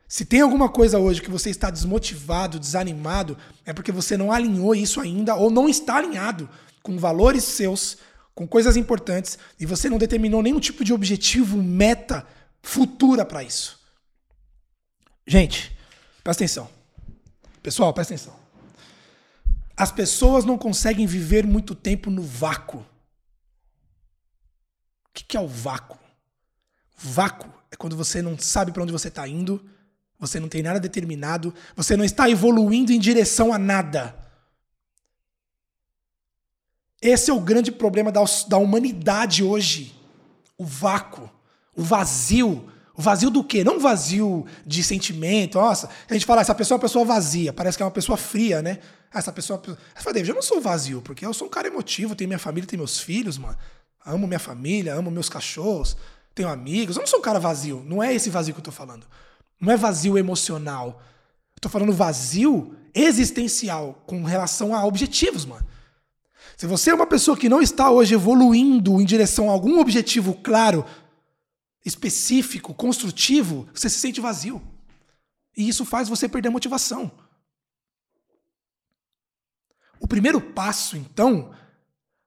Se 0.07 0.23
tem 0.23 0.39
alguma 0.39 0.69
coisa 0.69 0.99
hoje 0.99 1.21
que 1.21 1.29
você 1.29 1.49
está 1.49 1.69
desmotivado, 1.69 2.59
desanimado, 2.59 3.37
é 3.65 3.73
porque 3.73 3.91
você 3.91 4.15
não 4.15 4.31
alinhou 4.31 4.73
isso 4.73 5.01
ainda 5.01 5.35
ou 5.35 5.49
não 5.49 5.67
está 5.67 5.97
alinhado 5.97 6.49
com 6.81 6.97
valores 6.97 7.43
seus, 7.43 7.97
com 8.33 8.47
coisas 8.47 8.77
importantes 8.77 9.37
e 9.59 9.65
você 9.65 9.89
não 9.89 9.97
determinou 9.97 10.41
nenhum 10.41 10.61
tipo 10.61 10.85
de 10.85 10.93
objetivo, 10.93 11.61
meta 11.61 12.25
futura 12.61 13.25
para 13.25 13.43
isso. 13.43 13.77
Gente, 15.25 15.77
presta 16.23 16.43
atenção. 16.43 16.69
Pessoal, 17.61 17.93
presta 17.93 18.13
atenção. 18.13 18.35
As 19.75 19.91
pessoas 19.91 20.45
não 20.45 20.57
conseguem 20.57 21.05
viver 21.05 21.45
muito 21.45 21.75
tempo 21.75 22.09
no 22.09 22.23
vácuo. 22.23 22.79
O 22.79 22.85
que 25.13 25.35
é 25.35 25.39
o 25.39 25.47
vácuo? 25.47 25.99
Vácuo 26.95 27.53
é 27.69 27.75
quando 27.75 27.97
você 27.97 28.21
não 28.21 28.39
sabe 28.39 28.71
para 28.71 28.83
onde 28.83 28.91
você 28.91 29.09
está 29.09 29.27
indo, 29.27 29.63
você 30.19 30.39
não 30.39 30.49
tem 30.49 30.63
nada 30.63 30.79
determinado, 30.79 31.53
você 31.75 31.95
não 31.95 32.03
está 32.03 32.29
evoluindo 32.29 32.91
em 32.91 32.99
direção 32.99 33.53
a 33.53 33.57
nada. 33.57 34.15
Esse 37.01 37.29
é 37.29 37.33
o 37.33 37.39
grande 37.39 37.71
problema 37.71 38.11
da, 38.11 38.23
da 38.47 38.57
humanidade 38.57 39.43
hoje. 39.43 39.95
O 40.57 40.65
vácuo 40.65 41.29
o 41.77 41.83
vazio. 41.83 42.67
O 42.95 43.01
vazio 43.01 43.29
do 43.29 43.43
quê? 43.43 43.63
Não 43.63 43.79
vazio 43.79 44.47
de 44.65 44.83
sentimento. 44.83 45.59
Nossa, 45.59 45.87
a 46.09 46.13
gente 46.13 46.25
fala, 46.25 46.41
essa 46.41 46.55
pessoa 46.55 46.75
é 46.75 46.77
uma 46.77 46.81
pessoa 46.81 47.05
vazia, 47.05 47.53
parece 47.53 47.77
que 47.77 47.83
é 47.83 47.85
uma 47.85 47.91
pessoa 47.91 48.17
fria, 48.17 48.59
né? 48.59 48.79
Essa 49.13 49.31
pessoa. 49.31 49.61
Eu 49.67 49.77
falei, 49.97 50.15
David, 50.15 50.29
eu 50.29 50.35
não 50.35 50.41
sou 50.41 50.59
vazio, 50.59 50.99
porque 51.03 51.23
eu 51.23 51.31
sou 51.31 51.45
um 51.45 51.49
cara 51.49 51.67
emotivo, 51.67 52.15
tenho 52.15 52.27
minha 52.27 52.39
família, 52.39 52.67
tenho 52.67 52.79
meus 52.79 52.99
filhos, 52.99 53.37
mano. 53.37 53.55
Amo 54.03 54.25
minha 54.25 54.39
família, 54.39 54.95
amo 54.95 55.11
meus 55.11 55.29
cachorros, 55.29 55.95
tenho 56.33 56.49
amigos. 56.49 56.95
Eu 56.95 57.01
não 57.01 57.07
sou 57.07 57.19
um 57.19 57.21
cara 57.21 57.39
vazio. 57.39 57.83
Não 57.85 58.01
é 58.01 58.11
esse 58.15 58.31
vazio 58.31 58.55
que 58.55 58.59
eu 58.59 58.63
tô 58.63 58.71
falando. 58.71 59.05
Não 59.59 59.73
é 59.73 59.77
vazio 59.77 60.17
emocional. 60.17 61.01
Tô 61.59 61.69
falando 61.69 61.93
vazio 61.93 62.75
existencial, 62.93 64.03
com 64.05 64.23
relação 64.23 64.75
a 64.75 64.85
objetivos, 64.85 65.45
mano. 65.45 65.65
Se 66.55 66.65
você 66.65 66.89
é 66.89 66.93
uma 66.93 67.05
pessoa 67.05 67.37
que 67.37 67.49
não 67.49 67.61
está 67.61 67.91
hoje 67.91 68.15
evoluindo 68.15 68.99
em 68.99 69.05
direção 69.05 69.49
a 69.49 69.53
algum 69.53 69.79
objetivo 69.79 70.33
claro 70.33 70.85
específico, 71.85 72.73
construtivo, 72.73 73.67
você 73.73 73.89
se 73.89 73.99
sente 73.99 74.19
vazio. 74.19 74.61
E 75.55 75.67
isso 75.67 75.85
faz 75.85 76.09
você 76.09 76.27
perder 76.27 76.49
a 76.49 76.51
motivação. 76.51 77.11
O 79.99 80.07
primeiro 80.07 80.39
passo, 80.39 80.97
então, 80.97 81.51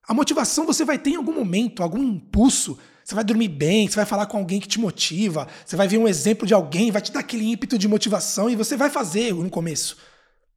a 0.03 0.15
motivação 0.15 0.67
você 0.67 0.85
vai 0.85 0.99
ter 0.99 1.11
em 1.11 1.17
algum 1.17 1.33
momento, 1.33 1.83
algum 1.83 2.03
impulso. 2.03 2.79
Você 3.11 3.15
vai 3.17 3.25
dormir 3.25 3.49
bem, 3.49 3.89
você 3.89 3.97
vai 3.97 4.07
falar 4.07 4.27
com 4.27 4.39
alguém 4.39 4.61
que 4.61 4.69
te 4.69 4.79
motiva, 4.79 5.49
você 5.67 5.75
vai 5.75 5.89
ver 5.89 5.99
um 5.99 6.07
exemplo 6.07 6.47
de 6.47 6.55
alguém, 6.55 6.93
vai 6.93 7.03
te 7.03 7.11
dar 7.11 7.19
aquele 7.19 7.45
ímpeto 7.45 7.77
de 7.77 7.89
motivação 7.89 8.49
e 8.49 8.55
você 8.55 8.77
vai 8.77 8.89
fazer 8.89 9.35
no 9.35 9.51
começo. 9.51 9.97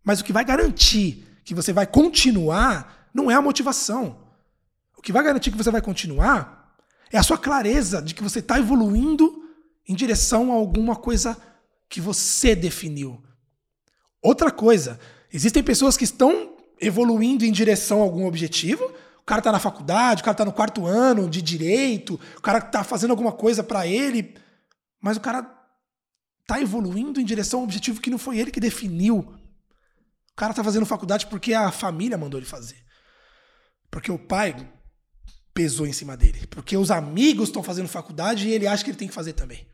Mas 0.04 0.20
o 0.20 0.24
que 0.24 0.32
vai 0.32 0.46
garantir 0.46 1.26
que 1.44 1.56
você 1.56 1.74
vai 1.74 1.88
continuar 1.88 3.10
não 3.12 3.32
é 3.32 3.34
a 3.34 3.42
motivação. 3.42 4.20
O 4.96 5.02
que 5.02 5.12
vai 5.12 5.24
garantir 5.24 5.50
que 5.50 5.58
você 5.58 5.72
vai 5.72 5.82
continuar 5.82 6.78
é 7.12 7.18
a 7.18 7.24
sua 7.24 7.40
clareza 7.40 8.04
de 8.04 8.14
que 8.14 8.22
você 8.22 8.38
está 8.38 8.60
evoluindo 8.60 9.50
em 9.90 9.96
direção 9.96 10.52
a 10.52 10.56
alguma 10.56 10.96
coisa 10.96 11.36
que 11.90 12.00
você 12.00 12.56
definiu. 12.56 13.20
Outra 14.22 14.52
coisa, 14.52 15.00
existem 15.34 15.64
pessoas 15.64 15.98
que 15.98 16.04
estão 16.04 16.54
evoluindo 16.80 17.46
em 17.46 17.52
direção 17.52 18.02
a 18.02 18.04
algum 18.04 18.28
objetivo. 18.28 18.94
O 19.24 19.26
cara 19.26 19.40
está 19.40 19.54
na 19.54 19.60
faculdade, 19.60 20.22
o 20.22 20.26
cara 20.26 20.34
está 20.34 20.44
no 20.44 20.52
quarto 20.52 20.86
ano 20.86 21.30
de 21.30 21.42
direito, 21.42 22.20
o 22.38 22.42
cara 22.42 22.58
está 22.58 22.84
fazendo 22.84 23.12
alguma 23.12 23.32
coisa 23.32 23.64
para 23.64 23.88
ele, 23.88 24.36
mas 25.02 25.16
o 25.16 25.22
cara 25.22 25.50
está 26.42 26.60
evoluindo 26.60 27.22
em 27.22 27.26
direção 27.26 27.60
a 27.60 27.62
um 27.62 27.66
objetivo 27.66 28.02
que 28.02 28.10
não 28.10 28.18
foi 28.18 28.38
ele 28.38 28.52
que 28.52 28.60
definiu. 28.60 29.20
O 29.20 30.36
cara 30.36 30.52
está 30.52 30.62
fazendo 30.62 30.86
faculdade 30.86 31.28
porque 31.28 31.54
a 31.54 31.72
família 31.72 32.18
mandou 32.18 32.38
ele 32.38 32.46
fazer. 32.46 32.84
Porque 33.90 34.12
o 34.12 34.20
pai 34.20 34.70
pesou 35.54 35.88
em 35.88 35.94
cima 35.94 36.18
dele. 36.18 36.46
Porque 36.48 36.76
os 36.76 36.92
amigos 36.92 37.48
estão 37.48 37.64
fazendo 37.64 37.88
faculdade 37.88 38.50
e 38.50 38.52
ele 38.52 38.68
acha 38.68 38.84
que 38.84 38.90
ele 38.90 38.98
tem 38.98 39.08
que 39.08 39.14
fazer 39.14 39.34
também. 39.34 39.66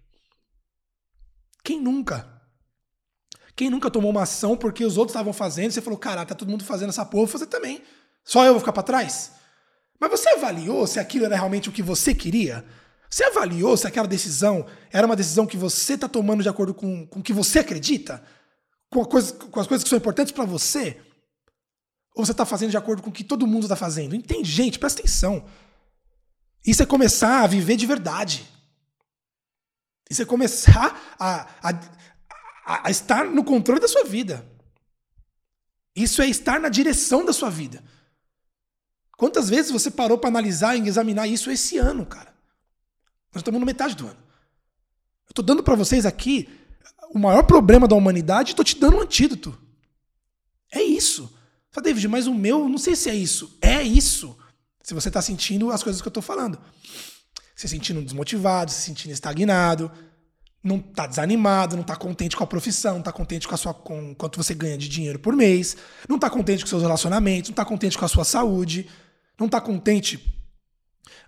Quem 1.63 1.81
nunca? 1.81 2.39
Quem 3.55 3.69
nunca 3.69 3.89
tomou 3.89 4.11
uma 4.11 4.23
ação 4.23 4.55
porque 4.55 4.85
os 4.85 4.95
outros 4.95 5.13
estavam 5.15 5.33
fazendo 5.33 5.71
você 5.71 5.81
falou, 5.81 5.97
cara, 5.97 6.23
tá 6.23 6.35
todo 6.35 6.49
mundo 6.49 6.63
fazendo 6.63 6.89
essa 6.89 7.03
porra, 7.03 7.23
vou 7.23 7.27
fazer 7.27 7.47
também. 7.47 7.81
Só 8.23 8.45
eu 8.45 8.51
vou 8.53 8.59
ficar 8.59 8.73
para 8.73 8.83
trás? 8.83 9.38
Mas 9.99 10.11
você 10.11 10.29
avaliou 10.29 10.87
se 10.87 10.99
aquilo 10.99 11.25
era 11.25 11.35
realmente 11.35 11.69
o 11.69 11.71
que 11.71 11.83
você 11.83 12.13
queria? 12.13 12.65
Você 13.09 13.23
avaliou 13.23 13.75
se 13.75 13.87
aquela 13.87 14.07
decisão 14.07 14.65
era 14.91 15.05
uma 15.05 15.15
decisão 15.15 15.45
que 15.45 15.57
você 15.57 15.93
está 15.95 16.07
tomando 16.07 16.43
de 16.43 16.49
acordo 16.49 16.73
com, 16.73 17.05
com 17.07 17.19
o 17.19 17.23
que 17.23 17.33
você 17.33 17.59
acredita? 17.59 18.23
Com, 18.89 19.03
coisa, 19.03 19.33
com 19.33 19.59
as 19.59 19.67
coisas 19.67 19.83
que 19.83 19.89
são 19.89 19.97
importantes 19.97 20.31
para 20.31 20.45
você? 20.45 21.01
Ou 22.15 22.25
você 22.25 22.31
está 22.31 22.45
fazendo 22.45 22.71
de 22.71 22.77
acordo 22.77 23.01
com 23.01 23.09
o 23.09 23.13
que 23.13 23.23
todo 23.23 23.47
mundo 23.47 23.63
está 23.63 23.75
fazendo? 23.75 24.15
Entende, 24.15 24.49
gente, 24.49 24.79
presta 24.79 25.01
atenção. 25.01 25.45
Isso 26.65 26.83
é 26.83 26.85
começar 26.85 27.43
a 27.43 27.47
viver 27.47 27.75
de 27.75 27.85
verdade. 27.85 28.47
Isso 30.09 30.21
é 30.21 30.25
começar 30.25 31.15
a, 31.19 31.47
a, 31.61 32.87
a 32.87 32.91
estar 32.91 33.25
no 33.25 33.43
controle 33.43 33.79
da 33.79 33.87
sua 33.87 34.03
vida. 34.03 34.45
Isso 35.95 36.21
é 36.21 36.27
estar 36.27 36.59
na 36.59 36.69
direção 36.69 37.25
da 37.25 37.33
sua 37.33 37.49
vida. 37.49 37.83
Quantas 39.19 39.49
vezes 39.49 39.69
você 39.69 39.91
parou 39.91 40.17
para 40.17 40.29
analisar 40.29 40.77
e 40.77 40.87
examinar 40.87 41.27
isso 41.27 41.51
esse 41.51 41.77
ano, 41.77 42.05
cara? 42.05 42.33
Nós 43.33 43.41
estamos 43.41 43.59
na 43.59 43.65
metade 43.65 43.93
do 43.93 44.07
ano. 44.07 44.15
Eu 44.15 45.31
estou 45.31 45.43
dando 45.43 45.61
para 45.61 45.75
vocês 45.75 46.05
aqui 46.05 46.47
o 47.13 47.19
maior 47.19 47.43
problema 47.43 47.85
da 47.85 47.97
humanidade 47.97 48.51
e 48.51 48.53
estou 48.53 48.63
te 48.63 48.79
dando 48.79 48.95
um 48.95 49.01
antídoto. 49.01 49.59
É 50.71 50.81
isso. 50.81 51.29
Fala, 51.69 51.83
David, 51.83 52.07
mas 52.07 52.27
o 52.27 52.33
meu, 52.33 52.69
não 52.69 52.77
sei 52.77 52.95
se 52.95 53.09
é 53.09 53.13
isso. 53.13 53.57
É 53.61 53.83
isso. 53.83 54.37
Se 54.81 54.93
você 54.93 55.09
está 55.09 55.21
sentindo 55.21 55.69
as 55.69 55.83
coisas 55.83 56.01
que 56.01 56.07
eu 56.07 56.11
estou 56.11 56.23
falando. 56.23 56.57
Se 57.57 57.67
sentindo 57.67 58.01
desmotivado, 58.01 58.71
se 58.71 58.83
sentindo 58.83 59.11
estagnado, 59.11 59.91
não 60.63 60.77
está 60.77 61.05
desanimado, 61.05 61.75
não 61.75 61.81
está 61.81 61.97
contente 61.97 62.37
com 62.37 62.45
a 62.45 62.47
profissão, 62.47 62.93
não 62.93 62.99
está 62.99 63.11
contente 63.11 63.49
com 63.49 63.53
a 63.53 63.57
sua 63.57 63.73
com 63.73 64.15
quanto 64.15 64.41
você 64.41 64.53
ganha 64.53 64.77
de 64.77 64.87
dinheiro 64.87 65.19
por 65.19 65.35
mês, 65.35 65.75
não 66.07 66.15
está 66.15 66.29
contente 66.29 66.63
com 66.63 66.69
seus 66.69 66.83
relacionamentos, 66.83 67.49
não 67.49 67.53
está 67.53 67.65
contente 67.65 67.97
com 67.97 68.05
a 68.05 68.07
sua 68.07 68.23
saúde, 68.23 68.87
não 69.39 69.45
está 69.45 69.61
contente 69.61 70.17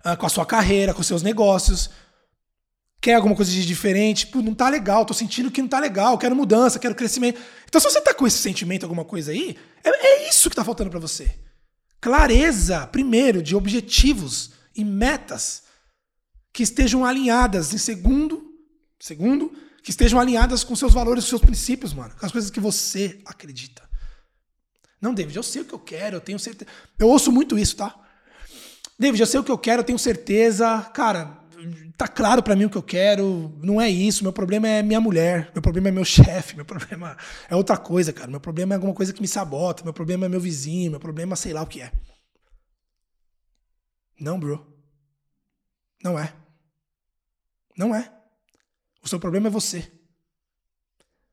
uh, 0.04 0.16
com 0.16 0.26
a 0.26 0.28
sua 0.28 0.44
carreira, 0.44 0.92
com 0.92 1.02
seus 1.02 1.22
negócios, 1.22 1.90
quer 3.00 3.14
alguma 3.14 3.34
coisa 3.34 3.50
de 3.50 3.66
diferente, 3.66 4.28
Pô, 4.28 4.40
não 4.40 4.54
tá 4.54 4.68
legal, 4.68 5.04
tô 5.04 5.12
sentindo 5.14 5.50
que 5.50 5.60
não 5.60 5.68
tá 5.68 5.80
legal, 5.80 6.16
quero 6.16 6.36
mudança, 6.36 6.78
quero 6.78 6.94
crescimento. 6.94 7.40
Então, 7.68 7.80
se 7.80 7.90
você 7.90 8.00
tá 8.00 8.14
com 8.14 8.26
esse 8.26 8.38
sentimento, 8.38 8.84
alguma 8.84 9.04
coisa 9.04 9.32
aí, 9.32 9.58
é, 9.82 9.88
é 9.88 10.28
isso 10.28 10.48
que 10.48 10.56
tá 10.56 10.64
faltando 10.64 10.90
para 10.90 11.00
você. 11.00 11.34
Clareza, 12.00 12.86
primeiro, 12.86 13.42
de 13.42 13.56
objetivos 13.56 14.52
e 14.74 14.84
metas 14.84 15.64
que 16.52 16.62
estejam 16.62 17.04
alinhadas. 17.04 17.72
Em 17.72 17.78
segundo, 17.78 18.44
segundo, 19.00 19.52
que 19.82 19.90
estejam 19.90 20.20
alinhadas 20.20 20.62
com 20.62 20.76
seus 20.76 20.92
valores, 20.92 21.24
seus 21.24 21.40
princípios, 21.40 21.92
mano, 21.92 22.14
com 22.18 22.26
as 22.26 22.30
coisas 22.30 22.50
que 22.50 22.60
você 22.60 23.20
acredita. 23.24 23.82
Não, 25.00 25.12
David, 25.12 25.36
eu 25.36 25.42
sei 25.42 25.62
o 25.62 25.64
que 25.64 25.72
eu 25.72 25.78
quero, 25.80 26.16
eu 26.16 26.20
tenho 26.20 26.38
certeza. 26.38 26.70
Eu 26.96 27.08
ouço 27.08 27.32
muito 27.32 27.58
isso, 27.58 27.76
tá? 27.76 28.01
David, 29.02 29.20
eu 29.20 29.26
sei 29.26 29.40
o 29.40 29.44
que 29.44 29.50
eu 29.50 29.58
quero, 29.58 29.80
eu 29.80 29.84
tenho 29.84 29.98
certeza. 29.98 30.80
Cara, 30.94 31.36
tá 31.98 32.06
claro 32.06 32.40
para 32.40 32.54
mim 32.54 32.66
o 32.66 32.70
que 32.70 32.78
eu 32.78 32.82
quero, 32.82 33.52
não 33.60 33.80
é 33.80 33.90
isso. 33.90 34.22
Meu 34.22 34.32
problema 34.32 34.68
é 34.68 34.80
minha 34.80 35.00
mulher, 35.00 35.50
meu 35.52 35.60
problema 35.60 35.88
é 35.88 35.90
meu 35.90 36.04
chefe, 36.06 36.54
meu 36.54 36.64
problema 36.64 37.16
é 37.50 37.56
outra 37.56 37.76
coisa, 37.76 38.12
cara. 38.12 38.30
Meu 38.30 38.38
problema 38.38 38.74
é 38.74 38.76
alguma 38.76 38.94
coisa 38.94 39.12
que 39.12 39.20
me 39.20 39.26
sabota, 39.26 39.82
meu 39.82 39.92
problema 39.92 40.26
é 40.26 40.28
meu 40.28 40.38
vizinho, 40.40 40.92
meu 40.92 41.00
problema 41.00 41.32
é 41.32 41.36
sei 41.36 41.52
lá 41.52 41.62
o 41.62 41.66
que 41.66 41.82
é. 41.82 41.90
Não, 44.20 44.38
bro. 44.38 44.64
Não 46.04 46.16
é. 46.16 46.32
Não 47.76 47.92
é. 47.92 48.08
O 49.02 49.08
seu 49.08 49.18
problema 49.18 49.48
é 49.48 49.50
você. 49.50 49.90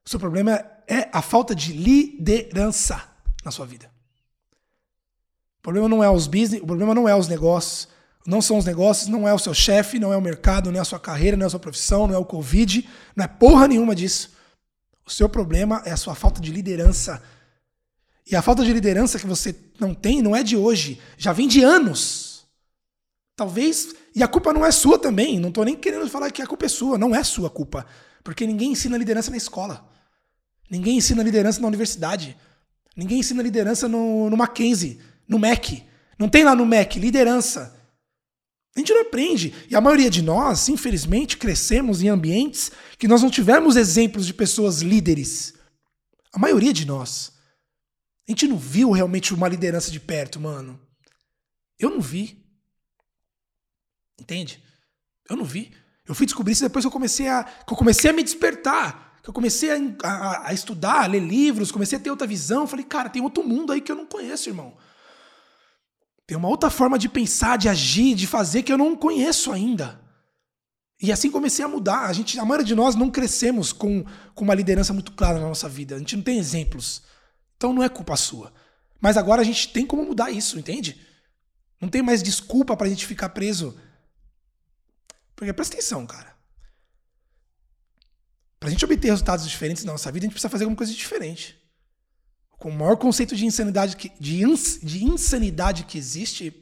O 0.03 0.09
seu 0.09 0.19
problema 0.19 0.53
é 0.87 1.07
a 1.13 1.21
falta 1.21 1.53
de 1.53 1.71
liderança 1.71 3.07
na 3.45 3.51
sua 3.51 3.67
vida. 3.67 3.98
O 5.59 5.61
problema 5.61 5.89
não 5.89 6.03
é 6.03 6.09
os 6.09 6.25
business, 6.25 6.61
o 6.61 6.65
problema 6.65 6.95
não 6.95 7.07
é 7.07 7.15
os 7.15 7.27
negócios, 7.27 7.87
não 8.25 8.41
são 8.41 8.57
os 8.57 8.65
negócios, 8.65 9.07
não 9.07 9.27
é 9.27 9.33
o 9.33 9.39
seu 9.39 9.53
chefe, 9.53 9.99
não 9.99 10.13
é 10.13 10.17
o 10.17 10.21
mercado, 10.21 10.71
não 10.71 10.77
é 10.77 10.81
a 10.81 10.85
sua 10.85 10.99
carreira, 10.99 11.35
não 11.35 11.43
é 11.43 11.47
a 11.47 11.49
sua 11.49 11.59
profissão, 11.59 12.07
não 12.07 12.15
é 12.15 12.17
o 12.17 12.25
Covid, 12.25 12.87
não 13.15 13.25
é 13.25 13.27
porra 13.27 13.67
nenhuma 13.67 13.93
disso. 13.93 14.31
O 15.05 15.11
seu 15.11 15.27
problema 15.27 15.81
é 15.85 15.91
a 15.91 15.97
sua 15.97 16.15
falta 16.15 16.39
de 16.39 16.51
liderança. 16.51 17.21
E 18.29 18.35
a 18.35 18.41
falta 18.41 18.63
de 18.63 18.71
liderança 18.71 19.19
que 19.19 19.25
você 19.25 19.55
não 19.79 19.93
tem 19.93 20.21
não 20.21 20.35
é 20.35 20.43
de 20.43 20.55
hoje, 20.55 21.01
já 21.17 21.33
vem 21.33 21.47
de 21.47 21.63
anos. 21.63 22.45
Talvez, 23.35 23.95
e 24.15 24.21
a 24.21 24.27
culpa 24.27 24.53
não 24.53 24.65
é 24.65 24.71
sua 24.71 24.99
também, 24.99 25.39
não 25.39 25.49
estou 25.49 25.65
nem 25.65 25.75
querendo 25.75 26.07
falar 26.09 26.31
que 26.31 26.41
a 26.41 26.47
culpa 26.47 26.65
é 26.65 26.69
sua, 26.69 26.97
não 26.97 27.15
é 27.15 27.23
sua 27.23 27.49
culpa. 27.49 27.85
Porque 28.23 28.45
ninguém 28.45 28.71
ensina 28.71 28.97
liderança 28.97 29.31
na 29.31 29.37
escola. 29.37 29.89
Ninguém 30.69 30.97
ensina 30.97 31.23
liderança 31.23 31.59
na 31.59 31.67
universidade. 31.67 32.37
Ninguém 32.95 33.19
ensina 33.19 33.41
liderança 33.41 33.87
no, 33.87 34.29
no 34.29 34.37
Mackenzie 34.37 34.99
no 35.29 35.37
MEC. 35.37 35.83
Não 36.17 36.27
tem 36.27 36.43
lá 36.43 36.55
no 36.55 36.65
MEC 36.65 36.99
liderança. 36.99 37.79
A 38.75 38.79
gente 38.79 38.93
não 38.93 39.01
aprende. 39.01 39.53
E 39.69 39.75
a 39.75 39.81
maioria 39.81 40.09
de 40.09 40.21
nós, 40.21 40.67
infelizmente, 40.67 41.37
crescemos 41.37 42.01
em 42.01 42.09
ambientes 42.09 42.71
que 42.97 43.07
nós 43.07 43.21
não 43.21 43.29
tivemos 43.29 43.75
exemplos 43.75 44.25
de 44.25 44.33
pessoas 44.33 44.81
líderes. 44.81 45.53
A 46.33 46.39
maioria 46.39 46.73
de 46.73 46.85
nós. 46.85 47.31
A 48.27 48.31
gente 48.31 48.47
não 48.47 48.57
viu 48.57 48.91
realmente 48.91 49.33
uma 49.33 49.47
liderança 49.47 49.91
de 49.91 49.99
perto, 49.99 50.39
mano. 50.39 50.79
Eu 51.79 51.89
não 51.89 52.01
vi. 52.01 52.45
Entende? 54.19 54.63
Eu 55.29 55.37
não 55.37 55.45
vi. 55.45 55.71
Eu 56.07 56.15
fui 56.15 56.25
descobrir 56.25 56.53
isso 56.53 56.63
depois 56.63 56.83
que 56.83 56.87
eu 56.87 56.91
comecei 56.91 57.27
a, 57.27 57.43
que 57.43 57.71
eu 57.71 57.77
comecei 57.77 58.09
a 58.09 58.13
me 58.13 58.23
despertar. 58.23 59.19
Que 59.23 59.29
eu 59.29 59.33
comecei 59.33 59.71
a, 59.71 59.77
a, 60.03 60.49
a 60.49 60.53
estudar, 60.53 61.03
a 61.03 61.07
ler 61.07 61.21
livros, 61.21 61.71
comecei 61.71 61.97
a 61.97 62.01
ter 62.01 62.09
outra 62.09 62.27
visão. 62.27 62.67
Falei, 62.67 62.85
cara, 62.85 63.09
tem 63.09 63.21
outro 63.21 63.43
mundo 63.43 63.71
aí 63.71 63.81
que 63.81 63.91
eu 63.91 63.95
não 63.95 64.05
conheço, 64.05 64.49
irmão. 64.49 64.77
Tem 66.29 66.37
uma 66.37 66.47
outra 66.47 66.69
forma 66.69 66.99
de 66.99 67.09
pensar, 67.09 67.57
de 67.57 67.67
agir, 67.67 68.13
de 68.13 68.27
fazer 68.27 68.61
que 68.61 68.71
eu 68.71 68.77
não 68.77 68.95
conheço 68.95 69.51
ainda. 69.51 69.99
E 71.01 71.11
assim 71.11 71.31
comecei 71.31 71.65
a 71.65 71.67
mudar. 71.67 72.05
A, 72.05 72.13
gente, 72.13 72.37
a 72.37 72.45
maioria 72.45 72.67
de 72.67 72.75
nós 72.75 72.93
não 72.93 73.09
crescemos 73.09 73.73
com, 73.73 74.05
com 74.35 74.43
uma 74.43 74.53
liderança 74.53 74.93
muito 74.93 75.11
clara 75.13 75.39
na 75.39 75.47
nossa 75.47 75.67
vida. 75.67 75.95
A 75.95 75.97
gente 75.97 76.15
não 76.15 76.21
tem 76.21 76.37
exemplos. 76.37 77.01
Então 77.57 77.73
não 77.73 77.81
é 77.81 77.89
culpa 77.89 78.15
sua. 78.15 78.53
Mas 79.01 79.17
agora 79.17 79.41
a 79.41 79.43
gente 79.43 79.69
tem 79.69 79.87
como 79.87 80.05
mudar 80.05 80.29
isso, 80.29 80.59
entende? 80.59 81.01
Não 81.81 81.89
tem 81.89 82.03
mais 82.03 82.21
desculpa 82.21 82.77
pra 82.77 82.87
gente 82.87 83.07
ficar 83.07 83.29
preso. 83.29 83.75
Porque 85.35 85.51
presta 85.51 85.77
atenção, 85.77 86.05
cara. 86.05 86.35
Pra 88.59 88.69
gente 88.69 88.85
obter 88.85 89.09
resultados 89.09 89.49
diferentes 89.49 89.83
na 89.83 89.93
nossa 89.93 90.11
vida, 90.11 90.25
a 90.25 90.27
gente 90.27 90.33
precisa 90.33 90.51
fazer 90.51 90.65
alguma 90.65 90.77
coisa 90.77 90.93
diferente 90.93 91.58
com 92.59 92.69
o 92.69 92.73
maior 92.73 92.97
conceito 92.97 93.35
de 93.35 93.45
insanidade 93.45 93.95
que, 93.95 94.11
de, 94.19 94.43
ins, 94.43 94.79
de 94.83 95.05
insanidade 95.05 95.85
que 95.85 95.97
existe 95.97 96.53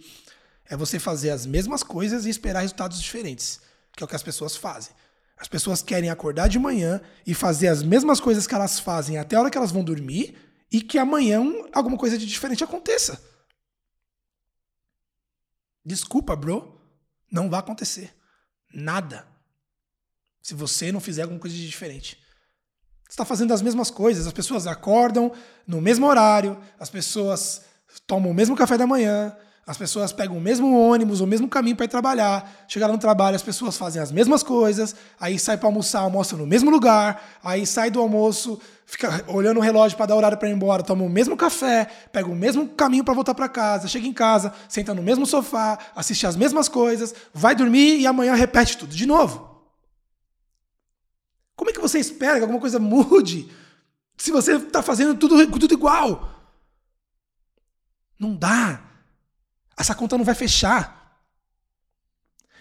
é 0.65 0.77
você 0.77 0.99
fazer 0.99 1.31
as 1.31 1.45
mesmas 1.45 1.81
coisas 1.81 2.25
e 2.25 2.29
esperar 2.29 2.61
resultados 2.61 3.01
diferentes, 3.01 3.59
que 3.95 4.03
é 4.03 4.05
o 4.05 4.07
que 4.07 4.15
as 4.15 4.21
pessoas 4.21 4.55
fazem. 4.55 4.93
As 5.37 5.47
pessoas 5.47 5.81
querem 5.81 6.09
acordar 6.09 6.49
de 6.49 6.59
manhã 6.59 7.01
e 7.25 7.33
fazer 7.33 7.67
as 7.67 7.81
mesmas 7.81 8.19
coisas 8.19 8.45
que 8.45 8.53
elas 8.53 8.79
fazem 8.79 9.17
até 9.17 9.35
a 9.35 9.39
hora 9.39 9.49
que 9.49 9.57
elas 9.57 9.71
vão 9.71 9.83
dormir 9.83 10.37
e 10.71 10.81
que 10.81 10.99
amanhã 10.99 11.43
alguma 11.73 11.97
coisa 11.97 12.17
de 12.17 12.25
diferente 12.25 12.63
aconteça. 12.63 13.21
Desculpa, 15.83 16.35
bro. 16.35 16.79
Não 17.31 17.49
vai 17.49 17.59
acontecer. 17.59 18.13
Nada. 18.73 19.27
Se 20.41 20.53
você 20.53 20.91
não 20.91 20.99
fizer 20.99 21.23
alguma 21.23 21.39
coisa 21.39 21.55
de 21.55 21.67
diferente 21.67 22.26
está 23.09 23.23
fazendo 23.25 23.53
as 23.53 23.61
mesmas 23.61 23.89
coisas. 23.89 24.27
As 24.27 24.33
pessoas 24.33 24.67
acordam 24.67 25.31
no 25.65 25.81
mesmo 25.81 26.05
horário, 26.05 26.57
as 26.79 26.89
pessoas 26.89 27.61
tomam 28.05 28.31
o 28.31 28.33
mesmo 28.33 28.55
café 28.55 28.77
da 28.77 28.87
manhã, 28.87 29.35
As 29.67 29.77
pessoas 29.77 30.13
pegam 30.13 30.37
o 30.37 30.39
mesmo 30.39 30.73
ônibus, 30.79 31.19
o 31.19 31.27
mesmo 31.27 31.49
caminho 31.49 31.75
para 31.75 31.83
ir 31.83 31.89
trabalhar. 31.89 32.65
Chegaram 32.69 32.93
no 32.93 32.99
trabalho, 32.99 33.35
as 33.35 33.43
pessoas 33.43 33.75
fazem 33.75 34.01
as 34.01 34.13
mesmas 34.13 34.41
coisas. 34.41 34.95
Aí 35.19 35.37
sai 35.37 35.57
para 35.57 35.67
almoçar, 35.67 35.99
almoça 35.99 36.37
no 36.37 36.47
mesmo 36.47 36.71
lugar. 36.71 37.21
Aí 37.43 37.65
sai 37.65 37.91
do 37.91 37.99
almoço, 37.99 38.61
fica 38.85 39.25
olhando 39.27 39.57
o 39.57 39.61
relógio 39.61 39.97
para 39.97 40.05
dar 40.05 40.15
horário 40.15 40.37
para 40.37 40.47
ir 40.47 40.53
embora, 40.53 40.81
toma 40.81 41.03
o 41.03 41.09
mesmo 41.09 41.35
café, 41.35 41.85
pega 42.13 42.29
o 42.29 42.35
mesmo 42.35 42.65
caminho 42.69 43.03
para 43.03 43.13
voltar 43.13 43.35
para 43.35 43.49
casa, 43.49 43.89
chega 43.89 44.07
em 44.07 44.13
casa, 44.13 44.53
senta 44.69 44.93
no 44.93 45.03
mesmo 45.03 45.25
sofá, 45.25 45.77
assiste 45.93 46.25
as 46.25 46.37
mesmas 46.37 46.69
coisas, 46.69 47.13
vai 47.33 47.53
dormir 47.53 47.99
e 47.99 48.07
amanhã 48.07 48.35
repete 48.35 48.77
tudo 48.77 48.95
de 48.95 49.05
novo. 49.05 49.46
Como 51.57 51.71
é 51.71 51.73
que 51.73 51.81
você 51.81 51.99
espera 51.99 52.35
que 52.35 52.43
alguma 52.43 52.59
coisa 52.61 52.79
mude 52.79 53.51
se 54.15 54.31
você 54.31 54.55
está 54.55 54.81
fazendo 54.81 55.15
tudo, 55.15 55.59
tudo 55.59 55.73
igual? 55.73 56.53
Não 58.17 58.35
dá. 58.35 58.81
Essa 59.77 59.95
conta 59.95 60.17
não 60.17 60.23
vai 60.23 60.35
fechar. 60.35 61.19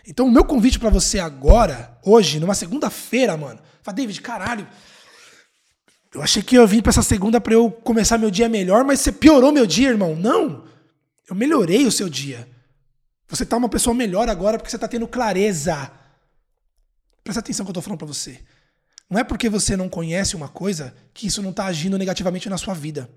Então, 0.07 0.27
o 0.27 0.31
meu 0.31 0.45
convite 0.45 0.79
para 0.79 0.89
você 0.89 1.19
agora, 1.19 1.99
hoje, 2.03 2.41
numa 2.41 2.55
segunda-feira, 2.55 3.37
mano, 3.37 3.61
fala, 3.83 3.97
David, 3.97 4.21
caralho, 4.21 4.67
eu 6.15 6.23
achei 6.23 6.43
que 6.43 6.57
eu 6.57 6.67
vim 6.67 6.81
para 6.81 6.91
essa 6.91 7.03
segunda 7.03 7.41
para 7.41 7.53
eu 7.53 7.71
começar 7.71 8.17
meu 8.17 8.31
dia 8.31 8.49
melhor, 8.49 8.85
mas 8.85 9.01
você 9.01 9.13
piorou 9.13 9.53
meu 9.53 9.67
dia, 9.67 9.91
irmão. 9.91 10.17
Não. 10.17 10.65
Eu 11.29 11.37
melhorei 11.37 11.87
o 11.87 11.93
seu 11.93 12.09
dia. 12.09 12.49
Você 13.29 13.45
tá 13.45 13.57
uma 13.57 13.69
pessoa 13.69 13.93
melhor 13.93 14.29
agora 14.29 14.57
porque 14.57 14.71
você 14.71 14.79
tá 14.79 14.89
tendo 14.89 15.07
clareza. 15.07 15.91
Presta 17.23 17.41
atenção 17.41 17.67
que 17.67 17.71
eu 17.71 17.75
tô 17.75 17.83
falando 17.83 17.99
para 17.99 18.07
você. 18.07 18.41
Não 19.09 19.21
é 19.21 19.25
porque 19.25 19.49
você 19.49 19.77
não 19.77 19.89
conhece 19.89 20.35
uma 20.35 20.49
coisa 20.49 20.95
que 21.15 21.27
isso 21.27 21.43
não 21.43 21.53
tá 21.53 21.67
agindo 21.67 21.97
negativamente 21.97 22.49
na 22.49 22.59
sua 22.59 22.75
vida. 22.75 23.09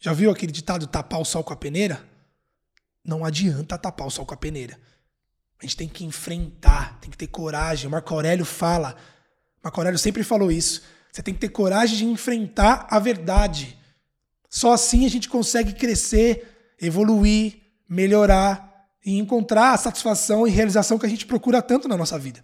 Já 0.00 0.12
viu 0.12 0.30
aquele 0.30 0.52
ditado 0.52 0.86
tapar 0.86 1.20
o 1.20 1.24
sol 1.24 1.44
com 1.44 1.52
a 1.52 1.56
peneira? 1.56 2.02
Não 3.04 3.24
adianta 3.24 3.76
tapar 3.76 4.06
o 4.06 4.10
sol 4.10 4.24
com 4.24 4.34
a 4.34 4.36
peneira. 4.36 4.78
A 5.60 5.64
gente 5.64 5.76
tem 5.76 5.88
que 5.88 6.04
enfrentar, 6.04 6.98
tem 7.00 7.10
que 7.10 7.16
ter 7.16 7.26
coragem. 7.26 7.88
O 7.88 7.90
Marco 7.90 8.14
Aurélio 8.14 8.44
fala, 8.44 8.96
Marco 9.62 9.80
Aurélio 9.80 9.98
sempre 9.98 10.22
falou 10.22 10.52
isso. 10.52 10.82
Você 11.12 11.22
tem 11.22 11.34
que 11.34 11.40
ter 11.40 11.48
coragem 11.48 11.98
de 11.98 12.04
enfrentar 12.04 12.86
a 12.88 12.98
verdade. 12.98 13.76
Só 14.48 14.72
assim 14.72 15.04
a 15.04 15.10
gente 15.10 15.28
consegue 15.28 15.72
crescer, 15.72 16.74
evoluir, 16.80 17.60
melhorar 17.88 18.88
e 19.04 19.18
encontrar 19.18 19.72
a 19.72 19.76
satisfação 19.76 20.46
e 20.46 20.50
realização 20.50 20.98
que 20.98 21.06
a 21.06 21.08
gente 21.08 21.26
procura 21.26 21.60
tanto 21.60 21.88
na 21.88 21.96
nossa 21.96 22.18
vida. 22.18 22.42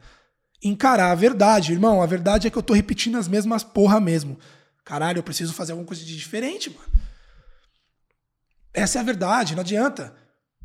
Encarar 0.65 1.11
a 1.11 1.15
verdade, 1.15 1.73
irmão. 1.73 2.01
A 2.01 2.07
verdade 2.07 2.47
é 2.47 2.51
que 2.51 2.57
eu 2.57 2.62
tô 2.62 2.73
repetindo 2.73 3.19
as 3.19 3.29
mesmas 3.29 3.62
porra 3.62 4.01
mesmo. 4.01 4.39
Caralho, 4.83 5.19
eu 5.19 5.23
preciso 5.23 5.53
fazer 5.53 5.73
alguma 5.73 5.87
coisa 5.87 6.03
de 6.03 6.17
diferente, 6.17 6.71
mano. 6.71 6.91
Essa 8.73 8.99
é 8.99 9.01
a 9.01 9.05
verdade, 9.05 9.55
não 9.55 9.61
adianta. 9.61 10.17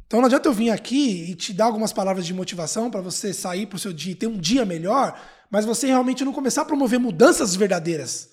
Então 0.07 0.21
não 0.21 0.25
adianta 0.25 0.47
eu 0.47 0.53
vir 0.53 0.71
aqui 0.71 1.29
e 1.29 1.35
te 1.35 1.53
dar 1.53 1.65
algumas 1.65 1.93
palavras 1.93 2.25
de 2.25 2.33
motivação 2.33 2.89
para 2.89 3.01
você 3.01 3.31
sair 3.31 3.67
pro 3.67 3.77
seu 3.77 3.93
dia 3.93 4.13
e 4.13 4.15
ter 4.15 4.25
um 4.25 4.39
dia 4.39 4.65
melhor, 4.65 5.21
mas 5.51 5.65
você 5.65 5.85
realmente 5.85 6.25
não 6.25 6.33
começar 6.33 6.63
a 6.63 6.65
promover 6.65 6.99
mudanças 6.99 7.55
verdadeiras. 7.55 8.29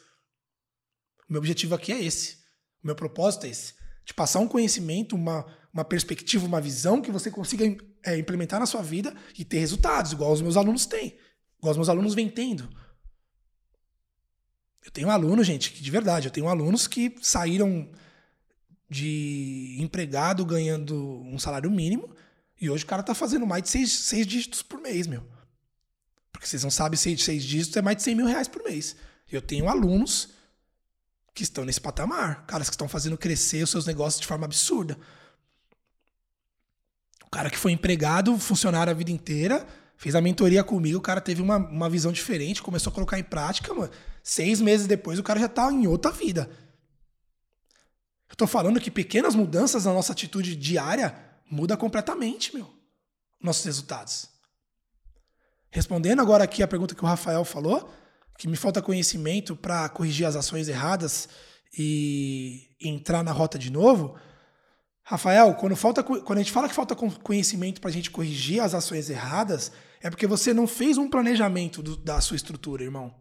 O 1.29 1.33
meu 1.33 1.41
objetivo 1.41 1.75
aqui 1.75 1.93
é 1.93 2.03
esse. 2.03 2.37
O 2.83 2.87
meu 2.87 2.95
propósito 2.95 3.45
é 3.45 3.51
esse. 3.51 3.75
De 4.05 4.15
passar 4.15 4.39
um 4.39 4.49
conhecimento, 4.49 5.17
uma, 5.17 5.45
uma 5.75 5.85
perspectiva, 5.85 6.47
uma 6.47 6.61
visão 6.61 7.03
que 7.03 7.11
você 7.11 7.31
consiga 7.31 7.65
é, 8.05 8.17
implementar 8.17 8.61
na 8.61 8.67
sua 8.67 8.83
vida 8.83 9.13
e 9.37 9.45
ter 9.45 9.59
resultados, 9.59 10.13
igual 10.13 10.33
os 10.33 10.41
meus 10.41 10.57
alunos 10.57 10.87
têm. 10.87 11.19
Igual 11.67 11.73
os 11.73 11.79
meus 11.79 11.89
alunos 11.89 12.15
vêm 12.15 12.29
tendo. 12.29 12.69
Eu 14.85 14.91
tenho 14.93 15.11
alunos, 15.11 15.45
gente, 15.45 15.73
que 15.73 15.83
de 15.83 15.91
verdade, 15.91 16.29
eu 16.29 16.31
tenho 16.31 16.49
alunos 16.49 16.87
que 16.87 17.17
saíram 17.21 17.91
de 18.89 19.77
empregado 19.81 20.45
ganhando 20.45 21.23
um 21.25 21.41
salário 21.41 21.69
mínimo 21.69 22.15
e 22.61 22.71
hoje 22.71 22.85
o 22.85 22.87
cara 22.87 23.03
tá 23.03 23.17
fazendo 23.17 23.45
mais 23.45 23.65
de 23.65 23.71
seis, 23.71 23.91
seis 23.91 24.25
dígitos 24.25 24.63
por 24.63 24.81
mês, 24.81 25.09
meu. 25.09 25.27
Porque 26.31 26.47
vocês 26.47 26.63
não 26.63 26.71
sabem, 26.71 26.97
seis, 26.97 27.25
seis 27.25 27.43
dígitos 27.43 27.77
é 27.77 27.83
mais 27.83 27.97
de 27.97 28.05
100 28.05 28.15
mil 28.15 28.27
reais 28.27 28.47
por 28.47 28.63
mês. 28.63 28.95
Eu 29.29 29.43
tenho 29.43 29.69
alunos 29.69 30.29
que 31.35 31.43
estão 31.43 31.65
nesse 31.65 31.81
patamar, 31.81 32.47
caras 32.47 32.69
que 32.69 32.75
estão 32.75 32.89
fazendo 32.89 33.19
crescer 33.19 33.65
os 33.65 33.71
seus 33.71 33.87
negócios 33.87 34.21
de 34.21 34.27
forma 34.29 34.45
absurda. 34.45 34.97
O 37.25 37.31
cara 37.31 37.51
que 37.51 37.59
foi 37.59 37.73
empregado, 37.73 38.39
funcionário 38.39 38.93
a 38.93 38.95
vida 38.95 39.11
inteira, 39.11 39.67
fez 39.97 40.15
a 40.15 40.21
mentoria 40.21 40.63
comigo, 40.63 40.99
o 40.99 41.03
cara 41.03 41.21
teve 41.21 41.41
uma, 41.41 41.57
uma 41.57 41.89
visão 41.89 42.13
diferente, 42.13 42.63
começou 42.63 42.91
a 42.91 42.95
colocar 42.95 43.19
em 43.19 43.25
prática, 43.25 43.73
mano. 43.73 43.91
Seis 44.23 44.61
meses 44.61 44.87
depois, 44.87 45.19
o 45.19 45.23
cara 45.23 45.41
já 45.41 45.49
tá 45.49 45.73
em 45.73 45.87
outra 45.87 46.11
vida. 46.11 46.51
Eu 48.29 48.33
estou 48.33 48.47
falando 48.47 48.81
que 48.81 48.91
pequenas 48.91 49.35
mudanças 49.35 49.85
na 49.85 49.93
nossa 49.93 50.13
atitude 50.13 50.57
diária 50.57 51.15
muda 51.51 51.77
completamente, 51.77 52.55
meu, 52.55 52.69
nossos 53.41 53.65
resultados. 53.65 54.29
Respondendo 55.71 56.21
agora 56.21 56.45
aqui 56.45 56.63
a 56.63 56.69
pergunta 56.69 56.95
que 56.95 57.05
o 57.05 57.07
Rafael 57.07 57.45
falou, 57.45 57.93
que 58.39 58.49
me 58.49 58.57
falta 58.57 58.83
conhecimento 58.83 59.57
para 59.57 59.89
corrigir 59.89 60.27
as 60.27 60.37
ações 60.37 60.69
erradas 60.69 61.29
e 61.77 62.69
entrar 62.81 63.23
na 63.23 63.33
rota 63.33 63.59
de 63.59 63.71
novo. 63.71 64.19
Rafael, 65.09 65.55
quando, 65.55 65.77
falta, 65.77 66.03
quando 66.03 66.39
a 66.39 66.43
gente 66.43 66.51
fala 66.51 66.69
que 66.69 66.75
falta 66.75 66.97
conhecimento 66.97 67.81
para 67.81 67.91
a 67.91 67.93
gente 67.93 68.11
corrigir 68.11 68.61
as 68.61 68.75
ações 68.75 69.09
erradas, 69.09 69.71
é 70.01 70.11
porque 70.11 70.27
você 70.27 70.53
não 70.53 70.67
fez 70.67 70.99
um 70.99 71.09
planejamento 71.09 71.81
do, 71.81 71.97
da 71.97 72.21
sua 72.21 72.35
estrutura, 72.35 72.83
irmão. 72.83 73.15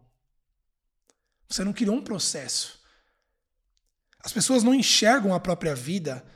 Você 1.48 1.62
não 1.62 1.72
criou 1.72 1.94
um 1.94 2.02
processo. 2.02 2.80
As 4.18 4.32
pessoas 4.32 4.64
não 4.64 4.74
enxergam 4.74 5.32
a 5.32 5.38
própria 5.38 5.76
vida, 5.76 6.26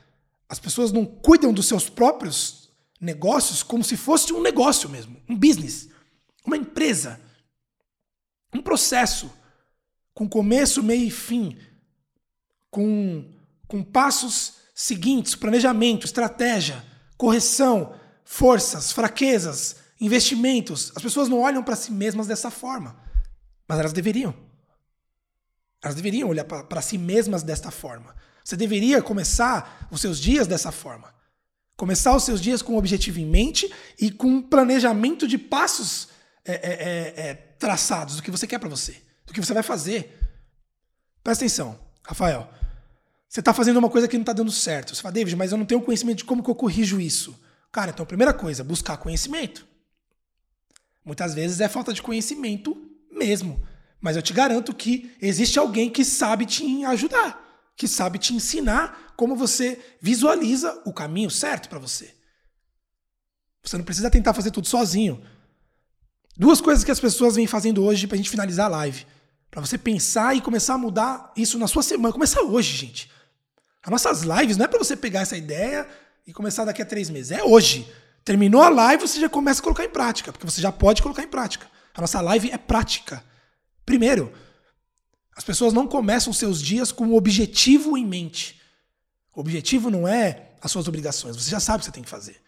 as 0.47 0.57
pessoas 0.57 0.93
não 0.93 1.05
cuidam 1.05 1.51
dos 1.51 1.67
seus 1.67 1.89
próprios 1.89 2.69
negócios 2.97 3.61
como 3.61 3.83
se 3.83 3.97
fosse 3.97 4.31
um 4.31 4.41
negócio 4.41 4.87
mesmo, 4.87 5.21
um 5.27 5.37
business, 5.37 5.89
uma 6.45 6.55
empresa, 6.55 7.19
um 8.53 8.61
processo 8.61 9.29
com 10.13 10.29
começo, 10.29 10.81
meio 10.81 11.03
e 11.03 11.11
fim, 11.11 11.59
com, 12.69 13.29
com 13.67 13.83
passos 13.83 14.60
seguintes, 14.81 15.35
planejamento, 15.35 16.07
estratégia, 16.07 16.83
correção, 17.15 17.93
forças, 18.25 18.91
fraquezas, 18.91 19.75
investimentos. 19.99 20.91
As 20.95 21.03
pessoas 21.03 21.29
não 21.29 21.39
olham 21.39 21.63
para 21.63 21.75
si 21.75 21.91
mesmas 21.91 22.25
dessa 22.25 22.49
forma, 22.49 22.99
mas 23.67 23.77
elas 23.77 23.93
deveriam. 23.93 24.33
Elas 25.83 25.95
deveriam 25.95 26.29
olhar 26.29 26.45
para 26.45 26.81
si 26.81 26.97
mesmas 26.97 27.43
desta 27.43 27.69
forma. 27.69 28.15
Você 28.43 28.57
deveria 28.57 29.03
começar 29.03 29.87
os 29.91 30.01
seus 30.01 30.19
dias 30.19 30.47
dessa 30.47 30.71
forma. 30.71 31.13
Começar 31.77 32.15
os 32.15 32.23
seus 32.23 32.41
dias 32.41 32.63
com 32.63 32.73
um 32.73 32.77
objetivo 32.77 33.19
em 33.19 33.25
mente 33.25 33.71
e 33.99 34.09
com 34.09 34.27
um 34.27 34.41
planejamento 34.41 35.27
de 35.27 35.37
passos 35.37 36.07
é, 36.43 36.53
é, 36.53 36.71
é, 36.71 37.29
é 37.29 37.33
traçados 37.35 38.15
do 38.15 38.23
que 38.23 38.31
você 38.31 38.47
quer 38.47 38.57
para 38.57 38.69
você, 38.69 38.99
do 39.27 39.33
que 39.33 39.39
você 39.39 39.53
vai 39.53 39.61
fazer. 39.61 40.19
Presta 41.23 41.45
atenção, 41.45 41.79
Rafael. 42.03 42.60
Você 43.31 43.39
está 43.39 43.53
fazendo 43.53 43.77
uma 43.77 43.89
coisa 43.89 44.09
que 44.09 44.17
não 44.17 44.23
está 44.23 44.33
dando 44.33 44.51
certo. 44.51 44.93
Você 44.93 45.01
fala, 45.01 45.13
David, 45.13 45.37
mas 45.37 45.53
eu 45.53 45.57
não 45.57 45.65
tenho 45.65 45.81
conhecimento 45.81 46.17
de 46.17 46.25
como 46.25 46.43
que 46.43 46.49
eu 46.49 46.55
corrijo 46.55 46.99
isso. 46.99 47.33
Cara, 47.71 47.91
então 47.91 48.03
a 48.03 48.05
primeira 48.05 48.33
coisa, 48.33 48.61
buscar 48.61 48.97
conhecimento. 48.97 49.65
Muitas 51.05 51.33
vezes 51.33 51.61
é 51.61 51.69
falta 51.69 51.93
de 51.93 52.01
conhecimento 52.01 52.75
mesmo. 53.09 53.65
Mas 54.01 54.17
eu 54.17 54.21
te 54.21 54.33
garanto 54.33 54.75
que 54.75 55.15
existe 55.21 55.57
alguém 55.57 55.89
que 55.89 56.03
sabe 56.03 56.45
te 56.45 56.83
ajudar, 56.83 57.71
que 57.77 57.87
sabe 57.87 58.19
te 58.19 58.33
ensinar 58.33 59.13
como 59.15 59.33
você 59.33 59.79
visualiza 60.01 60.81
o 60.83 60.91
caminho 60.91 61.31
certo 61.31 61.69
para 61.69 61.79
você. 61.79 62.13
Você 63.63 63.77
não 63.77 63.85
precisa 63.85 64.11
tentar 64.11 64.33
fazer 64.33 64.51
tudo 64.51 64.67
sozinho. 64.67 65.23
Duas 66.35 66.59
coisas 66.59 66.83
que 66.83 66.91
as 66.91 66.99
pessoas 66.99 67.37
vêm 67.37 67.47
fazendo 67.47 67.81
hoje 67.81 68.07
pra 68.07 68.17
gente 68.17 68.29
finalizar 68.29 68.65
a 68.65 68.75
live. 68.75 69.07
Para 69.49 69.61
você 69.61 69.77
pensar 69.77 70.35
e 70.35 70.41
começar 70.41 70.73
a 70.73 70.77
mudar 70.77 71.31
isso 71.37 71.57
na 71.57 71.67
sua 71.67 71.81
semana. 71.81 72.11
Começar 72.11 72.41
hoje, 72.41 72.75
gente. 72.75 73.20
As 73.83 73.89
nossas 73.89 74.21
lives 74.21 74.57
não 74.57 74.65
é 74.65 74.67
para 74.67 74.79
você 74.79 74.95
pegar 74.95 75.21
essa 75.21 75.35
ideia 75.35 75.87
e 76.25 76.33
começar 76.33 76.65
daqui 76.65 76.81
a 76.81 76.85
três 76.85 77.09
meses. 77.09 77.31
É 77.31 77.43
hoje. 77.43 77.91
Terminou 78.23 78.61
a 78.61 78.69
live, 78.69 79.07
você 79.07 79.19
já 79.19 79.27
começa 79.27 79.59
a 79.59 79.63
colocar 79.63 79.83
em 79.83 79.89
prática, 79.89 80.31
porque 80.31 80.45
você 80.45 80.61
já 80.61 80.71
pode 80.71 81.01
colocar 81.01 81.23
em 81.23 81.27
prática. 81.27 81.65
A 81.93 82.01
nossa 82.01 82.21
live 82.21 82.51
é 82.51 82.57
prática. 82.57 83.23
Primeiro, 83.83 84.31
as 85.35 85.43
pessoas 85.43 85.73
não 85.73 85.87
começam 85.87 86.31
seus 86.31 86.61
dias 86.61 86.91
com 86.91 87.05
um 87.05 87.15
objetivo 87.15 87.97
em 87.97 88.05
mente. 88.05 88.61
O 89.35 89.39
objetivo 89.39 89.89
não 89.89 90.07
é 90.07 90.51
as 90.61 90.71
suas 90.71 90.87
obrigações, 90.87 91.35
você 91.35 91.49
já 91.49 91.59
sabe 91.59 91.77
o 91.77 91.79
que 91.79 91.85
você 91.85 91.91
tem 91.91 92.03
que 92.03 92.09
fazer. 92.09 92.39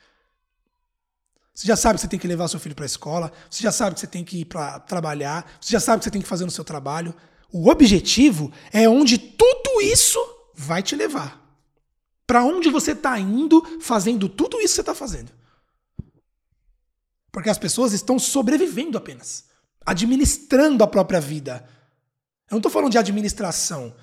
Você 1.56 1.68
já 1.68 1.76
sabe 1.76 1.96
que 1.96 2.02
você 2.02 2.08
tem 2.08 2.20
que 2.20 2.28
levar 2.28 2.48
seu 2.48 2.60
filho 2.60 2.76
para 2.76 2.86
a 2.86 2.88
escola, 2.88 3.32
você 3.50 3.64
já 3.64 3.72
sabe 3.72 3.96
que 3.96 4.00
você 4.00 4.08
tem 4.08 4.24
que 4.24 4.42
ir 4.42 4.46
para 4.46 4.80
trabalhar, 4.80 5.58
você 5.60 5.72
já 5.72 5.80
sabe 5.80 6.00
que 6.00 6.04
você 6.06 6.12
tem 6.12 6.22
que 6.22 6.28
fazer 6.28 6.46
no 6.46 6.52
seu 6.52 6.64
trabalho. 6.64 7.16
O 7.52 7.70
objetivo 7.70 8.52
é 8.72 8.88
onde 8.88 9.18
tudo 9.18 9.82
isso 9.82 10.20
vai 10.54 10.82
te 10.84 10.96
levar. 10.96 11.42
Para 12.26 12.44
onde 12.44 12.70
você 12.70 12.92
está 12.92 13.20
indo 13.20 13.80
fazendo 13.80 14.30
tudo 14.30 14.58
isso 14.58 14.70
que 14.70 14.76
você 14.76 14.82
está 14.82 14.96
fazendo. 14.96 15.32
Porque 17.32 17.50
as 17.50 17.58
pessoas 17.58 17.94
estão 17.94 18.18
sobrevivendo 18.18 18.98
apenas 18.98 19.52
administrando 19.86 20.84
a 20.84 20.88
própria 20.88 21.20
vida. 21.20 21.68
Eu 22.50 22.56
não 22.56 22.60
estou 22.60 22.72
falando 22.72 22.92
de 22.92 22.98
administração. 22.98 23.96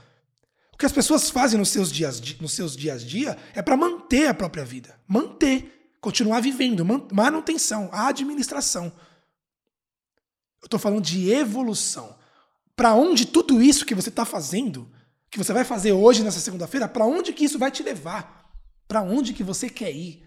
que 0.79 0.87
as 0.87 0.93
pessoas 0.93 1.29
fazem 1.29 1.59
nos 1.59 1.69
seus 1.69 1.93
dias, 1.93 2.21
nos 2.41 2.53
seus 2.53 2.75
dias 2.75 3.03
a 3.03 3.07
dia 3.07 3.39
é 3.55 3.61
para 3.61 3.77
manter 3.77 4.29
a 4.29 4.35
própria 4.35 4.65
vida. 4.65 4.99
Manter. 5.07 5.93
Continuar 6.01 6.41
vivendo. 6.41 6.85
Manutenção. 7.13 7.91
Administração. 7.93 8.93
Eu 10.63 10.67
estou 10.67 10.81
falando 10.81 11.03
de 11.03 11.31
evolução. 11.31 12.17
Para 12.75 12.95
onde 12.95 13.27
tudo 13.27 13.61
isso 13.61 13.85
que 13.85 13.95
você 13.95 14.09
está 14.09 14.25
fazendo, 14.25 14.91
que 15.31 15.39
você 15.39 15.53
vai 15.53 15.65
fazer 15.65 15.93
hoje, 15.93 16.25
nessa 16.25 16.41
segunda-feira, 16.41 16.89
para 16.89 17.07
onde 17.07 17.33
que 17.33 17.45
isso 17.45 17.59
vai 17.59 17.71
te 17.71 17.83
levar? 17.83 18.51
Para 18.89 19.03
onde 19.03 19.33
que 19.33 19.45
você 19.45 19.71
quer 19.71 19.93
ir? 19.93 20.27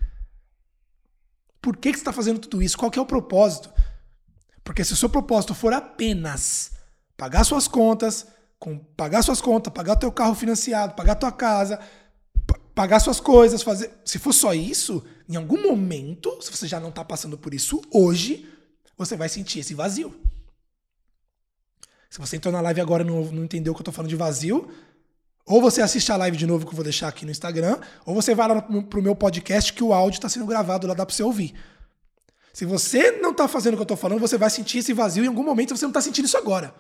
Por 1.62 1.76
que, 1.76 1.92
que 1.92 1.98
você 1.98 2.02
está 2.02 2.14
fazendo 2.14 2.40
tudo 2.40 2.62
isso? 2.62 2.78
Qual 2.78 2.90
que 2.90 2.98
é 2.98 3.02
o 3.02 3.06
propósito? 3.06 3.70
Porque 4.64 4.84
se 4.84 4.94
o 4.94 4.96
seu 4.96 5.10
propósito 5.10 5.54
for 5.54 5.74
apenas 5.74 6.72
pagar 7.18 7.44
suas 7.44 7.68
contas, 7.68 8.28
com 8.58 8.78
pagar 8.78 9.22
suas 9.24 9.42
contas, 9.42 9.74
pagar 9.74 9.98
teu 9.98 10.12
carro 10.12 10.36
financiado, 10.36 10.96
pagar 10.96 11.16
tua 11.16 11.32
casa, 11.32 11.80
pagar 12.74 13.02
suas 13.02 13.20
coisas, 13.20 13.62
fazer. 13.62 13.92
Se 14.06 14.18
for 14.18 14.34
só 14.34 14.54
isso, 14.54 15.06
em 15.28 15.36
algum 15.36 15.62
momento, 15.62 16.42
se 16.42 16.50
você 16.50 16.66
já 16.66 16.80
não 16.80 16.90
está 16.90 17.04
passando 17.04 17.38
por 17.38 17.54
isso 17.54 17.82
hoje, 17.92 18.50
você 18.98 19.18
vai 19.18 19.28
sentir 19.28 19.60
esse 19.60 19.74
vazio. 19.74 20.16
Se 22.10 22.20
você 22.20 22.38
entrou 22.38 22.54
na 22.54 22.62
live 22.62 22.80
agora 22.80 23.04
e 23.04 23.06
não, 23.06 23.26
não 23.26 23.44
entendeu 23.44 23.74
o 23.74 23.76
que 23.76 23.82
eu 23.82 23.84
estou 23.84 23.94
falando 23.94 24.10
de 24.10 24.16
vazio, 24.16 24.72
ou 25.46 25.62
você 25.62 25.82
assiste 25.82 26.12
a 26.12 26.18
live 26.18 26.38
de 26.38 26.48
novo 26.48 26.66
que 26.66 26.72
eu 26.72 26.76
vou 26.76 26.84
deixar 26.84 27.08
aqui 27.08 27.26
no 27.26 27.32
Instagram, 27.32 27.80
ou 28.06 28.16
você 28.16 28.34
vai 28.34 28.48
lá 28.48 28.62
pro 28.62 29.02
meu 29.02 29.16
podcast 29.16 29.74
que 29.74 29.84
o 29.84 29.94
áudio 29.94 30.18
está 30.18 30.30
sendo 30.30 30.46
gravado 30.46 30.88
lá, 30.88 30.94
dá 30.94 31.06
para 31.06 31.14
você 31.14 31.24
ouvir. 31.24 31.54
Se 32.54 32.66
você 32.66 33.12
não 33.14 33.32
está 33.32 33.48
fazendo 33.48 33.74
o 33.74 33.78
que 33.78 33.82
eu 33.82 33.84
estou 33.84 33.98
falando, 33.98 34.20
você 34.20 34.38
vai 34.38 34.50
sentir 34.50 34.78
esse 34.78 34.94
vazio 34.94 35.24
em 35.24 35.28
algum 35.28 35.44
momento, 35.44 35.76
você 35.76 35.86
não 35.86 35.90
está 35.90 36.02
sentindo 36.02 36.26
isso 36.26 36.38
agora. 36.38 36.74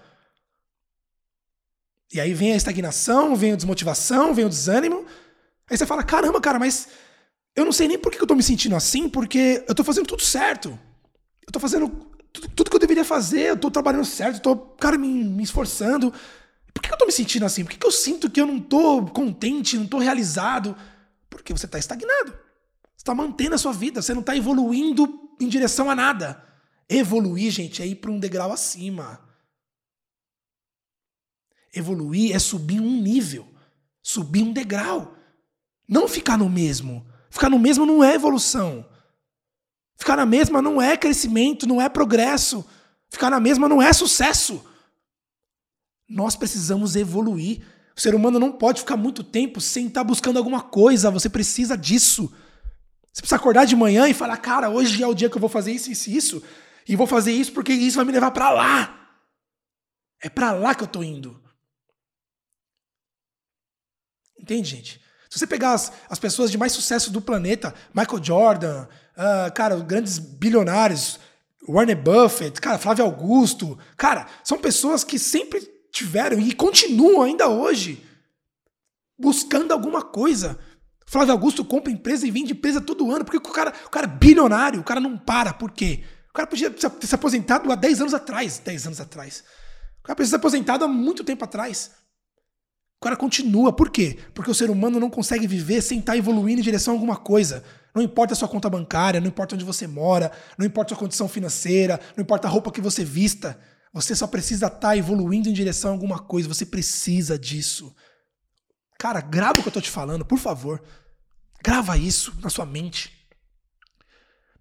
E 2.13 2.21
aí 2.21 2.33
vem 2.33 2.53
a 2.53 2.55
estagnação, 2.55 3.35
vem 3.35 3.53
a 3.53 3.55
desmotivação, 3.55 4.35
vem 4.35 4.45
o 4.45 4.49
desânimo. 4.49 5.03
Aí 5.69 5.75
você 5.75 5.85
fala: 5.85 6.03
caramba, 6.03 6.39
cara, 6.39 6.59
mas 6.59 6.87
eu 7.55 7.65
não 7.65 7.71
sei 7.71 7.87
nem 7.87 7.97
por 7.97 8.11
que 8.11 8.21
eu 8.21 8.27
tô 8.27 8.35
me 8.35 8.43
sentindo 8.43 8.75
assim, 8.75 9.09
porque 9.09 9.65
eu 9.67 9.73
tô 9.73 9.83
fazendo 9.83 10.05
tudo 10.05 10.21
certo. 10.21 10.77
Eu 11.45 11.51
tô 11.51 11.59
fazendo 11.59 11.89
tudo, 12.31 12.47
tudo 12.49 12.69
que 12.69 12.75
eu 12.75 12.79
deveria 12.79 13.03
fazer, 13.03 13.49
eu 13.49 13.57
tô 13.57 13.71
trabalhando 13.71 14.05
certo, 14.05 14.35
eu 14.35 14.41
tô, 14.41 14.55
cara, 14.55 14.97
me, 14.97 15.23
me 15.23 15.43
esforçando. 15.43 16.13
Por 16.73 16.81
que 16.81 16.91
eu 16.91 16.97
tô 16.97 17.05
me 17.05 17.11
sentindo 17.11 17.45
assim? 17.45 17.63
Por 17.63 17.73
que 17.73 17.85
eu 17.85 17.91
sinto 17.91 18.29
que 18.29 18.41
eu 18.41 18.47
não 18.47 18.59
tô 18.59 19.05
contente, 19.07 19.77
não 19.77 19.87
tô 19.87 19.99
realizado? 19.99 20.75
Porque 21.29 21.53
você 21.53 21.67
tá 21.67 21.77
estagnado. 21.77 22.37
Você 22.95 23.03
tá 23.03 23.13
mantendo 23.13 23.55
a 23.55 23.57
sua 23.57 23.73
vida, 23.73 24.01
você 24.01 24.13
não 24.13 24.23
tá 24.23 24.35
evoluindo 24.35 25.29
em 25.39 25.47
direção 25.47 25.89
a 25.89 25.95
nada. 25.95 26.43
Evoluir, 26.89 27.51
gente, 27.51 27.81
é 27.81 27.87
ir 27.87 27.95
para 27.95 28.11
um 28.11 28.19
degrau 28.19 28.51
acima. 28.51 29.19
Evoluir 31.73 32.35
é 32.35 32.39
subir 32.39 32.79
um 32.79 33.01
nível, 33.01 33.47
subir 34.01 34.43
um 34.43 34.53
degrau. 34.53 35.15
Não 35.87 36.07
ficar 36.07 36.37
no 36.37 36.49
mesmo. 36.49 37.05
Ficar 37.29 37.49
no 37.49 37.57
mesmo 37.57 37.85
não 37.85 38.03
é 38.03 38.13
evolução. 38.13 38.87
Ficar 39.97 40.15
na 40.17 40.25
mesma 40.25 40.61
não 40.61 40.81
é 40.81 40.95
crescimento, 40.95 41.67
não 41.67 41.81
é 41.81 41.89
progresso. 41.89 42.65
Ficar 43.09 43.29
na 43.29 43.39
mesma 43.39 43.67
não 43.67 43.81
é 43.81 43.91
sucesso. 43.91 44.63
Nós 46.07 46.35
precisamos 46.35 46.95
evoluir. 46.95 47.65
O 47.95 48.01
ser 48.01 48.15
humano 48.15 48.39
não 48.39 48.51
pode 48.51 48.81
ficar 48.81 48.97
muito 48.97 49.23
tempo 49.23 49.61
sem 49.61 49.87
estar 49.87 50.03
buscando 50.03 50.37
alguma 50.37 50.61
coisa. 50.61 51.11
Você 51.11 51.29
precisa 51.29 51.77
disso. 51.77 52.33
Você 53.11 53.21
precisa 53.21 53.35
acordar 53.35 53.65
de 53.65 53.75
manhã 53.75 54.07
e 54.07 54.13
falar: 54.13 54.37
cara, 54.37 54.69
hoje 54.69 55.01
é 55.01 55.07
o 55.07 55.13
dia 55.13 55.29
que 55.29 55.37
eu 55.37 55.41
vou 55.41 55.49
fazer 55.49 55.71
isso, 55.71 55.91
isso, 55.91 56.09
isso. 56.09 56.43
E 56.87 56.95
vou 56.95 57.07
fazer 57.07 57.31
isso 57.31 57.53
porque 57.53 57.71
isso 57.71 57.97
vai 57.97 58.05
me 58.05 58.11
levar 58.11 58.31
para 58.31 58.49
lá. 58.49 58.99
É 60.21 60.29
para 60.29 60.51
lá 60.51 60.73
que 60.73 60.83
eu 60.83 60.87
tô 60.87 61.03
indo. 61.03 61.41
Entende, 64.39 64.69
gente? 64.69 65.01
Se 65.29 65.39
você 65.39 65.47
pegar 65.47 65.73
as, 65.73 65.91
as 66.09 66.19
pessoas 66.19 66.51
de 66.51 66.57
mais 66.57 66.73
sucesso 66.73 67.09
do 67.09 67.21
planeta, 67.21 67.73
Michael 67.93 68.23
Jordan, 68.23 68.87
uh, 69.17 69.51
cara, 69.53 69.75
grandes 69.77 70.19
bilionários, 70.19 71.19
Warner 71.67 71.97
Buffett, 71.97 72.59
cara, 72.59 72.77
Flávio 72.77 73.05
Augusto, 73.05 73.77
cara, 73.95 74.27
são 74.43 74.59
pessoas 74.59 75.03
que 75.03 75.17
sempre 75.17 75.59
tiveram 75.93 76.39
e 76.39 76.51
continuam 76.53 77.21
ainda 77.21 77.47
hoje 77.47 78.03
buscando 79.17 79.71
alguma 79.71 80.01
coisa. 80.01 80.59
Flávio 81.05 81.31
Augusto 81.31 81.63
compra 81.63 81.91
empresa 81.91 82.25
e 82.25 82.31
vende 82.31 82.51
empresa 82.51 82.81
todo 82.81 83.09
ano, 83.11 83.23
porque 83.23 83.37
o 83.37 83.53
cara, 83.53 83.71
o 83.85 83.89
cara 83.89 84.07
é 84.07 84.09
bilionário, 84.09 84.81
o 84.81 84.83
cara 84.83 84.99
não 84.99 85.15
para, 85.17 85.53
por 85.53 85.71
quê? 85.71 86.03
O 86.29 86.33
cara 86.33 86.47
podia 86.47 86.71
ter 86.71 87.07
se 87.07 87.13
aposentado 87.13 87.71
há 87.71 87.75
10 87.75 88.01
anos 88.01 88.13
atrás, 88.15 88.57
10 88.57 88.87
anos 88.87 88.99
atrás. 88.99 89.43
O 89.99 90.03
cara 90.03 90.15
precisa 90.15 90.31
ser 90.31 90.39
aposentado 90.39 90.83
há 90.83 90.87
muito 90.87 91.23
tempo 91.23 91.45
atrás. 91.45 91.91
O 92.99 93.03
cara 93.03 93.15
continua. 93.15 93.71
Por 93.71 93.91
quê? 93.91 94.17
Porque 94.33 94.49
o 94.49 94.55
ser 94.55 94.71
humano 94.71 94.99
não 94.99 95.09
consegue 95.09 95.45
viver 95.45 95.81
sem 95.81 95.99
estar 95.99 96.17
evoluindo 96.17 96.61
em 96.61 96.63
direção 96.63 96.93
a 96.93 96.95
alguma 96.95 97.17
coisa. 97.17 97.63
Não 97.93 98.01
importa 98.01 98.33
a 98.33 98.35
sua 98.35 98.47
conta 98.47 98.69
bancária, 98.69 99.21
não 99.21 99.27
importa 99.27 99.53
onde 99.53 99.63
você 99.63 99.85
mora, 99.85 100.31
não 100.57 100.65
importa 100.65 100.93
a 100.93 100.97
sua 100.97 101.05
condição 101.05 101.27
financeira, 101.27 101.99
não 102.17 102.23
importa 102.23 102.47
a 102.47 102.51
roupa 102.51 102.71
que 102.71 102.81
você 102.81 103.05
vista. 103.05 103.59
Você 103.93 104.15
só 104.15 104.25
precisa 104.25 104.67
estar 104.67 104.97
evoluindo 104.97 105.47
em 105.47 105.53
direção 105.53 105.91
a 105.91 105.93
alguma 105.93 106.17
coisa. 106.17 106.47
Você 106.47 106.65
precisa 106.65 107.37
disso. 107.37 107.95
Cara, 108.97 109.21
grava 109.21 109.59
o 109.59 109.61
que 109.61 109.69
eu 109.69 109.73
tô 109.73 109.81
te 109.81 109.89
falando, 109.89 110.25
por 110.25 110.39
favor. 110.39 110.83
Grava 111.63 111.95
isso 111.97 112.35
na 112.41 112.49
sua 112.49 112.65
mente. 112.65 113.11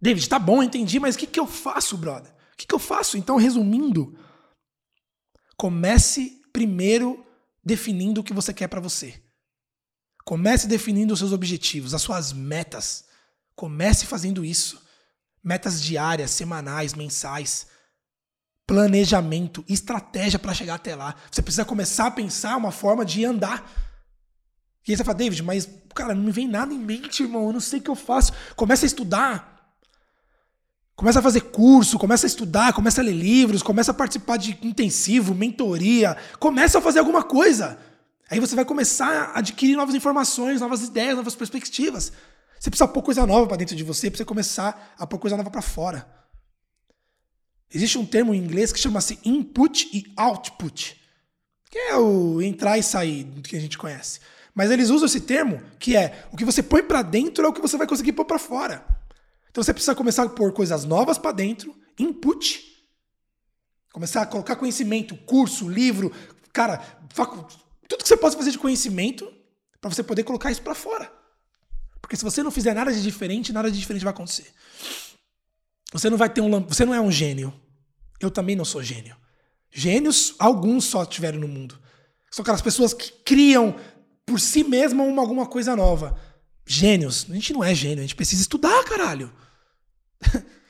David, 0.01 0.29
tá 0.29 0.39
bom, 0.39 0.63
entendi, 0.63 0.99
mas 1.01 1.15
o 1.15 1.19
que, 1.19 1.27
que 1.27 1.41
eu 1.41 1.47
faço, 1.47 1.97
brother? 1.97 2.33
O 2.53 2.57
que, 2.57 2.67
que 2.67 2.75
eu 2.75 2.79
faço? 2.79 3.17
Então, 3.17 3.37
resumindo, 3.37 4.19
comece 5.57 6.43
primeiro 6.53 7.25
definindo 7.65 8.21
o 8.21 8.25
que 8.25 8.35
você 8.35 8.53
quer 8.53 8.69
para 8.69 8.81
você. 8.81 9.23
Comece 10.25 10.67
definindo 10.67 11.15
os 11.15 11.21
seus 11.21 11.33
objetivos, 11.33 11.95
as 11.95 12.03
suas 12.03 12.33
metas. 12.33 13.05
Comece 13.55 14.07
fazendo 14.07 14.45
isso. 14.45 14.83
Metas 15.43 15.83
diárias, 15.83 16.33
semanais, 16.33 16.95
mensais. 16.95 17.69
Planejamento, 18.67 19.65
estratégia 19.69 20.39
para 20.39 20.55
chegar 20.55 20.75
até 20.75 20.95
lá. 20.95 21.15
Você 21.31 21.43
precisa 21.43 21.65
começar 21.65 22.07
a 22.07 22.11
pensar 22.11 22.57
uma 22.57 22.71
forma 22.71 23.05
de 23.05 23.25
andar. 23.25 23.71
E 24.87 24.93
aí 24.93 24.97
você 24.97 25.05
fala, 25.05 25.19
David, 25.19 25.43
mas, 25.43 25.69
cara, 25.95 26.15
não 26.15 26.23
me 26.23 26.33
vem 26.33 26.49
nada 26.49 26.73
em 26.73 26.79
mente, 26.79 27.23
irmão. 27.23 27.47
Eu 27.47 27.53
não 27.53 27.61
sei 27.61 27.79
o 27.79 27.83
que 27.83 27.91
eu 27.91 27.95
faço. 27.95 28.33
Começa 28.57 28.85
a 28.85 28.89
estudar. 28.89 29.53
Começa 30.95 31.19
a 31.19 31.23
fazer 31.23 31.41
curso, 31.41 31.99
começa 31.99 32.27
a 32.27 32.29
estudar, 32.29 32.73
começa 32.73 33.01
a 33.01 33.05
ler 33.05 33.15
livros, 33.15 33.63
começa 33.63 33.91
a 33.91 33.95
participar 33.95 34.37
de 34.37 34.57
intensivo, 34.63 35.35
mentoria, 35.35 36.17
começa 36.39 36.79
a 36.79 36.83
fazer 36.83 36.99
alguma 36.99 37.23
coisa. 37.23 37.79
Aí 38.31 38.39
você 38.39 38.55
vai 38.55 38.65
começar 38.65 39.33
a 39.35 39.39
adquirir 39.39 39.75
novas 39.75 39.95
informações, 39.95 40.61
novas 40.61 40.83
ideias, 40.83 41.17
novas 41.17 41.35
perspectivas. 41.35 42.13
Você 42.59 42.71
precisa 42.71 42.87
pôr 42.87 43.03
coisa 43.03 43.27
nova 43.27 43.47
para 43.49 43.57
dentro 43.57 43.75
de 43.75 43.83
você, 43.83 44.11
você 44.11 44.25
começar 44.25 44.95
a 44.97 45.07
pôr 45.07 45.19
coisa 45.19 45.37
nova 45.37 45.51
para 45.51 45.63
fora. 45.63 46.07
Existe 47.75 47.99
um 47.99 48.05
termo 48.05 48.35
em 48.35 48.39
inglês 48.39 48.73
que 48.73 48.79
chama-se 48.79 49.19
input 49.25 49.89
e 49.93 50.13
output, 50.17 51.01
que 51.71 51.79
é 51.79 51.97
o 51.97 52.43
entrar 52.43 52.77
e 52.77 52.83
sair 52.83 53.25
que 53.43 53.57
a 53.57 53.61
gente 53.61 53.79
conhece. 53.79 54.21
Mas 54.55 54.71
eles 54.71 54.91
usam 54.91 55.07
esse 55.07 55.23
termo 55.23 55.63
que 55.79 55.97
é 55.97 56.27
o 56.31 56.37
que 56.37 56.45
você 56.45 56.63
põe 56.63 56.83
para 56.83 57.01
dentro 57.01 57.45
é 57.45 57.49
o 57.49 57.53
que 57.53 57.63
você 57.63 57.77
vai 57.77 57.87
conseguir 57.87 58.13
pôr 58.13 58.27
para 58.27 58.39
fora. 58.39 58.85
Então 59.51 59.65
você 59.65 59.73
precisa 59.73 59.95
começar 59.95 60.25
a 60.25 60.29
pôr 60.29 60.53
coisas 60.53 60.85
novas 60.85 61.17
para 61.17 61.33
dentro, 61.33 61.75
input. 61.99 62.71
Começar 63.93 64.23
a 64.23 64.27
colocar 64.27 64.57
conhecimento, 64.57 65.17
curso, 65.17 65.69
livro, 65.69 66.13
cara, 66.53 66.79
tudo 67.89 68.03
que 68.03 68.09
você 68.09 68.17
possa 68.17 68.37
fazer 68.37 68.51
de 68.51 68.59
conhecimento 68.59 69.31
para 69.81 69.91
você 69.91 70.03
poder 70.03 70.25
colocar 70.25 70.51
isso 70.51 70.63
para 70.63 70.75
fora. 70.75 71.13
Porque 72.01 72.17
se 72.17 72.25
você 72.25 72.43
não 72.43 72.51
fizer 72.51 72.75
nada 72.75 72.93
de 72.93 73.03
diferente, 73.03 73.53
nada 73.53 73.71
de 73.71 73.79
diferente 73.79 74.05
vai 74.05 74.13
acontecer. 74.13 74.53
Você 75.93 76.09
não 76.09 76.17
vai 76.17 76.31
ter 76.31 76.41
um, 76.41 76.61
você 76.67 76.85
não 76.85 76.95
é 76.95 77.01
um 77.01 77.11
gênio. 77.11 77.53
Eu 78.23 78.31
também 78.31 78.57
não 78.57 78.65
sou 78.65 78.83
gênio. 78.83 79.17
Gênios, 79.71 80.35
alguns 80.39 80.85
só 80.85 81.05
tiveram 81.05 81.41
no 81.41 81.49
mundo. 81.49 81.79
São 82.31 82.43
aquelas 82.43 82.63
pessoas 82.63 82.95
que 82.95 83.11
criam 83.25 83.77
por 84.25 84.39
si 84.39 84.65
mesma 84.65 85.03
uma, 85.03 85.21
alguma 85.21 85.47
coisa 85.47 85.75
nova. 85.75 86.19
Gênios. 86.65 87.27
A 87.29 87.35
gente 87.35 87.53
não 87.53 87.65
é 87.65 87.75
gênio, 87.75 87.99
a 87.99 88.03
gente 88.03 88.15
precisa 88.15 88.41
estudar, 88.41 88.85
caralho. 88.85 89.33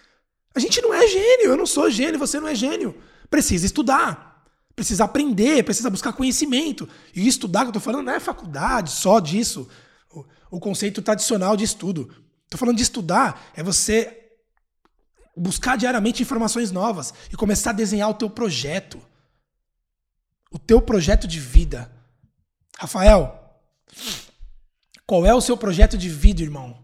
A 0.54 0.60
gente 0.60 0.82
não 0.82 0.92
é 0.92 1.06
gênio, 1.06 1.46
eu 1.46 1.56
não 1.56 1.64
sou 1.64 1.90
gênio, 1.90 2.18
você 2.18 2.38
não 2.38 2.46
é 2.46 2.54
gênio. 2.54 2.94
Precisa 3.30 3.64
estudar, 3.64 4.44
precisa 4.76 5.04
aprender, 5.04 5.64
precisa 5.64 5.88
buscar 5.88 6.12
conhecimento. 6.12 6.86
E 7.14 7.26
estudar, 7.26 7.62
que 7.62 7.68
eu 7.68 7.72
tô 7.72 7.80
falando, 7.80 8.04
não 8.04 8.12
é 8.12 8.20
faculdade 8.20 8.90
só 8.90 9.18
disso. 9.18 9.66
O, 10.10 10.26
o 10.50 10.60
conceito 10.60 11.00
tradicional 11.00 11.56
de 11.56 11.64
estudo. 11.64 12.14
Tô 12.50 12.58
falando 12.58 12.76
de 12.76 12.82
estudar, 12.82 13.50
é 13.56 13.62
você 13.62 14.21
buscar 15.36 15.76
diariamente 15.76 16.22
informações 16.22 16.70
novas 16.70 17.12
e 17.30 17.36
começar 17.36 17.70
a 17.70 17.74
desenhar 17.74 18.10
o 18.10 18.14
teu 18.14 18.28
projeto. 18.28 19.00
O 20.50 20.58
teu 20.58 20.80
projeto 20.80 21.26
de 21.26 21.40
vida. 21.40 21.90
Rafael, 22.78 23.60
qual 25.06 25.24
é 25.24 25.34
o 25.34 25.40
seu 25.40 25.56
projeto 25.56 25.96
de 25.96 26.08
vida, 26.08 26.42
irmão? 26.42 26.82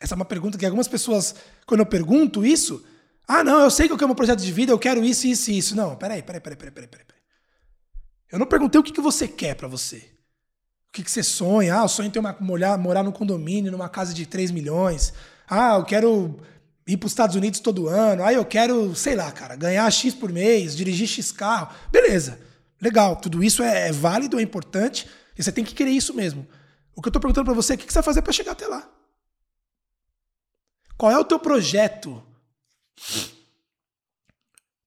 Essa 0.00 0.14
é 0.14 0.16
uma 0.16 0.24
pergunta 0.24 0.58
que 0.58 0.66
algumas 0.66 0.88
pessoas, 0.88 1.34
quando 1.66 1.80
eu 1.80 1.86
pergunto 1.86 2.44
isso, 2.44 2.84
ah, 3.26 3.42
não, 3.42 3.60
eu 3.60 3.70
sei 3.70 3.86
que 3.86 3.92
eu 3.92 3.98
quero 3.98 4.12
um 4.12 4.14
projeto 4.14 4.40
de 4.40 4.52
vida, 4.52 4.70
eu 4.70 4.78
quero 4.78 5.02
isso, 5.04 5.26
isso 5.26 5.50
e 5.50 5.58
isso. 5.58 5.74
Não, 5.74 5.96
peraí, 5.96 6.22
peraí, 6.22 6.40
peraí, 6.40 6.56
peraí, 6.56 6.72
peraí, 6.72 6.88
peraí. 6.88 7.06
Eu 8.30 8.38
não 8.38 8.46
perguntei 8.46 8.80
o 8.80 8.84
que, 8.84 8.92
que 8.92 9.00
você 9.00 9.26
quer 9.28 9.54
para 9.54 9.68
você. 9.68 10.10
que, 10.92 11.02
que 11.02 11.10
você 11.10 11.22
sonha? 11.22 11.78
Ah, 11.78 11.84
eu 11.84 11.88
sonho 11.88 12.08
em 12.08 12.10
ter 12.10 12.18
uma, 12.18 12.36
morar, 12.40 12.76
morar 12.76 13.02
num 13.02 13.12
condomínio, 13.12 13.72
numa 13.72 13.88
casa 13.88 14.12
de 14.12 14.26
3 14.26 14.50
milhões. 14.50 15.12
Ah, 15.48 15.76
eu 15.76 15.84
quero 15.84 16.38
ir 16.86 16.96
para 16.96 17.06
os 17.06 17.12
Estados 17.12 17.36
Unidos 17.36 17.60
todo 17.60 17.88
ano. 17.88 18.24
Ah, 18.24 18.32
eu 18.32 18.44
quero, 18.44 18.94
sei 18.94 19.14
lá, 19.14 19.30
cara, 19.32 19.56
ganhar 19.56 19.90
X 19.90 20.14
por 20.14 20.30
mês, 20.30 20.76
dirigir 20.76 21.06
X 21.06 21.32
carro. 21.32 21.74
Beleza, 21.90 22.40
legal. 22.80 23.16
Tudo 23.16 23.42
isso 23.42 23.62
é, 23.62 23.88
é 23.88 23.92
válido, 23.92 24.38
é 24.38 24.42
importante. 24.42 25.08
E 25.36 25.42
você 25.42 25.50
tem 25.50 25.64
que 25.64 25.74
querer 25.74 25.90
isso 25.90 26.14
mesmo. 26.14 26.46
O 26.94 27.02
que 27.02 27.08
eu 27.08 27.10
estou 27.10 27.20
perguntando 27.20 27.46
para 27.46 27.54
você 27.54 27.72
é 27.72 27.76
o 27.76 27.78
que 27.78 27.86
você 27.86 27.94
vai 27.94 28.02
fazer 28.02 28.22
para 28.22 28.32
chegar 28.32 28.52
até 28.52 28.66
lá. 28.66 28.88
Qual 30.96 31.10
é 31.10 31.18
o 31.18 31.24
teu 31.24 31.38
projeto? 31.38 32.22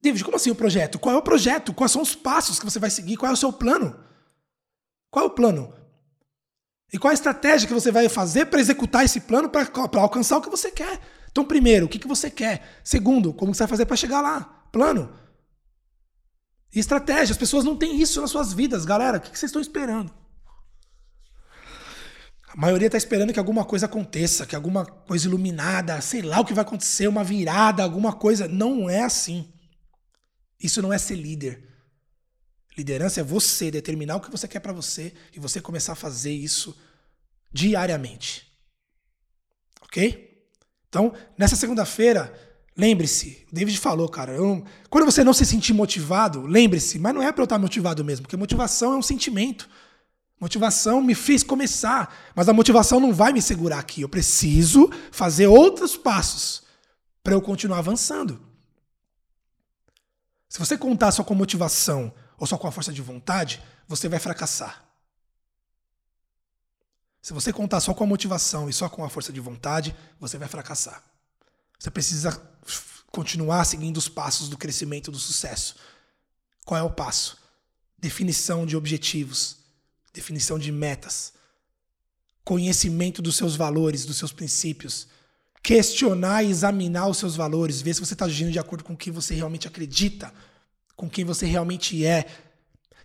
David, 0.01 0.23
como 0.23 0.37
assim 0.37 0.51
o 0.51 0.55
projeto? 0.55 0.97
Qual 0.99 1.13
é 1.13 1.17
o 1.17 1.23
projeto? 1.23 1.73
Quais 1.73 1.91
são 1.91 2.01
os 2.01 2.15
passos 2.15 2.59
que 2.59 2.65
você 2.65 2.79
vai 2.79 2.89
seguir? 2.89 3.17
Qual 3.17 3.29
é 3.29 3.33
o 3.33 3.37
seu 3.37 3.51
plano? 3.51 3.99
Qual 5.11 5.25
é 5.25 5.27
o 5.27 5.31
plano? 5.31 5.73
E 6.93 6.97
qual 6.97 7.11
é 7.11 7.13
a 7.13 7.15
estratégia 7.15 7.67
que 7.67 7.73
você 7.73 7.91
vai 7.91 8.07
fazer 8.07 8.45
para 8.45 8.61
executar 8.61 9.03
esse 9.03 9.19
plano 9.21 9.49
para 9.49 9.67
alcançar 9.99 10.37
o 10.37 10.41
que 10.41 10.49
você 10.49 10.71
quer? 10.71 11.01
Então, 11.38 11.45
primeiro, 11.45 11.85
o 11.85 11.89
que, 11.89 11.99
que 11.99 12.07
você 12.07 12.31
quer? 12.31 12.81
Segundo, 12.83 13.31
como 13.31 13.53
você 13.53 13.59
vai 13.59 13.67
fazer 13.67 13.85
para 13.85 13.95
chegar 13.95 14.21
lá? 14.21 14.41
Plano. 14.71 15.15
E 16.73 16.79
estratégia. 16.79 17.31
As 17.31 17.38
pessoas 17.38 17.63
não 17.63 17.77
têm 17.77 18.01
isso 18.01 18.19
nas 18.19 18.31
suas 18.31 18.53
vidas, 18.53 18.85
galera. 18.85 19.19
O 19.19 19.21
que, 19.21 19.29
que 19.29 19.38
vocês 19.38 19.51
estão 19.51 19.61
esperando? 19.61 20.11
A 22.47 22.59
maioria 22.59 22.88
está 22.88 22.97
esperando 22.97 23.31
que 23.31 23.38
alguma 23.38 23.63
coisa 23.63 23.85
aconteça, 23.85 24.47
que 24.47 24.55
alguma 24.55 24.83
coisa 24.83 25.27
iluminada, 25.27 26.01
sei 26.01 26.23
lá 26.23 26.39
o 26.39 26.45
que 26.45 26.55
vai 26.55 26.63
acontecer, 26.63 27.07
uma 27.07 27.23
virada, 27.23 27.83
alguma 27.83 28.13
coisa. 28.13 28.47
Não 28.47 28.89
é 28.89 29.03
assim. 29.03 29.53
Isso 30.59 30.81
não 30.81 30.91
é 30.91 30.97
ser 30.97 31.17
líder. 31.17 31.69
Liderança 32.75 33.19
é 33.19 33.23
você 33.23 33.69
determinar 33.69 34.15
o 34.15 34.21
que 34.21 34.31
você 34.31 34.47
quer 34.47 34.59
para 34.59 34.73
você 34.73 35.13
e 35.35 35.39
você 35.39 35.61
começar 35.61 35.93
a 35.93 35.95
fazer 35.95 36.33
isso 36.33 36.75
diariamente. 37.53 38.51
Ok? 39.83 40.26
Então, 40.89 41.13
nessa 41.38 41.55
segunda-feira, 41.55 42.33
lembre-se, 42.75 43.45
o 43.51 43.55
David 43.55 43.79
falou, 43.79 44.07
cara, 44.07 44.33
eu, 44.33 44.63
quando 44.89 45.05
você 45.05 45.23
não 45.23 45.33
se 45.33 45.45
sentir 45.45 45.73
motivado, 45.73 46.45
lembre-se, 46.45 46.99
mas 46.99 47.13
não 47.13 47.21
é 47.21 47.31
para 47.31 47.41
eu 47.41 47.45
estar 47.45 47.59
motivado 47.59 48.03
mesmo, 48.03 48.23
porque 48.23 48.38
motivação 48.38 48.93
é 48.93 48.97
um 48.97 49.01
sentimento. 49.01 49.69
Motivação 50.39 51.01
me 51.01 51.15
fez 51.15 51.41
começar, 51.43 52.15
mas 52.35 52.47
a 52.47 52.53
motivação 52.53 52.99
não 52.99 53.11
vai 53.11 53.33
me 53.33 53.41
segurar 53.41 53.79
aqui. 53.79 54.01
Eu 54.01 54.09
preciso 54.09 54.89
fazer 55.11 55.47
outros 55.47 55.97
passos 55.97 56.63
para 57.23 57.33
eu 57.33 57.41
continuar 57.41 57.79
avançando. 57.79 58.39
Se 60.47 60.59
você 60.59 60.77
contar 60.77 61.11
só 61.11 61.23
com 61.23 61.33
motivação 61.33 62.13
ou 62.38 62.45
só 62.45 62.57
com 62.57 62.67
a 62.67 62.71
força 62.71 62.93
de 62.93 63.01
vontade, 63.01 63.61
você 63.88 64.07
vai 64.07 64.19
fracassar. 64.19 64.86
Se 67.28 67.34
você 67.34 67.51
contar 67.51 67.82
só 67.82 67.93
com 67.93 68.05
a 68.05 68.07
motivação 68.07 68.69
e 68.69 68.73
só 68.73 68.88
com 68.88 69.03
a 69.03 69.09
força 69.09 69.34
de 69.34 69.41
vontade, 69.41 69.93
você 70.17 70.38
vai 70.38 70.47
fracassar. 70.47 71.03
Você 71.78 71.91
precisa 71.91 72.32
continuar 73.11 73.65
seguindo 73.65 73.97
os 73.97 74.07
passos 74.07 74.47
do 74.47 74.57
crescimento 74.57 75.11
do 75.11 75.19
sucesso. 75.19 75.75
Qual 76.63 76.80
é 76.80 76.84
o 76.84 76.89
passo? 76.89 77.38
Definição 77.99 78.65
de 78.65 78.78
objetivos, 78.78 79.57
definição 80.13 80.57
de 80.57 80.71
metas, 80.71 81.34
conhecimento 82.45 83.21
dos 83.21 83.36
seus 83.36 83.57
valores, 83.57 84.05
dos 84.05 84.15
seus 84.15 84.32
princípios, 84.32 85.09
questionar 85.61 86.43
e 86.43 86.49
examinar 86.49 87.09
os 87.09 87.17
seus 87.17 87.36
valores, 87.36 87.82
ver 87.82 87.93
se 87.93 87.99
você 87.99 88.13
está 88.13 88.23
agindo 88.23 88.53
de 88.53 88.59
acordo 88.59 88.86
com 88.86 88.93
o 88.93 88.97
que 88.97 89.11
você 89.11 89.36
realmente 89.36 89.67
acredita, 89.67 90.34
com 90.95 91.09
quem 91.09 91.25
você 91.25 91.45
realmente 91.45 92.05
é. 92.05 92.25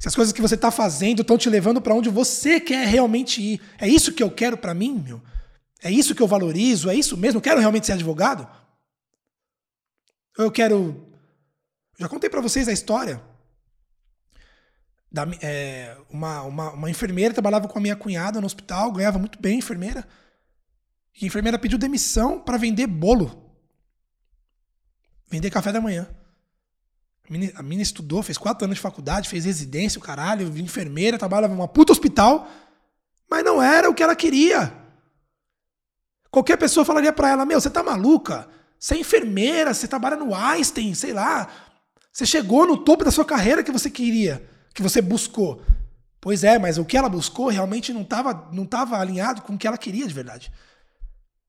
Se 0.02 0.08
as 0.08 0.16
coisas 0.16 0.32
que 0.32 0.42
você 0.42 0.56
está 0.56 0.72
fazendo 0.72 1.22
estão 1.22 1.38
te 1.38 1.48
levando 1.48 1.80
para 1.80 1.94
onde 1.94 2.08
você 2.08 2.58
quer 2.58 2.88
realmente 2.88 3.40
ir. 3.40 3.60
É 3.78 3.86
isso 3.86 4.12
que 4.12 4.20
eu 4.20 4.32
quero 4.32 4.58
para 4.58 4.74
mim, 4.74 4.98
meu? 4.98 5.22
É 5.80 5.92
isso 5.92 6.12
que 6.12 6.20
eu 6.20 6.26
valorizo? 6.26 6.90
É 6.90 6.94
isso 6.96 7.16
mesmo? 7.16 7.38
Eu 7.38 7.40
quero 7.40 7.60
realmente 7.60 7.86
ser 7.86 7.92
advogado? 7.92 8.48
Eu 10.36 10.50
quero. 10.50 11.08
Já 12.00 12.08
contei 12.08 12.28
para 12.28 12.40
vocês 12.40 12.66
a 12.66 12.72
história. 12.72 13.22
Da, 15.08 15.24
é, 15.40 15.96
uma, 16.10 16.42
uma, 16.42 16.72
uma 16.72 16.90
enfermeira 16.90 17.32
trabalhava 17.32 17.68
com 17.68 17.78
a 17.78 17.82
minha 17.82 17.94
cunhada 17.94 18.40
no 18.40 18.46
hospital, 18.46 18.90
ganhava 18.90 19.20
muito 19.20 19.40
bem, 19.40 19.58
enfermeira. 19.58 20.04
E 21.14 21.24
a 21.24 21.28
enfermeira 21.28 21.60
pediu 21.60 21.78
demissão 21.78 22.40
para 22.40 22.58
vender 22.58 22.88
bolo. 22.88 23.54
Vender 25.30 25.48
café 25.48 25.70
da 25.70 25.80
manhã. 25.80 26.12
A 27.54 27.62
menina 27.62 27.82
estudou, 27.82 28.22
fez 28.22 28.36
quatro 28.36 28.64
anos 28.64 28.76
de 28.76 28.82
faculdade, 28.82 29.28
fez 29.28 29.44
residência, 29.44 29.98
o 29.98 30.02
caralho, 30.02 30.46
enfermeira, 30.58 31.18
trabalhava 31.18 31.54
numa 31.54 31.68
puta 31.68 31.92
hospital, 31.92 32.48
mas 33.30 33.44
não 33.44 33.62
era 33.62 33.88
o 33.88 33.94
que 33.94 34.02
ela 34.02 34.14
queria. 34.14 34.72
Qualquer 36.30 36.56
pessoa 36.56 36.84
falaria 36.84 37.12
para 37.12 37.30
ela: 37.30 37.46
Meu, 37.46 37.60
você 37.60 37.70
tá 37.70 37.82
maluca? 37.82 38.48
Você 38.78 38.94
é 38.94 38.98
enfermeira, 38.98 39.72
você 39.72 39.86
trabalha 39.86 40.16
no 40.16 40.34
Einstein, 40.34 40.94
sei 40.94 41.12
lá. 41.12 41.48
Você 42.12 42.26
chegou 42.26 42.66
no 42.66 42.76
topo 42.76 43.04
da 43.04 43.10
sua 43.10 43.24
carreira 43.24 43.62
que 43.62 43.70
você 43.70 43.88
queria, 43.88 44.44
que 44.74 44.82
você 44.82 45.00
buscou. 45.00 45.62
Pois 46.20 46.44
é, 46.44 46.58
mas 46.58 46.78
o 46.78 46.84
que 46.84 46.96
ela 46.96 47.08
buscou 47.08 47.48
realmente 47.48 47.92
não 47.92 48.02
estava 48.02 48.48
não 48.52 48.66
tava 48.66 48.98
alinhado 48.98 49.42
com 49.42 49.54
o 49.54 49.58
que 49.58 49.66
ela 49.66 49.78
queria 49.78 50.06
de 50.06 50.14
verdade. 50.14 50.52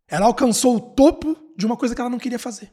Ela 0.07 0.25
alcançou 0.25 0.75
o 0.77 0.79
topo 0.79 1.36
de 1.57 1.65
uma 1.65 1.77
coisa 1.77 1.95
que 1.95 2.01
ela 2.01 2.09
não 2.09 2.19
queria 2.19 2.39
fazer. 2.39 2.71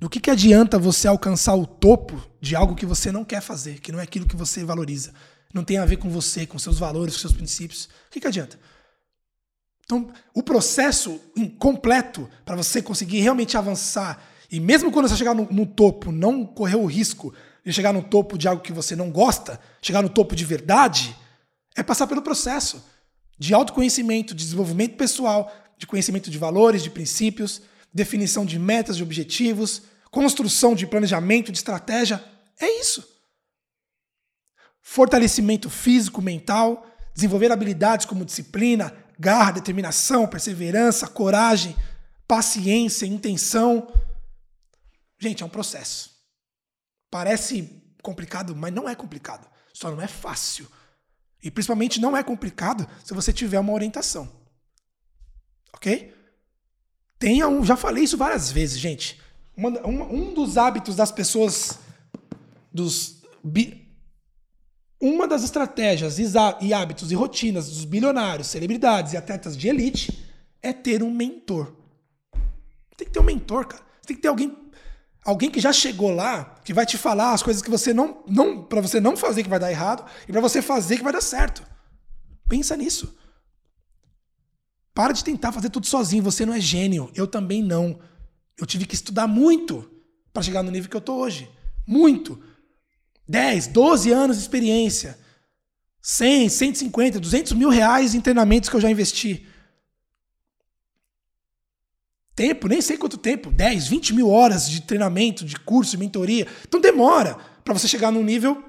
Do 0.00 0.08
que, 0.08 0.18
que 0.18 0.30
adianta 0.30 0.78
você 0.78 1.06
alcançar 1.06 1.54
o 1.54 1.66
topo 1.66 2.26
de 2.40 2.56
algo 2.56 2.74
que 2.74 2.86
você 2.86 3.12
não 3.12 3.22
quer 3.22 3.42
fazer, 3.42 3.80
que 3.80 3.92
não 3.92 4.00
é 4.00 4.02
aquilo 4.02 4.26
que 4.26 4.34
você 4.34 4.64
valoriza? 4.64 5.12
Não 5.52 5.62
tem 5.62 5.76
a 5.76 5.84
ver 5.84 5.98
com 5.98 6.08
você, 6.08 6.46
com 6.46 6.58
seus 6.58 6.78
valores, 6.78 7.14
com 7.14 7.20
seus 7.20 7.34
princípios. 7.34 7.84
O 7.84 8.10
que, 8.10 8.18
que 8.18 8.26
adianta? 8.26 8.58
Então, 9.84 10.10
o 10.32 10.42
processo 10.42 11.20
completo 11.58 12.30
para 12.46 12.56
você 12.56 12.80
conseguir 12.80 13.20
realmente 13.20 13.58
avançar, 13.58 14.24
e 14.50 14.58
mesmo 14.58 14.90
quando 14.90 15.06
você 15.06 15.16
chegar 15.16 15.34
no, 15.34 15.46
no 15.50 15.66
topo, 15.66 16.10
não 16.10 16.46
correr 16.46 16.76
o 16.76 16.86
risco 16.86 17.34
de 17.62 17.70
chegar 17.70 17.92
no 17.92 18.02
topo 18.02 18.38
de 18.38 18.48
algo 18.48 18.62
que 18.62 18.72
você 18.72 18.96
não 18.96 19.10
gosta, 19.10 19.60
chegar 19.82 20.00
no 20.00 20.08
topo 20.08 20.34
de 20.34 20.46
verdade, 20.46 21.14
é 21.76 21.82
passar 21.82 22.06
pelo 22.06 22.22
processo 22.22 22.82
de 23.38 23.52
autoconhecimento, 23.52 24.34
de 24.34 24.44
desenvolvimento 24.44 24.96
pessoal, 24.96 25.52
de 25.76 25.86
conhecimento 25.86 26.30
de 26.30 26.38
valores, 26.38 26.82
de 26.82 26.88
princípios, 26.88 27.60
definição 27.92 28.44
de 28.44 28.58
metas, 28.58 28.96
de 28.96 29.02
objetivos, 29.02 29.82
construção 30.10 30.74
de 30.74 30.86
planejamento, 30.86 31.52
de 31.52 31.58
estratégia. 31.58 32.22
É 32.58 32.80
isso. 32.80 33.06
Fortalecimento 34.80 35.68
físico, 35.70 36.20
mental, 36.20 36.86
desenvolver 37.14 37.52
habilidades 37.52 38.06
como 38.06 38.24
disciplina, 38.24 38.94
garra, 39.18 39.52
determinação, 39.52 40.26
perseverança, 40.26 41.06
coragem, 41.06 41.76
paciência, 42.26 43.06
intenção. 43.06 43.92
Gente, 45.18 45.42
é 45.42 45.46
um 45.46 45.50
processo. 45.50 46.10
Parece 47.10 47.82
complicado, 48.02 48.56
mas 48.56 48.72
não 48.72 48.88
é 48.88 48.94
complicado. 48.94 49.48
Só 49.72 49.90
não 49.90 50.00
é 50.00 50.06
fácil. 50.06 50.66
E 51.42 51.50
principalmente 51.50 52.00
não 52.00 52.16
é 52.16 52.22
complicado 52.22 52.88
se 53.04 53.14
você 53.14 53.32
tiver 53.32 53.58
uma 53.58 53.72
orientação. 53.72 54.30
Ok? 55.72 56.14
Tenha 57.20 57.46
um. 57.46 57.62
Já 57.62 57.76
falei 57.76 58.02
isso 58.02 58.16
várias 58.16 58.50
vezes, 58.50 58.80
gente. 58.80 59.20
Uma, 59.54 59.68
uma, 59.80 60.06
um 60.06 60.32
dos 60.34 60.56
hábitos 60.56 60.96
das 60.96 61.12
pessoas. 61.12 61.78
Dos. 62.72 63.20
Bi, 63.44 63.88
uma 65.00 65.28
das 65.28 65.44
estratégias 65.44 66.18
e 66.18 66.74
hábitos 66.74 67.12
e 67.12 67.14
rotinas 67.14 67.68
dos 67.68 67.84
bilionários, 67.84 68.48
celebridades 68.48 69.12
e 69.12 69.16
atletas 69.16 69.56
de 69.56 69.68
elite 69.68 70.26
é 70.62 70.72
ter 70.72 71.02
um 71.02 71.10
mentor. 71.10 71.74
Tem 72.96 73.06
que 73.06 73.12
ter 73.12 73.20
um 73.20 73.24
mentor, 73.24 73.66
cara. 73.66 73.82
Tem 74.06 74.16
que 74.16 74.22
ter 74.22 74.28
alguém 74.28 74.56
alguém 75.24 75.50
que 75.50 75.60
já 75.60 75.72
chegou 75.72 76.14
lá, 76.14 76.56
que 76.64 76.72
vai 76.72 76.86
te 76.86 76.96
falar 76.96 77.32
as 77.32 77.42
coisas 77.42 77.62
que 77.62 77.70
você 77.70 77.92
não 77.92 78.22
não 78.26 78.62
para 78.62 78.80
você 78.80 78.98
não 79.00 79.16
fazer 79.16 79.42
que 79.42 79.48
vai 79.48 79.58
dar 79.58 79.70
errado 79.70 80.04
e 80.26 80.32
para 80.32 80.40
você 80.40 80.62
fazer 80.62 80.96
que 80.96 81.02
vai 81.02 81.12
dar 81.12 81.22
certo. 81.22 81.62
Pensa 82.48 82.76
nisso. 82.76 83.16
Para 85.00 85.14
de 85.14 85.24
tentar 85.24 85.50
fazer 85.50 85.70
tudo 85.70 85.86
sozinho. 85.86 86.22
Você 86.22 86.44
não 86.44 86.52
é 86.52 86.60
gênio. 86.60 87.10
Eu 87.14 87.26
também 87.26 87.62
não. 87.62 87.98
Eu 88.58 88.66
tive 88.66 88.84
que 88.84 88.94
estudar 88.94 89.26
muito 89.26 89.90
para 90.30 90.42
chegar 90.42 90.62
no 90.62 90.70
nível 90.70 90.90
que 90.90 90.96
eu 90.98 91.00
tô 91.00 91.14
hoje. 91.14 91.50
Muito. 91.86 92.38
10, 93.26 93.68
12 93.68 94.12
anos 94.12 94.36
de 94.36 94.42
experiência. 94.42 95.18
100, 96.02 96.50
150, 96.50 97.18
200 97.18 97.52
mil 97.54 97.70
reais 97.70 98.14
em 98.14 98.20
treinamentos 98.20 98.68
que 98.68 98.76
eu 98.76 98.80
já 98.82 98.90
investi. 98.90 99.46
Tempo, 102.34 102.68
nem 102.68 102.82
sei 102.82 102.98
quanto 102.98 103.16
tempo. 103.16 103.50
10, 103.50 103.88
20 103.88 104.12
mil 104.12 104.28
horas 104.28 104.68
de 104.68 104.82
treinamento, 104.82 105.46
de 105.46 105.58
curso, 105.58 105.92
de 105.92 105.96
mentoria. 105.96 106.46
Então 106.68 106.78
demora 106.78 107.38
para 107.64 107.72
você 107.72 107.88
chegar 107.88 108.12
num 108.12 108.22
nível 108.22 108.62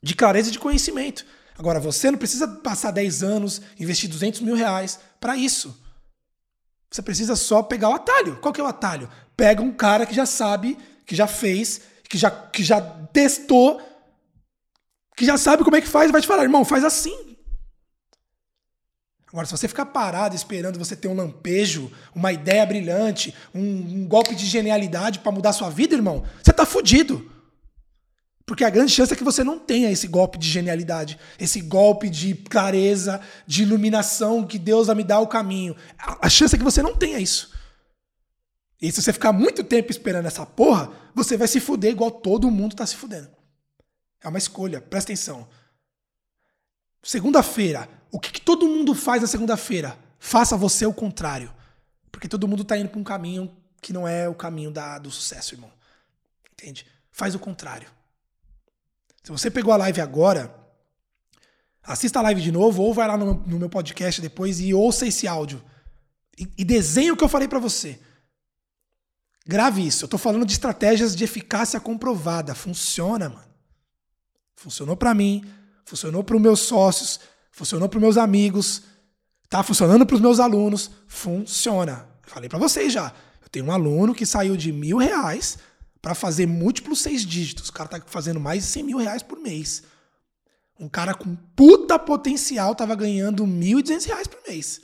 de 0.00 0.14
clareza 0.14 0.48
de 0.48 0.60
conhecimento. 0.60 1.26
Agora, 1.60 1.78
você 1.78 2.10
não 2.10 2.16
precisa 2.16 2.48
passar 2.48 2.90
10 2.90 3.22
anos, 3.22 3.60
investir 3.78 4.08
200 4.08 4.40
mil 4.40 4.54
reais 4.54 4.98
para 5.20 5.36
isso. 5.36 5.78
Você 6.90 7.02
precisa 7.02 7.36
só 7.36 7.62
pegar 7.62 7.90
o 7.90 7.92
atalho. 7.92 8.38
Qual 8.40 8.50
que 8.50 8.62
é 8.62 8.64
o 8.64 8.66
atalho? 8.66 9.10
Pega 9.36 9.60
um 9.60 9.70
cara 9.70 10.06
que 10.06 10.14
já 10.14 10.24
sabe, 10.24 10.78
que 11.04 11.14
já 11.14 11.26
fez, 11.26 11.82
que 12.08 12.16
já, 12.16 12.30
que 12.30 12.64
já 12.64 12.80
testou, 12.80 13.78
que 15.14 15.26
já 15.26 15.36
sabe 15.36 15.62
como 15.62 15.76
é 15.76 15.82
que 15.82 15.86
faz, 15.86 16.10
vai 16.10 16.22
te 16.22 16.26
falar, 16.26 16.44
irmão, 16.44 16.64
faz 16.64 16.82
assim. 16.82 17.36
Agora, 19.28 19.44
se 19.44 19.52
você 19.52 19.68
ficar 19.68 19.84
parado 19.84 20.34
esperando 20.34 20.78
você 20.78 20.96
ter 20.96 21.08
um 21.08 21.14
lampejo, 21.14 21.92
uma 22.14 22.32
ideia 22.32 22.64
brilhante, 22.64 23.34
um, 23.54 23.60
um 23.60 24.08
golpe 24.08 24.34
de 24.34 24.46
genialidade 24.46 25.18
para 25.18 25.30
mudar 25.30 25.52
sua 25.52 25.68
vida, 25.68 25.94
irmão, 25.94 26.24
você 26.42 26.54
tá 26.54 26.64
fudido. 26.64 27.30
Porque 28.50 28.64
a 28.64 28.68
grande 28.68 28.90
chance 28.90 29.12
é 29.12 29.16
que 29.16 29.22
você 29.22 29.44
não 29.44 29.60
tenha 29.60 29.92
esse 29.92 30.08
golpe 30.08 30.36
de 30.36 30.50
genialidade, 30.50 31.16
esse 31.38 31.60
golpe 31.60 32.10
de 32.10 32.34
clareza, 32.34 33.20
de 33.46 33.62
iluminação 33.62 34.44
que 34.44 34.58
Deus 34.58 34.88
vai 34.88 34.96
me 34.96 35.04
dar 35.04 35.20
o 35.20 35.28
caminho. 35.28 35.76
A 35.96 36.28
chance 36.28 36.56
é 36.56 36.58
que 36.58 36.64
você 36.64 36.82
não 36.82 36.96
tenha 36.96 37.20
isso. 37.20 37.54
E 38.82 38.90
se 38.90 39.00
você 39.00 39.12
ficar 39.12 39.30
muito 39.30 39.62
tempo 39.62 39.92
esperando 39.92 40.26
essa 40.26 40.44
porra, 40.44 40.90
você 41.14 41.36
vai 41.36 41.46
se 41.46 41.60
fuder 41.60 41.92
igual 41.92 42.10
todo 42.10 42.50
mundo 42.50 42.74
tá 42.74 42.84
se 42.84 42.96
fudendo. 42.96 43.30
É 44.20 44.26
uma 44.26 44.38
escolha, 44.38 44.80
presta 44.80 45.12
atenção. 45.12 45.46
Segunda-feira, 47.04 47.88
o 48.10 48.18
que, 48.18 48.32
que, 48.32 48.40
todo 48.40 48.66
mundo 48.66 48.96
faz 48.96 49.22
na 49.22 49.28
segunda-feira? 49.28 49.96
Faça 50.18 50.56
você 50.56 50.84
o 50.84 50.92
contrário. 50.92 51.54
Porque 52.10 52.26
todo 52.26 52.48
mundo 52.48 52.64
tá 52.64 52.76
indo 52.76 52.88
pra 52.88 52.98
um 52.98 53.04
caminho 53.04 53.56
que 53.80 53.92
não 53.92 54.08
é 54.08 54.28
o 54.28 54.34
caminho 54.34 54.72
da, 54.72 54.98
do 54.98 55.08
sucesso, 55.08 55.54
irmão. 55.54 55.70
Entende? 56.52 56.84
Faz 57.12 57.32
o 57.36 57.38
contrário. 57.38 57.99
Se 59.22 59.30
você 59.30 59.50
pegou 59.50 59.72
a 59.72 59.76
live 59.76 60.00
agora, 60.00 60.54
assista 61.82 62.18
a 62.18 62.22
live 62.22 62.40
de 62.40 62.50
novo 62.50 62.82
ou 62.82 62.94
vai 62.94 63.06
lá 63.06 63.16
no, 63.16 63.34
no 63.34 63.58
meu 63.58 63.68
podcast 63.68 64.20
depois 64.20 64.60
e 64.60 64.72
ouça 64.72 65.06
esse 65.06 65.26
áudio. 65.28 65.62
E, 66.38 66.48
e 66.58 66.64
desenhe 66.64 67.10
o 67.10 67.16
que 67.16 67.24
eu 67.24 67.28
falei 67.28 67.46
para 67.46 67.58
você. 67.58 68.00
Grave 69.46 69.86
isso. 69.86 70.04
Eu 70.04 70.08
tô 70.08 70.16
falando 70.16 70.46
de 70.46 70.52
estratégias 70.52 71.14
de 71.14 71.24
eficácia 71.24 71.78
comprovada. 71.80 72.54
Funciona, 72.54 73.28
mano. 73.28 73.50
Funcionou 74.56 74.96
para 74.96 75.14
mim, 75.14 75.44
funcionou 75.84 76.22
para 76.22 76.36
os 76.36 76.42
meus 76.42 76.60
sócios, 76.60 77.20
funcionou 77.50 77.88
para 77.88 77.96
os 77.96 78.02
meus 78.02 78.16
amigos, 78.16 78.82
tá 79.48 79.62
funcionando 79.62 80.04
para 80.06 80.14
os 80.14 80.20
meus 80.20 80.38
alunos. 80.38 80.90
Funciona. 81.06 82.08
Falei 82.22 82.48
para 82.48 82.58
vocês 82.58 82.92
já. 82.92 83.12
Eu 83.42 83.48
tenho 83.50 83.66
um 83.66 83.72
aluno 83.72 84.14
que 84.14 84.24
saiu 84.24 84.56
de 84.56 84.72
mil 84.72 84.98
reais 84.98 85.58
para 86.00 86.14
fazer 86.14 86.46
múltiplos 86.46 87.00
seis 87.00 87.24
dígitos. 87.24 87.68
O 87.68 87.72
cara 87.72 87.88
tá 87.88 88.02
fazendo 88.06 88.40
mais 88.40 88.62
de 88.62 88.68
100 88.70 88.82
mil 88.82 88.98
reais 88.98 89.22
por 89.22 89.38
mês. 89.38 89.82
Um 90.78 90.88
cara 90.88 91.14
com 91.14 91.36
puta 91.54 91.98
potencial 91.98 92.74
tava 92.74 92.94
ganhando 92.94 93.44
1.200 93.44 94.06
reais 94.06 94.26
por 94.26 94.40
mês. 94.48 94.80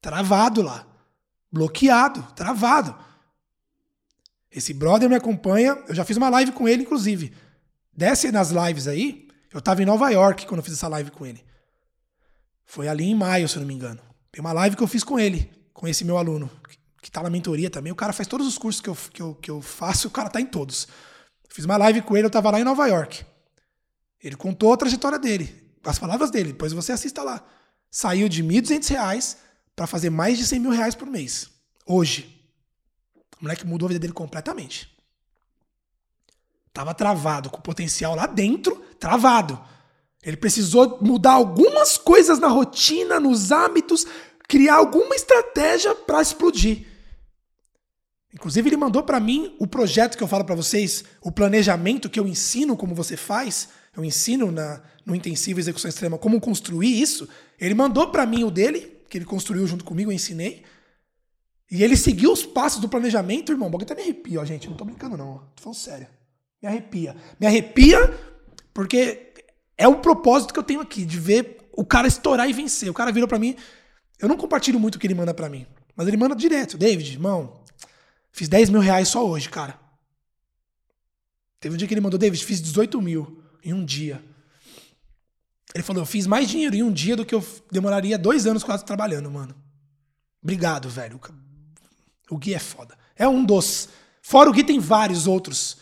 Travado 0.00 0.60
lá. 0.60 0.86
Bloqueado, 1.52 2.22
travado. 2.34 2.96
Esse 4.50 4.74
brother 4.74 5.08
me 5.08 5.14
acompanha, 5.16 5.78
eu 5.88 5.94
já 5.94 6.04
fiz 6.04 6.16
uma 6.16 6.28
live 6.28 6.52
com 6.52 6.68
ele, 6.68 6.82
inclusive. 6.82 7.32
Desce 7.92 8.32
nas 8.32 8.50
lives 8.50 8.88
aí. 8.88 9.28
Eu 9.52 9.60
tava 9.60 9.82
em 9.82 9.86
Nova 9.86 10.10
York 10.10 10.46
quando 10.46 10.58
eu 10.58 10.64
fiz 10.64 10.74
essa 10.74 10.88
live 10.88 11.12
com 11.12 11.24
ele. 11.24 11.44
Foi 12.64 12.88
ali 12.88 13.04
em 13.04 13.14
maio, 13.14 13.48
se 13.48 13.56
eu 13.56 13.60
não 13.60 13.68
me 13.68 13.74
engano. 13.74 14.00
Tem 14.32 14.40
uma 14.40 14.52
live 14.52 14.74
que 14.74 14.82
eu 14.82 14.88
fiz 14.88 15.04
com 15.04 15.18
ele, 15.18 15.48
com 15.72 15.86
esse 15.86 16.04
meu 16.04 16.18
aluno, 16.18 16.50
que 17.04 17.10
tá 17.10 17.22
na 17.22 17.28
mentoria 17.28 17.68
também. 17.68 17.92
O 17.92 17.96
cara 17.96 18.14
faz 18.14 18.26
todos 18.26 18.46
os 18.46 18.56
cursos 18.56 18.80
que 18.80 18.88
eu, 18.88 18.96
que 19.12 19.20
eu, 19.20 19.34
que 19.34 19.50
eu 19.50 19.60
faço, 19.60 20.08
o 20.08 20.10
cara 20.10 20.30
tá 20.30 20.40
em 20.40 20.46
todos. 20.46 20.88
Fiz 21.50 21.66
uma 21.66 21.76
live 21.76 22.00
com 22.00 22.16
ele, 22.16 22.26
eu 22.26 22.30
tava 22.30 22.50
lá 22.50 22.58
em 22.58 22.64
Nova 22.64 22.86
York. 22.86 23.26
Ele 24.22 24.34
contou 24.34 24.72
a 24.72 24.76
trajetória 24.78 25.18
dele, 25.18 25.70
as 25.84 25.98
palavras 25.98 26.30
dele, 26.30 26.52
depois 26.52 26.72
você 26.72 26.92
assista 26.92 27.22
lá. 27.22 27.44
Saiu 27.90 28.26
de 28.26 28.40
R$ 28.40 28.48
1.200 28.48 29.36
para 29.76 29.86
fazer 29.86 30.08
mais 30.08 30.38
de 30.38 30.46
100 30.46 30.58
mil 30.58 30.70
reais 30.70 30.94
por 30.94 31.06
mês. 31.06 31.50
Hoje. 31.84 32.42
O 33.38 33.44
moleque 33.44 33.66
mudou 33.66 33.84
a 33.84 33.88
vida 33.88 34.00
dele 34.00 34.14
completamente. 34.14 34.90
Tava 36.72 36.94
travado, 36.94 37.50
com 37.50 37.60
potencial 37.60 38.14
lá 38.14 38.26
dentro, 38.26 38.76
travado. 38.98 39.62
Ele 40.22 40.38
precisou 40.38 40.98
mudar 41.02 41.32
algumas 41.32 41.98
coisas 41.98 42.38
na 42.38 42.48
rotina, 42.48 43.20
nos 43.20 43.52
hábitos, 43.52 44.06
criar 44.48 44.76
alguma 44.76 45.14
estratégia 45.14 45.94
para 45.94 46.22
explodir. 46.22 46.93
Inclusive, 48.34 48.68
ele 48.68 48.76
mandou 48.76 49.02
para 49.02 49.20
mim 49.20 49.54
o 49.60 49.66
projeto 49.66 50.18
que 50.18 50.22
eu 50.22 50.28
falo 50.28 50.44
para 50.44 50.56
vocês, 50.56 51.04
o 51.22 51.30
planejamento 51.30 52.10
que 52.10 52.18
eu 52.18 52.26
ensino 52.26 52.76
como 52.76 52.94
você 52.94 53.16
faz. 53.16 53.68
Eu 53.96 54.04
ensino 54.04 54.50
na, 54.50 54.82
no 55.06 55.14
intensivo 55.14 55.60
execução 55.60 55.88
extrema 55.88 56.18
como 56.18 56.40
construir 56.40 57.00
isso. 57.00 57.28
Ele 57.60 57.74
mandou 57.74 58.08
para 58.08 58.26
mim 58.26 58.42
o 58.42 58.50
dele, 58.50 58.98
que 59.08 59.16
ele 59.16 59.24
construiu 59.24 59.66
junto 59.68 59.84
comigo, 59.84 60.10
eu 60.10 60.14
ensinei. 60.14 60.64
E 61.70 61.82
ele 61.82 61.96
seguiu 61.96 62.32
os 62.32 62.44
passos 62.44 62.80
do 62.80 62.88
planejamento, 62.88 63.52
irmão. 63.52 63.70
Bagulho 63.70 63.84
até 63.84 63.94
me 63.94 64.02
arrepia, 64.02 64.40
ó, 64.40 64.44
gente. 64.44 64.68
Não 64.68 64.76
tô 64.76 64.84
brincando, 64.84 65.16
não. 65.16 65.38
Tô 65.54 65.62
falando 65.62 65.78
sério. 65.78 66.08
Me 66.60 66.68
arrepia. 66.68 67.16
Me 67.38 67.46
arrepia 67.46 68.12
porque 68.72 69.32
é 69.78 69.86
o 69.86 69.96
propósito 69.98 70.52
que 70.52 70.58
eu 70.58 70.64
tenho 70.64 70.80
aqui, 70.80 71.04
de 71.04 71.18
ver 71.18 71.58
o 71.72 71.84
cara 71.84 72.08
estourar 72.08 72.48
e 72.50 72.52
vencer. 72.52 72.90
O 72.90 72.94
cara 72.94 73.12
virou 73.12 73.28
para 73.28 73.38
mim. 73.38 73.56
Eu 74.18 74.28
não 74.28 74.36
compartilho 74.36 74.80
muito 74.80 74.96
o 74.96 74.98
que 74.98 75.06
ele 75.06 75.14
manda 75.14 75.32
para 75.32 75.48
mim. 75.48 75.66
Mas 75.96 76.08
ele 76.08 76.16
manda 76.16 76.34
direto. 76.34 76.76
David, 76.76 77.12
irmão, 77.12 77.60
fiz 78.34 78.48
10 78.48 78.68
mil 78.68 78.80
reais 78.80 79.08
só 79.08 79.26
hoje, 79.26 79.48
cara. 79.48 79.78
Teve 81.60 81.74
um 81.74 81.78
dia 81.78 81.88
que 81.88 81.94
ele 81.94 82.00
mandou, 82.02 82.18
David, 82.18 82.44
fiz 82.44 82.60
18 82.60 83.00
mil 83.00 83.42
em 83.64 83.72
um 83.72 83.82
dia. 83.82 84.22
Ele 85.74 85.82
falou, 85.82 86.02
eu 86.02 86.06
fiz 86.06 86.26
mais 86.26 86.48
dinheiro 86.48 86.76
em 86.76 86.82
um 86.82 86.92
dia 86.92 87.16
do 87.16 87.24
que 87.24 87.34
eu 87.34 87.42
demoraria 87.70 88.18
dois 88.18 88.46
anos 88.46 88.62
quase 88.62 88.84
trabalhando, 88.84 89.30
mano. 89.30 89.54
Obrigado, 90.42 90.90
velho. 90.90 91.18
O 92.28 92.36
Gui 92.36 92.54
é 92.54 92.58
foda. 92.58 92.98
É 93.16 93.26
um 93.26 93.44
dos. 93.44 93.88
Fora 94.20 94.50
o 94.50 94.52
Gui 94.52 94.62
tem 94.62 94.78
vários 94.78 95.26
outros. 95.26 95.78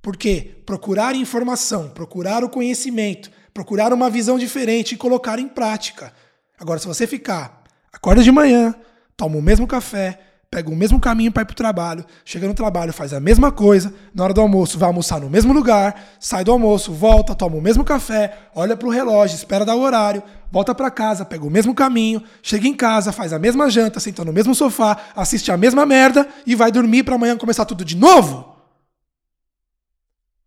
Porque 0.00 0.62
procurar 0.66 1.16
informação, 1.16 1.88
procurar 1.88 2.44
o 2.44 2.50
conhecimento, 2.50 3.30
procurar 3.52 3.92
uma 3.92 4.10
visão 4.10 4.38
diferente 4.38 4.94
e 4.94 4.98
colocar 4.98 5.38
em 5.38 5.48
prática. 5.48 6.12
Agora, 6.58 6.78
se 6.78 6.86
você 6.86 7.06
ficar, 7.06 7.64
acorda 7.90 8.22
de 8.22 8.30
manhã, 8.30 8.74
toma 9.16 9.36
o 9.36 9.42
mesmo 9.42 9.66
café, 9.66 10.33
pega 10.54 10.70
o 10.70 10.76
mesmo 10.76 11.00
caminho 11.00 11.32
para 11.32 11.42
ir 11.42 11.46
pro 11.46 11.56
trabalho, 11.56 12.06
chega 12.24 12.46
no 12.46 12.54
trabalho, 12.54 12.92
faz 12.92 13.12
a 13.12 13.18
mesma 13.18 13.50
coisa, 13.50 13.92
na 14.14 14.22
hora 14.22 14.32
do 14.32 14.40
almoço 14.40 14.78
vai 14.78 14.86
almoçar 14.86 15.20
no 15.20 15.28
mesmo 15.28 15.52
lugar, 15.52 16.14
sai 16.20 16.44
do 16.44 16.52
almoço, 16.52 16.92
volta, 16.92 17.34
toma 17.34 17.56
o 17.56 17.60
mesmo 17.60 17.82
café, 17.82 18.38
olha 18.54 18.76
pro 18.76 18.88
relógio, 18.88 19.34
espera 19.34 19.64
dar 19.64 19.74
o 19.74 19.80
horário, 19.80 20.22
volta 20.52 20.72
para 20.72 20.92
casa, 20.92 21.24
pega 21.24 21.44
o 21.44 21.50
mesmo 21.50 21.74
caminho, 21.74 22.22
chega 22.40 22.68
em 22.68 22.76
casa, 22.76 23.10
faz 23.10 23.32
a 23.32 23.38
mesma 23.38 23.68
janta, 23.68 23.98
senta 23.98 24.24
no 24.24 24.32
mesmo 24.32 24.54
sofá, 24.54 24.96
assiste 25.16 25.50
a 25.50 25.56
mesma 25.56 25.84
merda 25.84 26.28
e 26.46 26.54
vai 26.54 26.70
dormir 26.70 27.02
para 27.02 27.16
amanhã 27.16 27.36
começar 27.36 27.64
tudo 27.64 27.84
de 27.84 27.96
novo, 27.96 28.56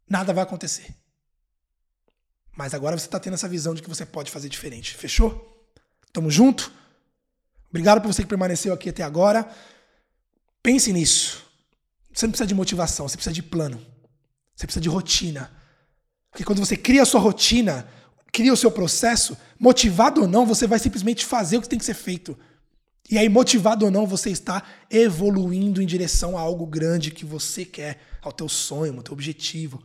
nada 0.10 0.34
vai 0.34 0.44
acontecer. 0.44 0.88
Mas 2.56 2.74
agora 2.74 2.98
você 2.98 3.08
está 3.08 3.20
tendo 3.20 3.34
essa 3.34 3.50
visão 3.50 3.74
de 3.74 3.82
que 3.82 3.90
você 3.90 4.06
pode 4.06 4.32
fazer 4.32 4.48
diferente. 4.48 4.96
Fechou? 4.96 5.70
Tamo 6.14 6.32
junto? 6.32 6.72
Obrigado 7.70 8.02
por 8.02 8.12
você 8.12 8.24
que 8.24 8.30
permaneceu 8.30 8.74
aqui 8.74 8.90
até 8.90 9.04
agora. 9.04 9.48
Pense 10.68 10.92
nisso. 10.92 11.46
Você 12.14 12.26
não 12.26 12.32
precisa 12.32 12.46
de 12.46 12.54
motivação, 12.54 13.08
você 13.08 13.16
precisa 13.16 13.34
de 13.34 13.42
plano. 13.42 13.80
Você 14.54 14.68
precisa 14.68 14.82
de 14.82 14.90
rotina. 14.90 15.50
Porque 16.30 16.44
quando 16.44 16.60
você 16.60 16.76
cria 16.76 17.04
a 17.04 17.06
sua 17.06 17.22
rotina, 17.22 17.88
cria 18.34 18.52
o 18.52 18.58
seu 18.58 18.70
processo, 18.70 19.38
motivado 19.58 20.24
ou 20.24 20.28
não, 20.28 20.46
você 20.46 20.68
vai 20.68 20.78
simplesmente 20.78 21.26
fazer 21.26 21.56
o 21.56 21.62
que 21.62 21.70
tem 21.70 21.80
que 21.80 21.86
ser 21.86 21.94
feito. 21.94 22.38
E 23.10 23.18
aí, 23.18 23.30
motivado 23.30 23.86
ou 23.86 23.92
não, 23.92 24.06
você 24.06 24.30
está 24.30 24.62
evoluindo 24.92 25.82
em 25.82 25.86
direção 25.86 26.38
a 26.38 26.42
algo 26.42 26.68
grande 26.68 27.12
que 27.12 27.24
você 27.24 27.64
quer, 27.64 28.02
ao 28.22 28.34
teu 28.34 28.50
sonho, 28.50 28.94
ao 28.98 29.04
teu 29.04 29.14
objetivo. 29.14 29.82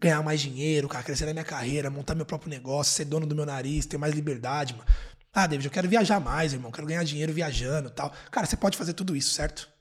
Ganhar 0.00 0.20
mais 0.24 0.40
dinheiro, 0.40 0.88
cara, 0.88 1.04
crescer 1.04 1.26
na 1.26 1.32
minha 1.32 1.44
carreira, 1.44 1.90
montar 1.90 2.16
meu 2.16 2.26
próprio 2.26 2.50
negócio, 2.50 2.92
ser 2.92 3.04
dono 3.04 3.24
do 3.24 3.36
meu 3.36 3.46
nariz, 3.46 3.86
ter 3.86 3.98
mais 3.98 4.12
liberdade, 4.12 4.74
mano. 4.74 4.90
Ah, 5.32 5.46
David, 5.46 5.68
eu 5.68 5.70
quero 5.70 5.88
viajar 5.88 6.18
mais, 6.18 6.52
irmão, 6.52 6.72
quero 6.72 6.88
ganhar 6.88 7.04
dinheiro 7.04 7.32
viajando 7.32 7.88
tal. 7.88 8.12
Cara, 8.32 8.48
você 8.48 8.56
pode 8.56 8.76
fazer 8.76 8.94
tudo 8.94 9.14
isso, 9.14 9.32
certo? 9.32 9.77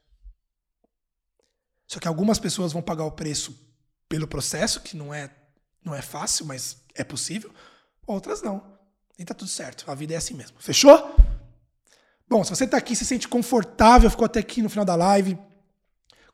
Só 1.87 1.99
que 1.99 2.07
algumas 2.07 2.37
pessoas 2.37 2.73
vão 2.73 2.81
pagar 2.81 3.05
o 3.05 3.11
preço 3.11 3.57
pelo 4.09 4.27
processo, 4.27 4.81
que 4.81 4.95
não 4.95 5.13
é, 5.13 5.29
não 5.83 5.95
é 5.95 6.01
fácil, 6.01 6.45
mas 6.45 6.77
é 6.93 7.03
possível. 7.03 7.51
Outras 8.05 8.41
não. 8.41 8.77
E 9.17 9.25
tá 9.25 9.33
tudo 9.33 9.49
certo. 9.49 9.89
A 9.89 9.95
vida 9.95 10.13
é 10.13 10.17
assim 10.17 10.33
mesmo. 10.33 10.57
Fechou? 10.59 11.15
Bom, 12.29 12.43
se 12.43 12.49
você 12.49 12.67
tá 12.67 12.77
aqui, 12.77 12.95
se 12.95 13.05
sente 13.05 13.27
confortável, 13.27 14.09
ficou 14.09 14.25
até 14.25 14.39
aqui 14.39 14.61
no 14.61 14.69
final 14.69 14.83
da 14.83 14.95
live, 14.95 15.37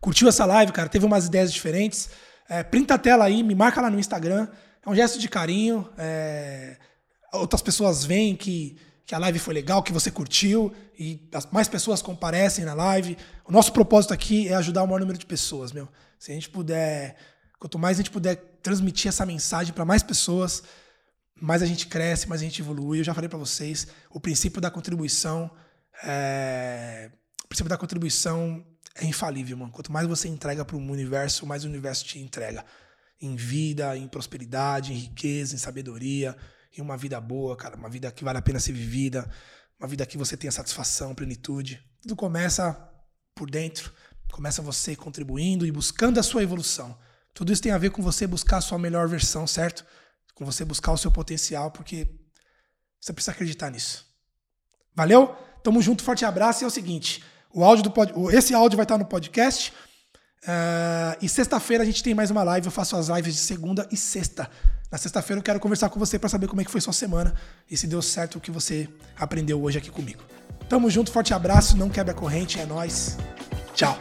curtiu 0.01 0.28
essa 0.28 0.43
live, 0.43 0.72
cara, 0.72 0.89
teve 0.89 1.06
umas 1.06 1.28
ideias 1.28 1.54
diferentes, 1.54 2.10
é, 2.49 2.64
printa 2.64 2.95
a 2.95 2.97
tela 2.97 3.26
aí, 3.26 3.43
me 3.43 3.54
marca 3.54 3.80
lá 3.80 3.89
no 3.89 3.99
Instagram. 3.99 4.47
É 4.86 4.89
um 4.89 4.95
gesto 4.95 5.18
de 5.18 5.30
carinho. 5.30 5.89
É... 5.97 6.78
Outras 7.32 7.62
pessoas 7.62 8.04
veem 8.04 8.36
que 8.36 8.78
que 9.06 9.14
a 9.14 9.18
live 9.18 9.38
foi 9.39 9.54
legal, 9.54 9.84
que 9.84 9.91
você 9.91 10.10
curtiu 10.10 10.74
e 10.97 11.22
mais 11.51 11.68
pessoas 11.68 12.01
comparecem 12.01 12.64
na 12.64 12.74
live. 12.74 13.18
O 13.45 13.51
nosso 13.51 13.74
propósito 13.74 14.14
aqui 14.14 14.47
é 14.47 14.56
ajudar 14.56 14.84
o 14.84 14.88
maior 14.88 14.99
número 14.99 15.18
de 15.18 15.26
pessoas, 15.26 15.72
meu. 15.72 15.89
Se 16.18 16.32
a 16.32 16.36
gente 16.36 16.49
puder, 16.49 17.18
quanto 17.60 17.78
mais 17.78 17.97
a 17.97 18.01
gente 18.01 18.12
puder 18.12 18.36
transmitir 18.62 19.10
essa 19.10 19.26
mensagem 19.26 19.74
para 19.74 19.84
mais 19.84 20.01
pessoas, 20.01 20.64
mais 21.36 21.62
a 21.62 21.66
gente 21.66 21.88
cresce, 21.88 22.30
mais 22.30 22.41
a 22.41 22.45
gente 22.45 22.62
evolui. 22.62 22.99
Eu 22.99 23.04
já 23.04 23.14
falei 23.14 23.30
para 23.30 23.38
vocês, 23.38 23.88
o 24.10 24.20
princípio 24.20 24.62
da 24.62 24.72
contribuição 24.72 25.51
é... 26.01 27.12
o 27.43 27.47
princípio 27.47 27.70
da 27.70 27.78
contribuição 27.78 28.66
é 28.95 29.06
infalível, 29.06 29.58
mano. 29.58 29.72
Quanto 29.72 29.91
mais 29.91 30.08
você 30.08 30.30
entrega 30.30 30.64
para 30.64 30.78
o 30.78 30.80
universo, 30.80 31.45
mais 31.45 31.66
o 31.66 31.68
universo 31.68 32.06
te 32.06 32.20
entrega. 32.20 32.64
em 33.22 33.36
vida, 33.36 33.97
em 33.97 34.08
prosperidade, 34.08 34.91
em 34.91 34.97
riqueza, 34.97 35.56
em 35.56 35.58
sabedoria, 35.58 36.36
em 36.76 36.82
uma 36.82 36.97
vida 36.97 37.19
boa, 37.21 37.55
cara, 37.55 37.76
uma 37.76 37.89
vida 37.89 38.11
que 38.11 38.24
vale 38.24 38.38
a 38.38 38.41
pena 38.41 38.59
ser 38.59 38.74
vivida, 38.74 39.30
uma 39.80 39.88
vida 39.88 40.05
que 40.05 40.17
você 40.17 40.36
tenha 40.36 40.51
satisfação, 40.51 41.13
plenitude. 41.13 41.84
Tudo 42.01 42.15
começa 42.15 42.89
por 43.36 43.49
dentro, 43.49 43.93
começa 44.32 44.61
você 44.61 44.95
contribuindo 44.95 45.65
e 45.65 45.71
buscando 45.71 46.19
a 46.19 46.24
sua 46.24 46.43
evolução. 46.43 46.97
Tudo 47.34 47.51
isso 47.51 47.61
tem 47.61 47.71
a 47.71 47.78
ver 47.78 47.91
com 47.91 48.01
você 48.01 48.28
buscar 48.28 48.57
a 48.57 48.61
sua 48.61 48.78
melhor 48.78 49.07
versão, 49.07 49.45
certo? 49.47 49.86
Com 50.34 50.45
você 50.45 50.63
buscar 50.65 50.91
o 50.91 50.97
seu 50.97 51.11
potencial, 51.11 51.71
porque 51.71 52.07
você 52.99 53.13
precisa 53.13 53.32
acreditar 53.32 53.69
nisso. 53.69 54.05
Valeu? 54.95 55.36
Tamo 55.63 55.82
junto, 55.82 56.03
forte 56.03 56.26
abraço. 56.26 56.63
E 56.63 56.65
é 56.65 56.67
o 56.67 56.71
seguinte: 56.71 57.24
o 57.51 57.63
áudio 57.63 57.84
do 57.84 57.91
pod... 57.91 58.13
esse 58.36 58.53
áudio 58.53 58.78
vai 58.78 58.84
estar 58.84 58.97
no 58.97 59.05
podcast. 59.05 59.74
Uh, 60.43 61.15
e 61.21 61.30
sexta-feira 61.30 61.84
a 61.84 61.86
gente 61.86 62.03
tem 62.03 62.13
mais 62.13 62.30
uma 62.30 62.43
live. 62.43 62.67
Eu 62.67 62.71
faço 62.71 62.95
as 62.95 63.07
lives 63.07 63.34
de 63.34 63.41
segunda 63.41 63.88
e 63.91 63.97
sexta. 63.97 64.49
Na 64.94 65.00
sexta-feira 65.00 65.39
eu 65.39 65.44
quero 65.44 65.60
conversar 65.60 65.89
com 65.89 65.98
você 65.98 66.20
para 66.20 66.30
saber 66.30 66.48
como 66.48 66.62
é 66.62 66.64
que 66.64 66.70
foi 66.70 66.80
sua 66.80 66.94
semana 66.94 67.34
e 67.68 67.76
se 67.76 67.88
deu 67.88 68.00
certo 68.00 68.36
o 68.36 68.39
que 68.39 68.52
você 68.52 68.88
aprendeu 69.18 69.60
hoje 69.60 69.80
aqui 69.80 69.89
comigo. 69.89 70.22
Tamo 70.70 70.88
junto, 70.88 71.12
forte 71.12 71.34
abraço, 71.34 71.76
não 71.76 71.89
quebra 71.89 72.14
a 72.14 72.16
corrente, 72.16 72.60
é 72.60 72.66
nós. 72.68 73.18
Tchau. 73.74 73.98